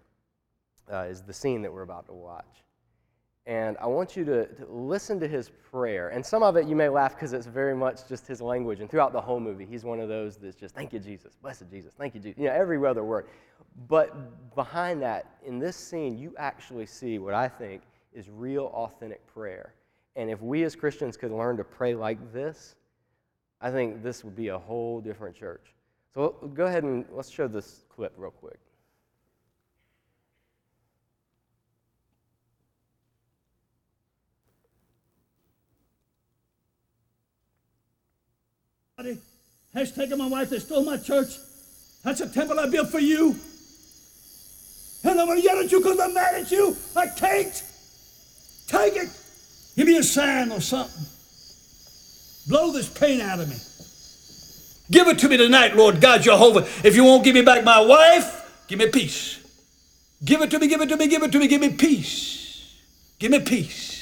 uh, 0.90 1.06
is 1.08 1.22
the 1.22 1.32
scene 1.32 1.62
that 1.62 1.72
we're 1.72 1.82
about 1.82 2.06
to 2.06 2.12
watch. 2.12 2.64
And 3.46 3.76
I 3.80 3.86
want 3.86 4.16
you 4.16 4.24
to, 4.26 4.46
to 4.46 4.66
listen 4.68 5.18
to 5.20 5.26
his 5.26 5.50
prayer. 5.70 6.10
And 6.10 6.24
some 6.24 6.42
of 6.42 6.56
it 6.56 6.66
you 6.66 6.76
may 6.76 6.88
laugh 6.88 7.14
because 7.14 7.32
it's 7.32 7.46
very 7.46 7.74
much 7.74 8.06
just 8.08 8.26
his 8.26 8.40
language. 8.40 8.80
And 8.80 8.90
throughout 8.90 9.12
the 9.12 9.20
whole 9.20 9.40
movie, 9.40 9.64
he's 9.64 9.84
one 9.84 9.98
of 9.98 10.08
those 10.08 10.36
that's 10.36 10.56
just, 10.56 10.74
thank 10.74 10.92
you, 10.92 10.98
Jesus, 10.98 11.36
blessed 11.40 11.64
Jesus, 11.70 11.94
thank 11.96 12.14
you, 12.14 12.20
Jesus. 12.20 12.38
You 12.38 12.46
know, 12.46 12.54
every 12.54 12.84
other 12.86 13.02
word. 13.02 13.26
But 13.88 14.54
behind 14.54 15.02
that, 15.02 15.38
in 15.44 15.58
this 15.58 15.76
scene, 15.76 16.18
you 16.18 16.34
actually 16.38 16.86
see 16.86 17.18
what 17.18 17.34
I 17.34 17.48
think 17.48 17.82
is 18.12 18.28
real, 18.28 18.66
authentic 18.74 19.26
prayer. 19.26 19.74
And 20.16 20.30
if 20.30 20.42
we 20.42 20.64
as 20.64 20.76
Christians 20.76 21.16
could 21.16 21.32
learn 21.32 21.56
to 21.56 21.64
pray 21.64 21.94
like 21.94 22.32
this, 22.32 22.74
I 23.60 23.70
think 23.70 24.02
this 24.02 24.24
would 24.24 24.36
be 24.36 24.48
a 24.48 24.58
whole 24.58 25.00
different 25.00 25.36
church. 25.36 25.74
So 26.12 26.30
go 26.54 26.66
ahead 26.66 26.82
and 26.82 27.04
let's 27.12 27.30
show 27.30 27.46
this 27.46 27.84
clip 27.88 28.12
real 28.16 28.30
quick. 28.30 28.58
Has 39.74 39.92
taken 39.92 40.18
my 40.18 40.28
wife, 40.28 40.50
they 40.50 40.58
stole 40.58 40.84
my 40.84 40.96
church. 40.96 41.36
That's 42.02 42.20
a 42.20 42.28
temple 42.28 42.58
I 42.58 42.68
built 42.68 42.88
for 42.88 42.98
you. 42.98 43.36
And 45.04 45.18
I'm 45.18 45.26
going 45.26 45.40
to 45.40 45.44
yell 45.44 45.58
at 45.58 45.70
you 45.72 45.78
because 45.78 45.98
I'm 45.98 46.14
mad 46.14 46.34
at 46.34 46.50
you. 46.50 46.76
I 46.96 47.06
can't. 47.06 47.64
Take 48.66 48.96
it. 48.96 49.08
Give 49.76 49.86
me 49.86 49.96
a 49.96 50.02
sign 50.02 50.52
or 50.52 50.60
something. 50.60 51.04
Blow 52.48 52.72
this 52.72 52.88
pain 52.88 53.20
out 53.20 53.40
of 53.40 53.48
me. 53.48 53.56
Give 54.90 55.06
it 55.08 55.18
to 55.20 55.28
me 55.28 55.36
tonight, 55.36 55.76
Lord 55.76 56.00
God 56.00 56.22
Jehovah. 56.22 56.66
If 56.84 56.96
you 56.96 57.04
won't 57.04 57.24
give 57.24 57.34
me 57.34 57.42
back 57.42 57.64
my 57.64 57.80
wife, 57.80 58.64
give 58.66 58.78
me 58.78 58.88
peace. 58.90 59.38
Give 60.24 60.42
it 60.42 60.50
to 60.50 60.58
me, 60.58 60.66
give 60.68 60.80
it 60.80 60.88
to 60.88 60.96
me, 60.96 61.06
give 61.06 61.22
it 61.22 61.32
to 61.32 61.38
me, 61.38 61.48
give 61.48 61.60
me 61.60 61.70
peace. 61.70 62.76
Give 63.18 63.30
me 63.30 63.40
peace. 63.40 63.98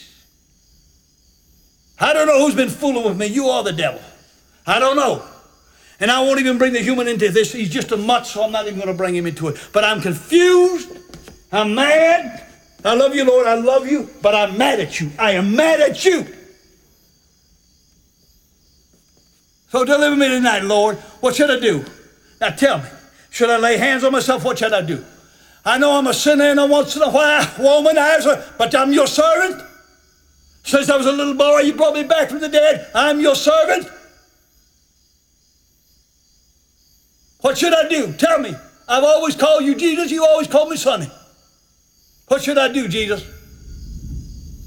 I 2.01 2.13
don't 2.13 2.27
know 2.27 2.45
who's 2.45 2.55
been 2.55 2.69
fooling 2.69 3.05
with 3.05 3.17
me, 3.17 3.27
you 3.27 3.49
are 3.49 3.63
the 3.63 3.73
devil. 3.73 4.01
I 4.69 4.79
don't 4.79 4.97
know. 4.97 5.25
And 5.99 6.11
I 6.11 6.21
won't 6.21 6.39
even 6.39 6.59
bring 6.59 6.75
the 6.75 6.81
human 6.81 7.09
into 7.09 7.31
this. 7.31 7.53
He's 7.53 7.71
just 7.71 7.91
a 7.91 7.97
mutt, 7.97 8.27
so 8.27 8.45
I'm 8.45 8.53
not 8.53 8.67
even 8.67 8.77
going 8.77 8.89
to 8.89 8.95
bring 8.95 9.17
him 9.17 9.27
into 9.27 9.49
it. 9.49 9.59
But 9.73 9.83
I'm 9.83 10.01
confused. 10.01 10.97
I'm 11.51 11.75
mad. 11.75 12.45
I 12.85 12.95
love 12.95 13.15
you, 13.15 13.25
Lord. 13.25 13.47
I 13.47 13.55
love 13.55 13.89
you, 13.89 14.09
but 14.23 14.35
I'm 14.35 14.57
mad 14.57 14.79
at 14.79 15.01
you. 15.01 15.11
I 15.19 15.33
am 15.33 15.57
mad 15.57 15.81
at 15.81 16.05
you. 16.05 16.27
So 19.71 19.85
deliver 19.85 20.15
me 20.15 20.29
tonight, 20.29 20.65
Lord. 20.65 20.97
What 21.21 21.35
should 21.35 21.51
I 21.51 21.59
do? 21.59 21.85
Now 22.41 22.51
tell 22.51 22.79
me. 22.79 22.89
Should 23.31 23.51
I 23.51 23.57
lay 23.57 23.79
hands 23.79 24.05
on 24.05 24.13
myself? 24.13 24.45
What 24.45 24.59
should 24.59 24.73
I 24.73 24.83
do? 24.83 25.05
I 25.65 25.79
know 25.79 25.99
I'm 25.99 26.07
a 26.07 26.15
sinner 26.15 26.45
and 26.45 26.61
I 26.61 26.65
once 26.67 26.95
in 26.95 27.03
a 27.03 27.11
while 27.11 27.43
womanizer, 27.43 28.57
but 28.57 28.75
I'm 28.75 28.93
your 28.93 29.07
servant. 29.07 29.63
Since 30.63 30.89
I 30.89 30.97
was 30.97 31.07
a 31.07 31.13
little 31.13 31.35
boy, 31.35 31.61
you 31.61 31.73
brought 31.75 31.95
me 31.95 32.05
back 32.05 32.29
from 32.29 32.41
the 32.41 32.49
dead. 32.49 32.91
I'm 32.95 33.21
your 33.21 33.35
servant. 33.35 33.89
What 37.41 37.57
should 37.59 37.73
I 37.73 37.89
do? 37.89 38.13
Tell 38.13 38.39
me. 38.39 38.55
I've 38.89 39.05
always 39.05 39.37
called 39.37 39.65
you 39.65 39.75
Jesus. 39.75 40.11
You 40.11 40.25
always 40.25 40.49
called 40.49 40.71
me 40.71 40.77
Sonny. 40.77 41.11
What 42.29 42.43
should 42.43 42.59
I 42.59 42.69
do, 42.69 42.89
Jesus? 42.89 43.25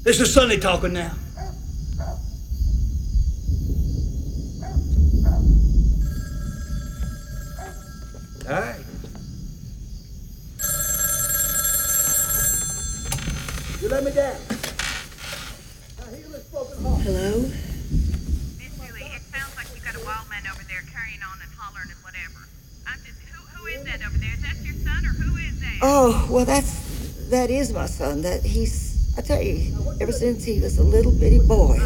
This 0.04 0.20
is 0.20 0.32
Sonny 0.32 0.58
talking 0.58 0.92
now. 0.92 1.12
All 8.48 8.60
right. 8.60 8.80
You 13.80 13.88
let 13.88 14.04
me 14.04 14.10
down. 14.12 14.36
Hello? 17.02 17.40
Miss 18.58 18.72
Dewey, 18.78 19.02
it 19.02 19.22
sounds 19.30 19.56
like 19.56 19.66
you 19.74 19.80
got 19.82 19.94
a 19.94 20.04
wild 20.04 20.28
man 20.28 20.42
over 20.52 20.62
there 20.68 20.82
carrying 20.92 21.22
on 21.22 21.38
and 21.40 21.50
hollering 21.56 21.90
and 21.90 21.98
whatever. 22.02 22.46
I'm 22.86 22.98
just, 23.06 23.18
who, 23.30 23.42
who 23.56 23.66
is 23.66 23.84
that 23.84 24.04
over 24.06 24.18
there? 24.18 24.34
Is 24.34 24.42
that 24.42 24.58
your 24.62 24.74
son 24.86 25.06
or 25.06 25.14
who 25.14 25.36
is 25.38 25.60
that? 25.60 25.71
Oh, 25.84 26.28
well, 26.30 26.44
that's 26.44 27.28
that 27.30 27.50
is 27.50 27.72
my 27.72 27.86
son. 27.86 28.22
That 28.22 28.42
he's, 28.44 29.12
I 29.18 29.20
tell 29.20 29.42
you, 29.42 29.74
ever 30.00 30.12
since 30.12 30.44
he 30.44 30.60
was 30.60 30.78
a 30.78 30.84
little 30.84 31.10
bitty 31.10 31.40
boy, 31.40 31.80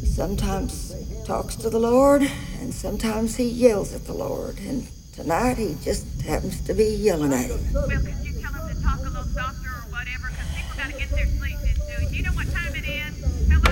he 0.00 0.06
sometimes 0.06 0.92
talks 1.24 1.54
to 1.56 1.70
the 1.70 1.78
Lord 1.78 2.22
and 2.60 2.74
sometimes 2.74 3.36
he 3.36 3.44
yells 3.44 3.94
at 3.94 4.06
the 4.06 4.12
Lord. 4.12 4.58
And 4.58 4.88
tonight 5.12 5.56
he 5.56 5.76
just 5.82 6.20
happens 6.22 6.60
to 6.62 6.74
be 6.74 6.84
yelling 6.84 7.32
at 7.32 7.48
him. 7.48 7.60
Well, 7.72 7.86
could 7.86 8.02
you 8.24 8.42
tell 8.42 8.52
him 8.52 8.74
to 8.74 8.82
talk 8.82 8.98
a 8.98 9.02
little 9.02 9.22
softer 9.22 9.68
or 9.68 9.86
whatever? 9.92 10.28
Because 10.28 10.50
people 10.56 10.76
got 10.76 10.90
to 10.90 10.98
get 10.98 11.10
their 11.10 11.26
sleep, 11.26 11.58
Miss 11.62 11.78
Dewey. 11.86 12.08
Do 12.10 12.16
you 12.16 12.22
know 12.24 12.32
what 12.32 12.50
time 12.52 12.74
it 12.74 12.88
is? 12.88 13.14
Hello? 13.48 13.70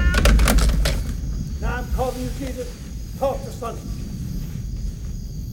Now 1.61 1.79
I'm 1.79 1.93
calling 1.95 2.23
you, 2.23 2.31
Jesus. 2.39 2.71
Talk 3.19 3.43
to 3.43 3.51
Sonny. 3.51 3.81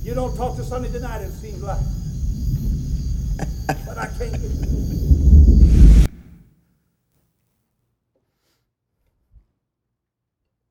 You 0.04 0.14
don't 0.14 0.36
talk 0.36 0.56
to 0.58 0.64
Sonny 0.64 0.92
tonight, 0.92 1.22
it 1.22 1.32
seems 1.32 1.64
like. 1.64 1.80
but 3.86 3.98
I 3.98 4.08
can't 4.18 4.32
get 4.32 4.42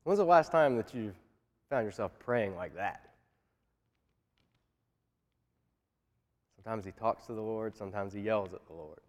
When's 0.11 0.19
the 0.19 0.25
last 0.25 0.51
time 0.51 0.75
that 0.75 0.93
you 0.93 1.13
found 1.69 1.85
yourself 1.85 2.11
praying 2.19 2.53
like 2.57 2.75
that? 2.75 3.11
Sometimes 6.57 6.83
he 6.83 6.91
talks 6.91 7.27
to 7.27 7.33
the 7.33 7.41
Lord, 7.41 7.77
sometimes 7.77 8.11
he 8.11 8.19
yells 8.19 8.53
at 8.53 8.59
the 8.67 8.73
Lord. 8.73 8.99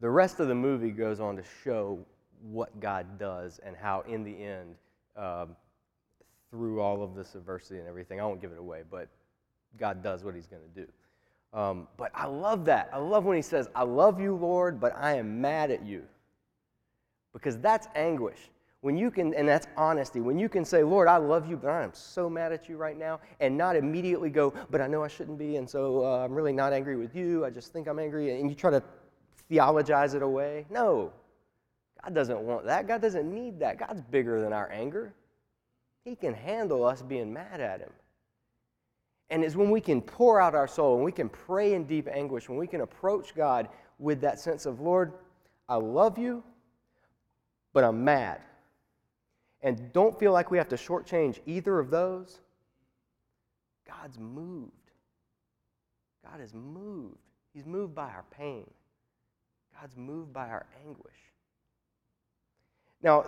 The 0.00 0.10
rest 0.10 0.40
of 0.40 0.48
the 0.48 0.54
movie 0.56 0.90
goes 0.90 1.20
on 1.20 1.36
to 1.36 1.44
show 1.62 2.04
what 2.42 2.80
God 2.80 3.20
does 3.20 3.60
and 3.64 3.76
how, 3.76 4.00
in 4.08 4.24
the 4.24 4.36
end, 4.36 4.74
um, 5.16 5.54
through 6.50 6.80
all 6.80 7.04
of 7.04 7.14
this 7.14 7.36
adversity 7.36 7.78
and 7.78 7.86
everything, 7.86 8.20
I 8.20 8.24
won't 8.24 8.40
give 8.40 8.50
it 8.50 8.58
away, 8.58 8.82
but 8.90 9.06
God 9.78 10.02
does 10.02 10.24
what 10.24 10.34
he's 10.34 10.48
going 10.48 10.62
to 10.74 10.80
do. 10.80 11.56
Um, 11.56 11.86
but 11.96 12.10
I 12.16 12.26
love 12.26 12.64
that. 12.64 12.90
I 12.92 12.98
love 12.98 13.26
when 13.26 13.36
he 13.36 13.42
says, 13.42 13.68
I 13.76 13.84
love 13.84 14.20
you, 14.20 14.34
Lord, 14.34 14.80
but 14.80 14.92
I 14.96 15.18
am 15.18 15.40
mad 15.40 15.70
at 15.70 15.86
you. 15.86 16.02
Because 17.32 17.58
that's 17.58 17.86
anguish. 17.94 18.50
When 18.84 18.98
you 18.98 19.10
can, 19.10 19.32
and 19.32 19.48
that's 19.48 19.66
honesty, 19.78 20.20
when 20.20 20.38
you 20.38 20.46
can 20.46 20.62
say, 20.62 20.82
Lord, 20.82 21.08
I 21.08 21.16
love 21.16 21.48
you, 21.48 21.56
but 21.56 21.70
I 21.70 21.82
am 21.84 21.94
so 21.94 22.28
mad 22.28 22.52
at 22.52 22.68
you 22.68 22.76
right 22.76 22.98
now, 22.98 23.18
and 23.40 23.56
not 23.56 23.76
immediately 23.76 24.28
go, 24.28 24.52
but 24.68 24.82
I 24.82 24.86
know 24.86 25.02
I 25.02 25.08
shouldn't 25.08 25.38
be, 25.38 25.56
and 25.56 25.66
so 25.66 26.04
uh, 26.04 26.22
I'm 26.22 26.34
really 26.34 26.52
not 26.52 26.74
angry 26.74 26.94
with 26.94 27.16
you, 27.16 27.46
I 27.46 27.48
just 27.48 27.72
think 27.72 27.88
I'm 27.88 27.98
angry, 27.98 28.38
and 28.38 28.50
you 28.50 28.54
try 28.54 28.70
to 28.70 28.82
theologize 29.48 30.12
it 30.12 30.20
away. 30.20 30.66
No, 30.68 31.10
God 32.02 32.14
doesn't 32.14 32.38
want 32.38 32.66
that. 32.66 32.86
God 32.86 33.00
doesn't 33.00 33.32
need 33.32 33.58
that. 33.60 33.78
God's 33.78 34.02
bigger 34.02 34.42
than 34.42 34.52
our 34.52 34.70
anger. 34.70 35.14
He 36.04 36.14
can 36.14 36.34
handle 36.34 36.84
us 36.84 37.00
being 37.00 37.32
mad 37.32 37.62
at 37.62 37.80
Him. 37.80 37.92
And 39.30 39.42
it's 39.42 39.56
when 39.56 39.70
we 39.70 39.80
can 39.80 40.02
pour 40.02 40.42
out 40.42 40.54
our 40.54 40.68
soul, 40.68 40.96
when 40.96 41.04
we 41.04 41.12
can 41.12 41.30
pray 41.30 41.72
in 41.72 41.84
deep 41.84 42.06
anguish, 42.06 42.50
when 42.50 42.58
we 42.58 42.66
can 42.66 42.82
approach 42.82 43.34
God 43.34 43.66
with 43.98 44.20
that 44.20 44.38
sense 44.40 44.66
of, 44.66 44.82
Lord, 44.82 45.14
I 45.70 45.76
love 45.76 46.18
you, 46.18 46.44
but 47.72 47.82
I'm 47.82 48.04
mad. 48.04 48.42
And 49.64 49.90
don't 49.94 50.16
feel 50.16 50.30
like 50.30 50.50
we 50.50 50.58
have 50.58 50.68
to 50.68 50.76
shortchange 50.76 51.40
either 51.46 51.78
of 51.78 51.90
those. 51.90 52.40
God's 53.88 54.18
moved. 54.18 54.70
God 56.22 56.40
is 56.42 56.52
moved. 56.52 57.16
He's 57.54 57.64
moved 57.64 57.94
by 57.94 58.04
our 58.10 58.24
pain. 58.30 58.68
God's 59.80 59.96
moved 59.96 60.34
by 60.34 60.48
our 60.50 60.66
anguish. 60.86 61.16
Now, 63.02 63.24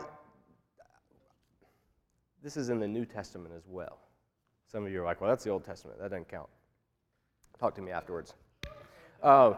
this 2.43 2.59
is 2.59 2.69
in 2.69 2.81
the 2.81 2.89
New 2.89 3.07
Testament 3.07 3.55
as 3.57 3.65
well. 3.67 3.99
Some 4.71 4.85
of 4.85 4.93
you 4.93 5.01
are 5.01 5.05
like, 5.05 5.23
well, 5.23 5.31
that's 5.31 5.43
the 5.43 5.51
Old 5.51 5.65
Testament. 5.65 5.99
That 5.99 6.11
doesn't 6.11 6.29
count. 6.29 6.49
Talk 7.59 7.75
to 7.77 7.83
me 7.83 7.93
afterwards. 7.93 8.35
Uh, 9.23 9.55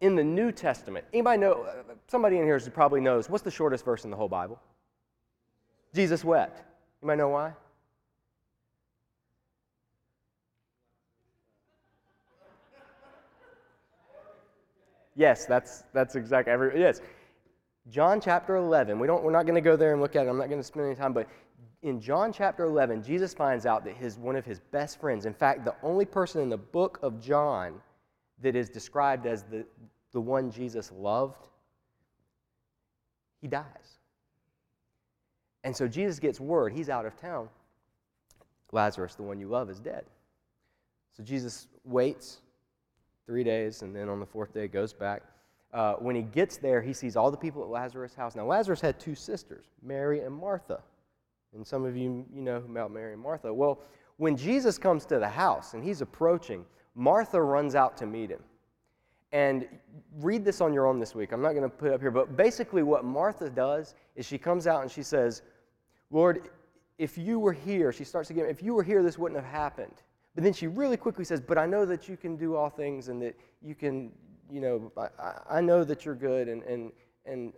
in 0.00 0.14
the 0.14 0.22
New 0.22 0.52
Testament, 0.52 1.04
anybody 1.12 1.40
know, 1.40 1.66
somebody 2.06 2.38
in 2.38 2.44
here 2.44 2.60
probably 2.72 3.00
knows, 3.00 3.28
what's 3.28 3.42
the 3.42 3.50
shortest 3.50 3.84
verse 3.84 4.04
in 4.04 4.10
the 4.10 4.16
whole 4.16 4.28
Bible? 4.28 4.60
Jesus 5.94 6.24
wept. 6.24 6.62
You 7.02 7.08
might 7.08 7.18
know 7.18 7.28
why? 7.28 7.52
Yes, 15.18 15.46
that's, 15.46 15.82
that's 15.92 16.14
exactly 16.14 16.52
every, 16.52 16.78
yes. 16.78 17.00
John 17.90 18.20
chapter 18.20 18.56
11, 18.56 19.00
we 19.00 19.08
don't, 19.08 19.24
we're 19.24 19.32
not 19.32 19.46
going 19.46 19.56
to 19.56 19.60
go 19.60 19.74
there 19.74 19.92
and 19.92 20.00
look 20.00 20.14
at 20.14 20.26
it. 20.26 20.28
I'm 20.28 20.38
not 20.38 20.48
going 20.48 20.60
to 20.60 20.66
spend 20.66 20.86
any 20.86 20.94
time, 20.94 21.12
but 21.12 21.28
in 21.82 22.00
John 22.00 22.32
chapter 22.32 22.64
11, 22.64 23.02
Jesus 23.02 23.34
finds 23.34 23.66
out 23.66 23.84
that 23.84 23.96
his, 23.96 24.16
one 24.16 24.36
of 24.36 24.44
his 24.44 24.60
best 24.60 25.00
friends, 25.00 25.26
in 25.26 25.34
fact, 25.34 25.64
the 25.64 25.74
only 25.82 26.04
person 26.04 26.40
in 26.40 26.48
the 26.48 26.56
book 26.56 27.00
of 27.02 27.20
John 27.20 27.80
that 28.42 28.54
is 28.54 28.68
described 28.68 29.26
as 29.26 29.42
the, 29.42 29.64
the 30.12 30.20
one 30.20 30.52
Jesus 30.52 30.92
loved, 30.92 31.48
he 33.40 33.48
dies. 33.48 33.97
And 35.64 35.76
so 35.76 35.88
Jesus 35.88 36.18
gets 36.18 36.40
word 36.40 36.72
he's 36.72 36.88
out 36.88 37.06
of 37.06 37.16
town. 37.20 37.48
Lazarus, 38.72 39.14
the 39.14 39.22
one 39.22 39.40
you 39.40 39.48
love, 39.48 39.70
is 39.70 39.80
dead. 39.80 40.04
So 41.16 41.22
Jesus 41.22 41.68
waits 41.84 42.40
three 43.26 43.44
days, 43.44 43.82
and 43.82 43.94
then 43.94 44.08
on 44.08 44.20
the 44.20 44.26
fourth 44.26 44.52
day 44.52 44.68
goes 44.68 44.92
back. 44.92 45.22
Uh, 45.72 45.94
when 45.94 46.16
he 46.16 46.22
gets 46.22 46.56
there, 46.56 46.80
he 46.80 46.92
sees 46.92 47.16
all 47.16 47.30
the 47.30 47.36
people 47.36 47.62
at 47.62 47.68
Lazarus' 47.68 48.14
house. 48.14 48.34
Now, 48.34 48.46
Lazarus 48.46 48.80
had 48.80 48.98
two 48.98 49.14
sisters, 49.14 49.66
Mary 49.82 50.20
and 50.20 50.34
Martha. 50.34 50.80
And 51.54 51.66
some 51.66 51.84
of 51.84 51.96
you, 51.96 52.24
you 52.32 52.42
know 52.42 52.56
about 52.56 52.90
Mary 52.90 53.12
and 53.12 53.22
Martha. 53.22 53.52
Well, 53.52 53.80
when 54.16 54.36
Jesus 54.36 54.78
comes 54.78 55.04
to 55.06 55.18
the 55.18 55.28
house 55.28 55.74
and 55.74 55.82
he's 55.82 56.00
approaching, 56.00 56.64
Martha 56.94 57.40
runs 57.40 57.74
out 57.74 57.96
to 57.98 58.06
meet 58.06 58.30
him. 58.30 58.42
And 59.32 59.66
read 60.20 60.44
this 60.44 60.60
on 60.60 60.72
your 60.72 60.86
own 60.86 60.98
this 60.98 61.14
week. 61.14 61.32
I'm 61.32 61.42
not 61.42 61.50
going 61.50 61.62
to 61.62 61.68
put 61.68 61.90
it 61.90 61.94
up 61.94 62.00
here, 62.00 62.10
but 62.10 62.36
basically, 62.36 62.82
what 62.82 63.04
Martha 63.04 63.50
does 63.50 63.94
is 64.16 64.24
she 64.24 64.38
comes 64.38 64.66
out 64.66 64.82
and 64.82 64.90
she 64.90 65.02
says, 65.02 65.42
Lord, 66.10 66.48
if 66.98 67.18
you 67.18 67.38
were 67.38 67.52
here, 67.52 67.92
she 67.92 68.04
starts 68.04 68.30
again, 68.30 68.46
if 68.46 68.62
you 68.62 68.74
were 68.74 68.82
here, 68.82 69.02
this 69.02 69.18
wouldn't 69.18 69.40
have 69.40 69.50
happened. 69.50 70.02
But 70.34 70.44
then 70.44 70.52
she 70.52 70.66
really 70.66 70.96
quickly 70.96 71.24
says, 71.24 71.40
But 71.40 71.58
I 71.58 71.66
know 71.66 71.84
that 71.84 72.08
you 72.08 72.16
can 72.16 72.36
do 72.36 72.56
all 72.56 72.70
things 72.70 73.08
and 73.08 73.20
that 73.22 73.38
you 73.60 73.74
can, 73.74 74.12
you 74.50 74.60
know, 74.60 74.92
I, 74.96 75.58
I 75.58 75.60
know 75.60 75.84
that 75.84 76.04
you're 76.04 76.14
good 76.14 76.48
and, 76.48 76.62
and, 76.62 76.92
and 77.26 77.52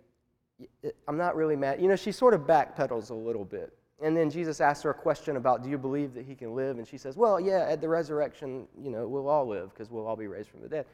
I'm 1.07 1.17
not 1.17 1.35
really 1.35 1.55
mad. 1.55 1.81
You 1.81 1.87
know, 1.87 1.95
she 1.95 2.11
sort 2.11 2.33
of 2.33 2.41
backpedals 2.41 3.09
a 3.09 3.13
little 3.13 3.45
bit. 3.45 3.73
And 4.01 4.17
then 4.17 4.31
Jesus 4.31 4.61
asks 4.61 4.83
her 4.83 4.89
a 4.89 4.95
question 4.95 5.37
about, 5.37 5.63
Do 5.63 5.69
you 5.69 5.77
believe 5.77 6.13
that 6.15 6.25
he 6.25 6.33
can 6.33 6.55
live? 6.55 6.79
And 6.79 6.87
she 6.87 6.97
says, 6.97 7.17
Well, 7.17 7.39
yeah, 7.39 7.67
at 7.69 7.81
the 7.81 7.87
resurrection, 7.87 8.67
you 8.81 8.89
know, 8.89 9.07
we'll 9.07 9.29
all 9.29 9.47
live 9.47 9.69
because 9.69 9.91
we'll 9.91 10.07
all 10.07 10.15
be 10.15 10.27
raised 10.27 10.49
from 10.49 10.61
the 10.61 10.67
dead. 10.67 10.85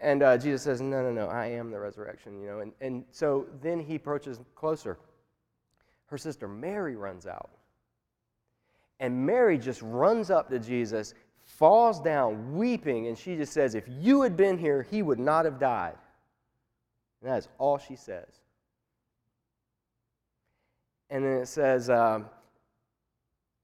And 0.00 0.22
uh, 0.22 0.38
Jesus 0.38 0.62
says, 0.62 0.80
No, 0.80 1.02
no, 1.02 1.12
no, 1.12 1.26
I 1.28 1.46
am 1.46 1.70
the 1.70 1.78
resurrection, 1.78 2.40
you 2.40 2.46
know. 2.46 2.60
And, 2.60 2.72
and 2.80 3.04
so 3.10 3.46
then 3.62 3.78
he 3.80 3.96
approaches 3.96 4.40
closer. 4.54 4.98
Her 6.06 6.18
sister 6.18 6.48
Mary 6.48 6.96
runs 6.96 7.26
out. 7.26 7.50
And 8.98 9.26
Mary 9.26 9.58
just 9.58 9.80
runs 9.82 10.30
up 10.30 10.50
to 10.50 10.58
Jesus, 10.58 11.14
falls 11.44 12.00
down 12.00 12.56
weeping, 12.56 13.06
and 13.06 13.16
she 13.16 13.36
just 13.36 13.52
says, 13.52 13.74
If 13.74 13.84
you 13.88 14.22
had 14.22 14.36
been 14.36 14.58
here, 14.58 14.82
he 14.82 15.02
would 15.02 15.18
not 15.18 15.44
have 15.44 15.58
died. 15.58 15.96
And 17.20 17.30
that 17.30 17.38
is 17.38 17.48
all 17.58 17.78
she 17.78 17.96
says. 17.96 18.40
And 21.10 21.24
then 21.24 21.38
it 21.38 21.48
says, 21.48 21.90
um, 21.90 22.26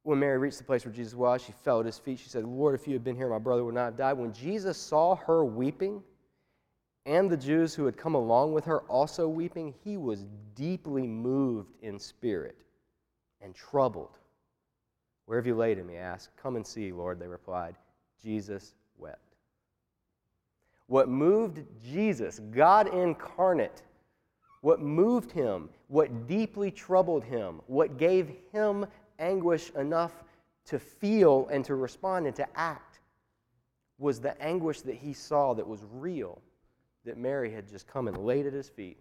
when 0.02 0.18
Mary 0.18 0.36
reached 0.36 0.58
the 0.58 0.64
place 0.64 0.84
where 0.84 0.92
Jesus 0.92 1.14
was, 1.14 1.42
she 1.42 1.52
fell 1.64 1.80
at 1.80 1.86
his 1.86 1.98
feet. 1.98 2.18
She 2.18 2.28
said, 2.28 2.44
Lord, 2.44 2.74
if 2.74 2.86
you 2.86 2.92
had 2.92 3.04
been 3.04 3.16
here, 3.16 3.28
my 3.28 3.38
brother 3.38 3.64
would 3.64 3.74
not 3.74 3.86
have 3.86 3.96
died. 3.96 4.12
When 4.14 4.32
Jesus 4.32 4.76
saw 4.76 5.16
her 5.16 5.44
weeping, 5.44 6.02
and 7.06 7.30
the 7.30 7.36
Jews 7.36 7.74
who 7.74 7.86
had 7.86 7.96
come 7.96 8.14
along 8.14 8.52
with 8.52 8.64
her 8.64 8.80
also 8.82 9.28
weeping, 9.28 9.72
he 9.84 9.96
was 9.96 10.26
deeply 10.54 11.06
moved 11.06 11.76
in 11.80 11.98
spirit 11.98 12.56
and 13.40 13.54
troubled. 13.54 14.18
Where 15.26 15.38
have 15.38 15.46
you 15.46 15.54
laid 15.54 15.78
him? 15.78 15.88
He 15.88 15.96
asked. 15.96 16.30
Come 16.36 16.56
and 16.56 16.66
see, 16.66 16.92
Lord, 16.92 17.18
they 17.18 17.28
replied. 17.28 17.76
Jesus 18.22 18.74
wept. 18.98 19.20
What 20.88 21.08
moved 21.08 21.62
Jesus, 21.82 22.40
God 22.50 22.92
incarnate, 22.92 23.82
what 24.60 24.80
moved 24.80 25.30
him, 25.30 25.68
what 25.88 26.26
deeply 26.26 26.70
troubled 26.70 27.24
him, 27.24 27.60
what 27.66 27.98
gave 27.98 28.32
him 28.52 28.86
anguish 29.18 29.70
enough 29.70 30.24
to 30.66 30.78
feel 30.78 31.48
and 31.50 31.64
to 31.64 31.74
respond 31.74 32.26
and 32.26 32.36
to 32.36 32.46
act 32.58 33.00
was 33.98 34.20
the 34.20 34.40
anguish 34.42 34.80
that 34.82 34.96
he 34.96 35.12
saw 35.12 35.54
that 35.54 35.66
was 35.66 35.80
real, 35.92 36.40
that 37.06 37.16
Mary 37.16 37.52
had 37.52 37.68
just 37.68 37.86
come 37.86 38.08
and 38.08 38.18
laid 38.18 38.46
at 38.46 38.52
his 38.52 38.68
feet. 38.68 38.98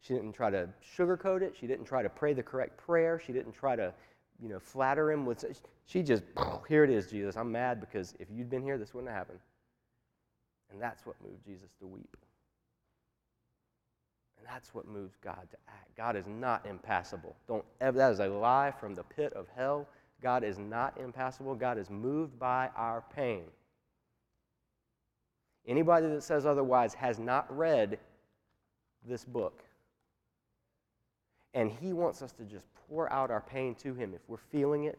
She 0.00 0.14
didn't 0.14 0.32
try 0.32 0.50
to 0.50 0.68
sugarcoat 0.96 1.42
it. 1.42 1.54
She 1.58 1.66
didn't 1.66 1.86
try 1.86 2.02
to 2.02 2.08
pray 2.08 2.32
the 2.32 2.42
correct 2.42 2.76
prayer. 2.76 3.20
She 3.24 3.32
didn't 3.32 3.52
try 3.52 3.76
to, 3.76 3.92
you 4.42 4.48
know, 4.48 4.58
flatter 4.58 5.10
him 5.10 5.24
with. 5.26 5.44
She 5.86 6.02
just, 6.02 6.22
here 6.68 6.84
it 6.84 6.90
is, 6.90 7.06
Jesus. 7.08 7.36
I'm 7.36 7.50
mad 7.50 7.80
because 7.80 8.14
if 8.18 8.28
you'd 8.30 8.50
been 8.50 8.62
here, 8.62 8.78
this 8.78 8.94
wouldn't 8.94 9.10
have 9.10 9.18
happened. 9.18 9.40
And 10.70 10.80
that's 10.80 11.06
what 11.06 11.16
moved 11.22 11.44
Jesus 11.44 11.70
to 11.80 11.86
weep. 11.86 12.16
And 14.38 14.46
that's 14.46 14.74
what 14.74 14.86
moves 14.86 15.16
God 15.22 15.48
to 15.50 15.56
act. 15.68 15.96
God 15.96 16.16
is 16.16 16.26
not 16.26 16.66
impassible. 16.66 17.34
Don't 17.48 17.64
ever, 17.80 17.96
that 17.98 18.12
is 18.12 18.20
a 18.20 18.28
lie 18.28 18.72
from 18.78 18.94
the 18.94 19.02
pit 19.02 19.32
of 19.32 19.46
hell. 19.56 19.88
God 20.22 20.44
is 20.44 20.58
not 20.58 20.98
impassible. 20.98 21.54
God 21.54 21.78
is 21.78 21.90
moved 21.90 22.38
by 22.38 22.70
our 22.76 23.04
pain. 23.14 23.44
Anybody 25.66 26.08
that 26.08 26.22
says 26.22 26.46
otherwise 26.46 26.94
has 26.94 27.18
not 27.18 27.54
read 27.56 27.98
this 29.08 29.24
book. 29.24 29.62
And 31.54 31.70
he 31.70 31.92
wants 31.92 32.22
us 32.22 32.32
to 32.32 32.44
just 32.44 32.66
pour 32.88 33.12
out 33.12 33.30
our 33.30 33.40
pain 33.40 33.74
to 33.76 33.94
him. 33.94 34.12
If 34.14 34.20
we're 34.28 34.36
feeling 34.36 34.84
it, 34.84 34.98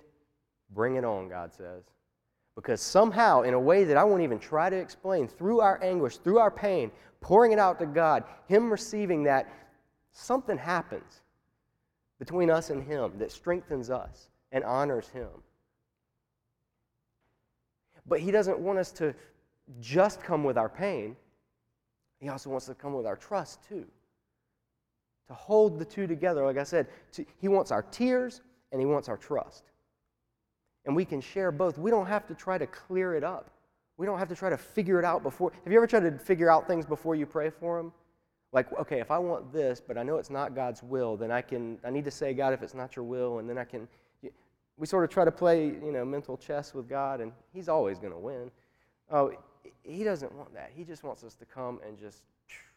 bring 0.72 0.96
it 0.96 1.06
on, 1.06 1.30
God 1.30 1.54
says. 1.54 1.84
Because 2.56 2.82
somehow, 2.82 3.44
in 3.44 3.54
a 3.54 3.60
way 3.60 3.84
that 3.84 3.98
I 3.98 4.04
won't 4.04 4.24
even 4.24 4.40
try 4.40 4.70
to 4.70 4.76
explain, 4.76 5.28
through 5.28 5.60
our 5.60 5.82
anguish, 5.84 6.18
through 6.18 6.40
our 6.40 6.50
pain, 6.50 6.92
pouring 7.22 7.52
it 7.52 7.60
out 7.60 7.78
to 7.80 7.86
God, 7.86 8.24
Him 8.48 8.72
receiving 8.72 9.24
that, 9.24 9.48
something 10.12 10.58
happens 10.58 11.22
between 12.18 12.50
us 12.50 12.72
and 12.72 12.84
Him 12.84 13.14
that 13.20 13.32
strengthens 13.32 13.92
us 13.92 14.30
and 14.52 14.64
honors 14.64 15.08
Him. 15.10 15.30
But 18.08 18.20
He 18.20 18.32
doesn't 18.32 18.58
want 18.58 18.80
us 18.80 18.92
to 18.94 19.14
just 19.80 20.22
come 20.22 20.44
with 20.44 20.58
our 20.58 20.70
pain, 20.70 21.16
He 22.20 22.30
also 22.30 22.50
wants 22.50 22.66
to 22.68 22.74
come 22.74 22.94
with 22.94 23.06
our 23.06 23.16
trust 23.16 23.60
too. 23.68 23.86
to 25.28 25.34
hold 25.34 25.78
the 25.78 25.86
two 25.86 26.08
together. 26.08 26.46
Like 26.46 26.58
I 26.58 26.64
said, 26.64 26.88
to, 27.14 27.26
He 27.40 27.48
wants 27.48 27.72
our 27.72 27.84
tears 27.84 28.42
and 28.72 28.80
He 28.82 28.86
wants 28.86 29.10
our 29.10 29.18
trust. 29.18 29.64
And 30.86 30.96
we 30.96 31.04
can 31.04 31.20
share 31.20 31.52
both. 31.52 31.78
We 31.78 31.92
don't 31.92 32.06
have 32.06 32.26
to 32.28 32.34
try 32.34 32.58
to 32.58 32.68
clear 32.68 33.16
it 33.16 33.24
up. 33.24 33.52
We 33.98 34.06
don't 34.06 34.20
have 34.20 34.30
to 34.30 34.36
try 34.36 34.50
to 34.50 34.58
figure 34.58 35.00
it 35.00 35.06
out 35.06 35.24
before. 35.24 35.52
Have 35.64 35.74
you 35.74 35.80
ever 35.80 35.88
tried 35.88 36.02
to 36.02 36.12
figure 36.18 36.50
out 36.50 36.68
things 36.68 36.86
before 36.86 37.16
you 37.16 37.26
pray 37.26 37.50
for 37.50 37.78
them? 37.78 37.92
Like, 38.54 38.72
okay, 38.80 39.02
if 39.02 39.12
I 39.12 39.18
want 39.18 39.52
this, 39.52 39.82
but 39.86 39.98
I 39.98 40.04
know 40.04 40.18
it's 40.18 40.30
not 40.30 40.56
God's 40.56 40.82
will, 40.82 41.18
then 41.18 41.32
I 41.32 41.42
can, 41.42 41.78
I 41.84 41.90
need 41.90 42.06
to 42.06 42.12
say, 42.12 42.34
God, 42.34 42.54
if 42.54 42.62
it's 42.64 42.74
not 42.74 42.96
your 42.96 43.04
will, 43.04 43.40
and 43.40 43.50
then 43.50 43.58
I 43.58 43.66
can, 43.66 43.88
we 44.78 44.88
sort 44.88 45.04
of 45.04 45.10
try 45.10 45.26
to 45.26 45.32
play, 45.32 45.66
you 45.66 45.92
know, 45.92 46.06
mental 46.06 46.38
chess 46.38 46.74
with 46.74 46.88
God, 46.88 47.20
and 47.20 47.34
He's 47.54 47.68
always 47.68 48.00
going 48.00 48.14
to 48.14 48.20
win. 48.20 48.50
Oh, 49.12 49.34
He 49.84 50.04
doesn't 50.04 50.34
want 50.34 50.54
that. 50.54 50.72
He 50.76 50.84
just 50.84 51.04
wants 51.04 51.24
us 51.24 51.36
to 51.36 51.46
come 51.46 51.80
and 51.86 51.98
just, 51.98 52.24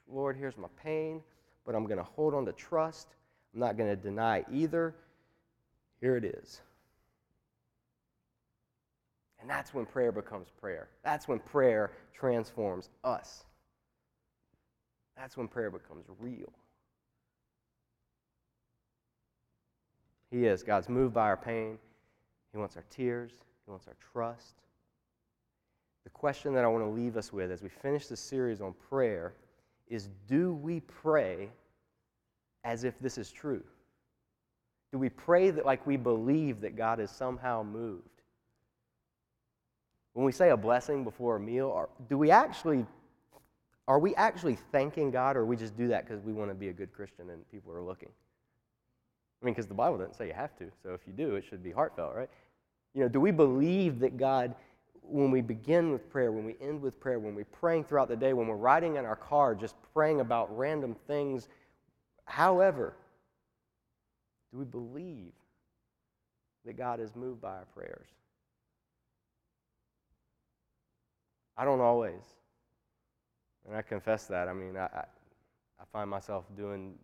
Lord, 0.08 0.36
here's 0.36 0.56
my 0.56 0.68
pain, 0.82 1.22
but 1.64 1.74
I'm 1.74 1.84
going 1.84 1.98
to 1.98 2.04
hold 2.04 2.34
on 2.34 2.44
to 2.46 2.52
trust. 2.52 3.08
I'm 3.54 3.60
not 3.60 3.76
going 3.76 3.90
to 3.90 3.96
deny 3.96 4.44
either. 4.52 4.94
Here 6.00 6.16
it 6.16 6.24
is. 6.24 6.60
And 9.40 9.48
that's 9.48 9.72
when 9.72 9.86
prayer 9.86 10.12
becomes 10.12 10.48
prayer. 10.60 10.88
That's 11.02 11.26
when 11.26 11.38
prayer 11.38 11.92
transforms 12.12 12.90
us. 13.04 13.44
That's 15.16 15.36
when 15.36 15.48
prayer 15.48 15.70
becomes 15.70 16.06
real. 16.18 16.52
He 20.30 20.46
is. 20.46 20.62
God's 20.62 20.88
moved 20.88 21.14
by 21.14 21.24
our 21.24 21.36
pain. 21.36 21.78
He 22.52 22.58
wants 22.58 22.76
our 22.76 22.84
tears. 22.90 23.32
He 23.64 23.70
wants 23.70 23.86
our 23.88 23.96
trust. 24.12 24.56
The 26.04 26.10
question 26.10 26.54
that 26.54 26.64
I 26.64 26.68
want 26.68 26.84
to 26.84 26.90
leave 26.90 27.16
us 27.16 27.32
with 27.32 27.50
as 27.50 27.62
we 27.62 27.68
finish 27.68 28.06
this 28.06 28.20
series 28.20 28.60
on 28.60 28.74
prayer 28.88 29.34
is 29.88 30.08
do 30.28 30.54
we 30.54 30.80
pray 30.80 31.50
as 32.64 32.84
if 32.84 32.98
this 33.00 33.18
is 33.18 33.30
true? 33.30 33.62
Do 34.92 34.98
we 34.98 35.08
pray 35.08 35.50
that 35.50 35.66
like 35.66 35.86
we 35.86 35.96
believe 35.96 36.60
that 36.62 36.76
God 36.76 37.00
is 37.00 37.10
somehow 37.10 37.62
moved? 37.62 38.04
When 40.14 40.24
we 40.24 40.32
say 40.32 40.50
a 40.50 40.56
blessing 40.56 41.04
before 41.04 41.36
a 41.36 41.40
meal, 41.40 41.88
do 42.08 42.18
we 42.18 42.30
actually 42.30 42.86
are 43.90 43.98
we 43.98 44.14
actually 44.14 44.56
thanking 44.70 45.10
God 45.10 45.36
or 45.36 45.44
we 45.44 45.56
just 45.56 45.76
do 45.76 45.88
that 45.88 46.06
because 46.06 46.22
we 46.22 46.32
want 46.32 46.48
to 46.48 46.54
be 46.54 46.68
a 46.68 46.72
good 46.72 46.92
Christian 46.92 47.30
and 47.30 47.48
people 47.50 47.72
are 47.72 47.82
looking? 47.82 48.10
I 49.42 49.44
mean, 49.44 49.52
because 49.52 49.66
the 49.66 49.74
Bible 49.74 49.98
doesn't 49.98 50.14
say 50.14 50.28
you 50.28 50.32
have 50.32 50.56
to. 50.58 50.70
So 50.82 50.94
if 50.94 51.00
you 51.08 51.12
do, 51.12 51.34
it 51.34 51.44
should 51.44 51.62
be 51.62 51.72
heartfelt, 51.72 52.14
right? 52.14 52.30
You 52.94 53.02
know, 53.02 53.08
do 53.08 53.20
we 53.20 53.32
believe 53.32 53.98
that 54.00 54.16
God, 54.16 54.54
when 55.10 55.30
we 55.30 55.40
begin 55.40 55.90
with 55.90 56.08
prayer, 56.10 56.32
when 56.32 56.44
we 56.44 56.56
end 56.60 56.80
with 56.80 57.00
prayer, 57.00 57.18
when 57.18 57.34
we're 57.34 57.44
praying 57.44 57.84
throughout 57.84 58.08
the 58.08 58.16
day, 58.16 58.32
when 58.32 58.46
we're 58.46 58.56
riding 58.56 58.96
in 58.96 59.04
our 59.04 59.16
car 59.16 59.54
just 59.54 59.74
praying 59.92 60.20
about 60.20 60.56
random 60.56 60.94
things, 61.06 61.48
however, 62.24 62.94
do 64.52 64.58
we 64.58 64.64
believe 64.64 65.32
that 66.64 66.76
God 66.76 67.00
is 67.00 67.14
moved 67.16 67.40
by 67.40 67.50
our 67.50 67.66
prayers? 67.74 68.08
I 71.56 71.64
don't 71.64 71.80
always. 71.80 72.22
And 73.66 73.76
I 73.76 73.82
confess 73.82 74.26
that. 74.26 74.48
I 74.48 74.52
mean, 74.52 74.76
I, 74.76 74.86
I, 74.86 75.04
find 75.92 76.08
myself 76.08 76.44
doing, 76.56 76.94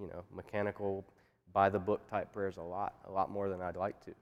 you 0.00 0.06
know, 0.06 0.22
mechanical, 0.34 1.04
by 1.52 1.68
the 1.68 1.78
book 1.78 2.08
type 2.08 2.32
prayers 2.32 2.56
a 2.56 2.62
lot, 2.62 2.94
a 3.08 3.12
lot 3.12 3.30
more 3.30 3.48
than 3.48 3.60
I'd 3.60 3.76
like 3.76 4.02
to. 4.04 4.12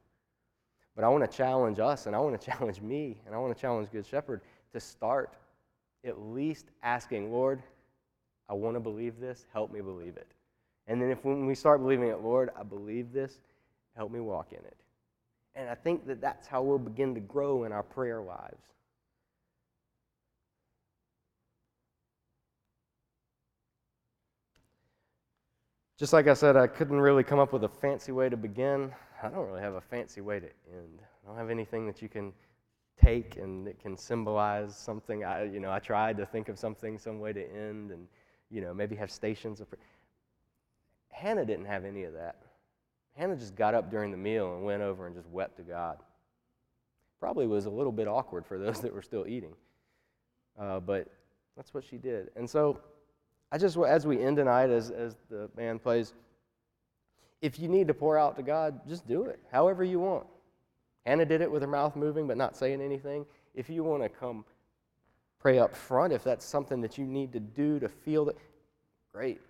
But 0.95 1.05
I 1.05 1.09
want 1.09 1.29
to 1.29 1.37
challenge 1.37 1.79
us, 1.81 2.07
and 2.07 2.15
I 2.15 2.19
want 2.21 2.41
to 2.41 2.47
challenge 2.51 2.81
me, 2.81 3.21
and 3.27 3.35
I 3.35 3.39
want 3.39 3.55
to 3.55 3.61
challenge 3.61 3.89
Good 3.91 4.07
Shepherd 4.07 4.41
to 4.73 4.81
start 4.81 5.35
at 6.05 6.21
least 6.21 6.67
asking, 6.83 7.33
Lord, 7.33 7.63
I 8.49 8.55
want 8.55 8.77
to 8.77 8.81
believe 8.81 9.19
this, 9.19 9.47
help 9.53 9.73
me 9.73 9.81
believe 9.81 10.17
it. 10.17 10.27
And 10.87 11.01
then 11.01 11.11
if 11.11 11.25
when 11.25 11.47
we 11.47 11.55
start 11.55 11.81
believing 11.81 12.09
it, 12.09 12.21
Lord, 12.21 12.51
I 12.59 12.63
believe 12.63 13.13
this, 13.13 13.41
help 13.97 14.13
me 14.13 14.21
walk 14.21 14.53
in 14.53 14.59
it. 14.59 14.77
And 15.55 15.69
I 15.69 15.75
think 15.75 16.07
that 16.07 16.21
that's 16.21 16.47
how 16.47 16.63
we'll 16.63 16.79
begin 16.79 17.15
to 17.15 17.21
grow 17.21 17.65
in 17.65 17.73
our 17.73 17.83
prayer 17.83 18.21
lives. 18.21 18.67
Just 25.97 26.13
like 26.13 26.27
I 26.27 26.35
said, 26.35 26.57
I 26.57 26.67
couldn't 26.67 27.01
really 27.01 27.23
come 27.23 27.39
up 27.39 27.53
with 27.53 27.65
a 27.65 27.69
fancy 27.69 28.11
way 28.11 28.29
to 28.29 28.37
begin. 28.37 28.93
I 29.25 29.31
don't 29.31 29.47
really 29.47 29.63
have 29.63 29.75
a 29.75 29.81
fancy 29.81 30.21
way 30.21 30.39
to 30.39 30.47
end. 30.47 31.01
I 31.01 31.29
don't 31.29 31.39
have 31.39 31.49
anything 31.49 31.87
that 31.87 32.03
you 32.03 32.11
can 32.11 32.35
take 33.03 33.37
and 33.37 33.67
it 33.67 33.81
can 33.81 33.97
symbolize 33.97 34.77
something. 34.77 35.25
I, 35.25 35.45
you 35.45 35.61
know, 35.61 35.73
I 35.73 35.79
tried 35.79 36.19
to 36.19 36.27
think 36.27 36.51
of 36.51 36.59
something, 36.59 36.99
some 36.99 37.21
way 37.21 37.33
to 37.33 37.43
end, 37.43 37.91
and 37.91 38.07
you 38.51 38.61
know, 38.61 38.75
maybe 38.75 38.95
have 38.97 39.11
stations 39.11 39.63
of. 39.63 39.69
Hannah 41.11 41.47
didn't 41.47 41.65
have 41.65 41.87
any 41.87 42.03
of 42.03 42.13
that. 42.13 42.37
Hannah 43.17 43.37
just 43.37 43.55
got 43.57 43.73
up 43.73 43.91
during 43.91 44.11
the 44.11 44.17
meal 44.17 44.57
and 44.57 44.65
went 44.65 44.83
over 44.83 45.07
and 45.07 45.17
just 45.17 45.29
wept 45.31 45.57
to 45.57 45.63
God. 45.63 45.99
Probably 47.19 47.47
was 47.47 47.65
a 47.65 47.71
little 47.71 47.93
bit 47.93 48.07
awkward 48.07 48.45
for 48.45 48.59
those 48.59 48.81
that 48.83 48.93
were 48.93 49.03
still 49.03 49.27
eating, 49.27 49.55
uh, 50.61 50.81
but 50.81 51.09
that's 51.57 51.73
what 51.73 51.83
she 51.83 51.97
did. 51.97 52.29
And 52.37 52.49
so, 52.49 52.79
I 53.51 53.57
just, 53.57 53.79
as 53.79 54.07
we 54.07 54.21
end 54.21 54.37
tonight, 54.37 54.69
as, 54.69 54.91
as 54.91 55.17
the 55.31 55.49
band 55.57 55.83
plays, 55.83 56.13
if 57.45 57.59
you 57.59 57.69
need 57.69 57.89
to 57.89 57.95
pour 57.95 58.19
out 58.19 58.37
to 58.37 58.43
God, 58.43 58.81
just 58.89 59.07
do 59.07 59.25
it, 59.25 59.39
however 59.53 59.85
you 59.85 60.01
want. 60.01 60.27
Hannah 61.05 61.27
did 61.27 61.43
it 61.43 61.51
with 61.51 61.61
her 61.61 61.69
mouth 61.69 61.95
moving 61.95 62.27
but 62.27 62.39
not 62.39 62.57
saying 62.57 62.81
anything. 62.81 63.27
If 63.55 63.69
you 63.69 63.85
want 63.85 64.03
to 64.03 64.09
come 64.09 64.47
pray 65.41 65.59
up 65.59 65.77
front, 65.77 66.15
if 66.15 66.25
that's 66.25 66.47
something 66.47 66.81
that 66.81 66.97
you 66.97 67.05
need 67.05 67.35
to 67.35 67.41
do 67.41 67.79
to 67.81 67.89
feel 67.91 68.25
that, 68.25 68.39
great, 69.13 69.43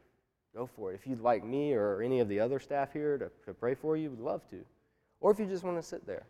go 0.56 0.66
for 0.66 0.90
it. 0.90 0.96
If 0.96 1.06
you'd 1.06 1.20
like 1.20 1.44
me 1.44 1.72
or 1.72 2.02
any 2.02 2.18
of 2.18 2.28
the 2.28 2.40
other 2.40 2.58
staff 2.58 2.92
here 2.92 3.16
to, 3.16 3.30
to 3.46 3.54
pray 3.54 3.76
for 3.76 3.96
you, 3.96 4.10
would 4.10 4.18
love 4.18 4.42
to. 4.50 4.64
Or 5.20 5.30
if 5.30 5.38
you 5.38 5.46
just 5.46 5.62
want 5.62 5.76
to 5.76 5.82
sit 5.82 6.04
there. 6.04 6.26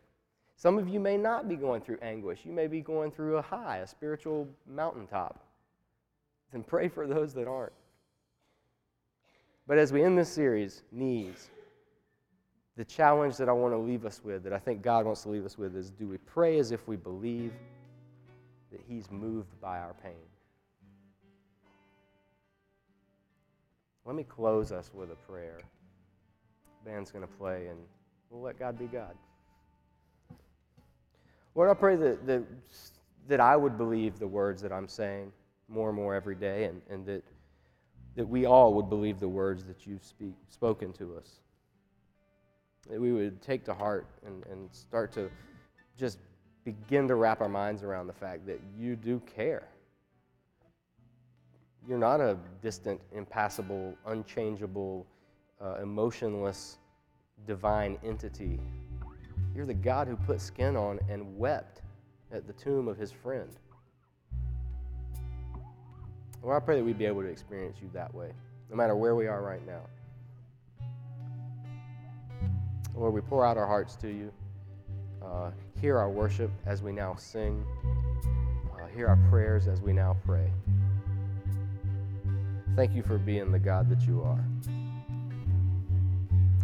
Some 0.57 0.77
of 0.77 0.87
you 0.87 1.01
may 1.01 1.17
not 1.17 1.49
be 1.49 1.57
going 1.57 1.81
through 1.81 1.99
anguish. 2.03 2.41
You 2.45 2.53
may 2.53 2.67
be 2.67 2.83
going 2.83 3.11
through 3.11 3.39
a 3.39 3.43
high, 3.43 3.79
a 3.79 3.87
spiritual 3.87 4.47
mountaintop. 4.69 5.43
Then 6.53 6.63
pray 6.63 6.89
for 6.89 7.07
those 7.07 7.33
that 7.33 7.49
aren't. 7.49 7.73
But 9.67 9.79
as 9.79 9.93
we 9.93 10.03
end 10.03 10.19
this 10.19 10.29
series, 10.29 10.83
knees, 10.93 11.49
the 12.77 12.85
challenge 12.85 13.37
that 13.37 13.49
I 13.49 13.53
want 13.53 13.73
to 13.73 13.79
leave 13.79 14.05
us 14.05 14.21
with, 14.23 14.43
that 14.45 14.53
I 14.53 14.59
think 14.59 14.83
God 14.83 15.07
wants 15.07 15.23
to 15.23 15.29
leave 15.29 15.45
us 15.45 15.57
with, 15.57 15.77
is 15.77 15.91
do 15.91 16.09
we 16.09 16.19
pray 16.19 16.59
as 16.59 16.73
if 16.73 16.87
we 16.87 16.97
believe 16.97 17.53
that 18.73 18.81
He's 18.87 19.11
moved 19.11 19.59
by 19.61 19.79
our 19.79 19.95
pain? 20.03 20.13
Let 24.05 24.17
me 24.17 24.25
close 24.25 24.71
us 24.71 24.91
with 24.93 25.11
a 25.11 25.15
prayer. 25.15 25.61
The 26.85 26.91
band's 26.91 27.11
going 27.11 27.27
to 27.27 27.33
play, 27.35 27.69
and 27.69 27.79
we'll 28.29 28.43
let 28.43 28.59
God 28.59 28.79
be 28.79 28.87
God. 28.87 29.15
Lord, 31.55 31.71
I 31.71 31.75
pray 31.75 31.97
that, 31.97 32.27
that, 32.27 32.43
that 33.29 33.41
I 33.41 33.57
would 33.57 33.79
believe 33.79 34.19
the 34.19 34.27
words 34.27 34.61
that 34.61 34.73
I'm 34.73 34.89
saying 34.89 35.33
more 35.69 35.89
and 35.89 35.97
more 35.97 36.15
every 36.15 36.35
day, 36.35 36.65
and, 36.65 36.83
and 36.91 37.07
that, 37.07 37.25
that 38.17 38.29
we 38.29 38.47
all 38.47 38.75
would 38.75 38.89
believe 38.89 39.21
the 39.21 39.29
words 39.29 39.65
that 39.65 39.87
you've 39.87 40.05
speak, 40.05 40.35
spoken 40.49 40.93
to 40.95 41.17
us. 41.17 41.41
That 42.91 43.01
we 43.01 43.13
would 43.13 43.43
take 43.43 43.65
to 43.65 43.75
heart 43.75 44.07
and, 44.27 44.45
and 44.47 44.69
start 44.73 45.13
to 45.13 45.31
just 45.97 46.19
begin 46.65 47.09
to 47.09 47.15
wrap 47.15 47.41
our 47.41 47.49
minds 47.49 47.83
around 47.83 48.07
the 48.07 48.13
fact 48.13 48.47
that 48.47 48.61
you 48.77 48.97
do 48.97 49.21
care 49.21 49.69
you're 51.87 51.99
not 51.99 52.21
a 52.21 52.39
distant, 52.63 53.01
impassible, 53.13 53.95
unchangeable, 54.07 55.07
uh, 55.61 55.77
emotionless, 55.83 56.79
divine 57.47 57.99
entity. 58.03 58.59
You're 59.55 59.67
the 59.67 59.75
God 59.75 60.09
who 60.09 60.17
put 60.17 60.41
skin 60.41 60.77
on 60.77 60.99
and 61.09 61.37
wept 61.37 61.83
at 62.33 62.47
the 62.47 62.53
tomb 62.55 62.89
of 62.89 62.97
his 62.97 63.13
friend. 63.13 63.51
Lord, 66.45 66.63
I 66.63 66.65
pray 66.65 66.77
that 66.77 66.85
we'd 66.85 66.99
be 66.99 67.07
able 67.07 67.23
to 67.23 67.29
experience 67.29 67.79
you 67.81 67.89
that 67.95 68.15
way, 68.15 68.31
no 68.69 68.77
matter 68.77 68.95
where 68.95 69.15
we 69.15 69.27
are 69.27 69.43
right 69.43 69.67
now. 69.67 69.81
Lord, 72.95 73.15
we 73.15 73.23
pour 73.23 73.47
out 73.47 73.57
our 73.57 73.67
hearts 73.67 73.97
to 73.97 74.09
you. 74.09 74.31
Uh, 75.25 75.51
hear 75.81 75.97
our 75.97 76.11
worship 76.11 76.51
as 76.67 76.83
we 76.83 76.93
now 76.93 77.15
sing. 77.15 77.65
Uh, 78.79 78.87
hear 78.95 79.09
our 79.09 79.19
prayers 79.31 79.67
as 79.67 79.81
we 79.81 79.95
now 79.95 80.17
pray. 80.27 80.53
Thank 82.77 82.95
you 82.95 83.03
for 83.03 83.17
being 83.17 83.51
the 83.51 83.59
God 83.59 83.89
that 83.89 84.03
you 84.07 84.23
are. 84.23 84.45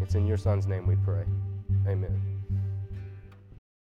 It's 0.03 0.14
in 0.14 0.26
your 0.26 0.37
Son's 0.37 0.66
name 0.66 0.87
we 0.87 0.97
pray. 0.97 1.24
Amen. 1.87 2.30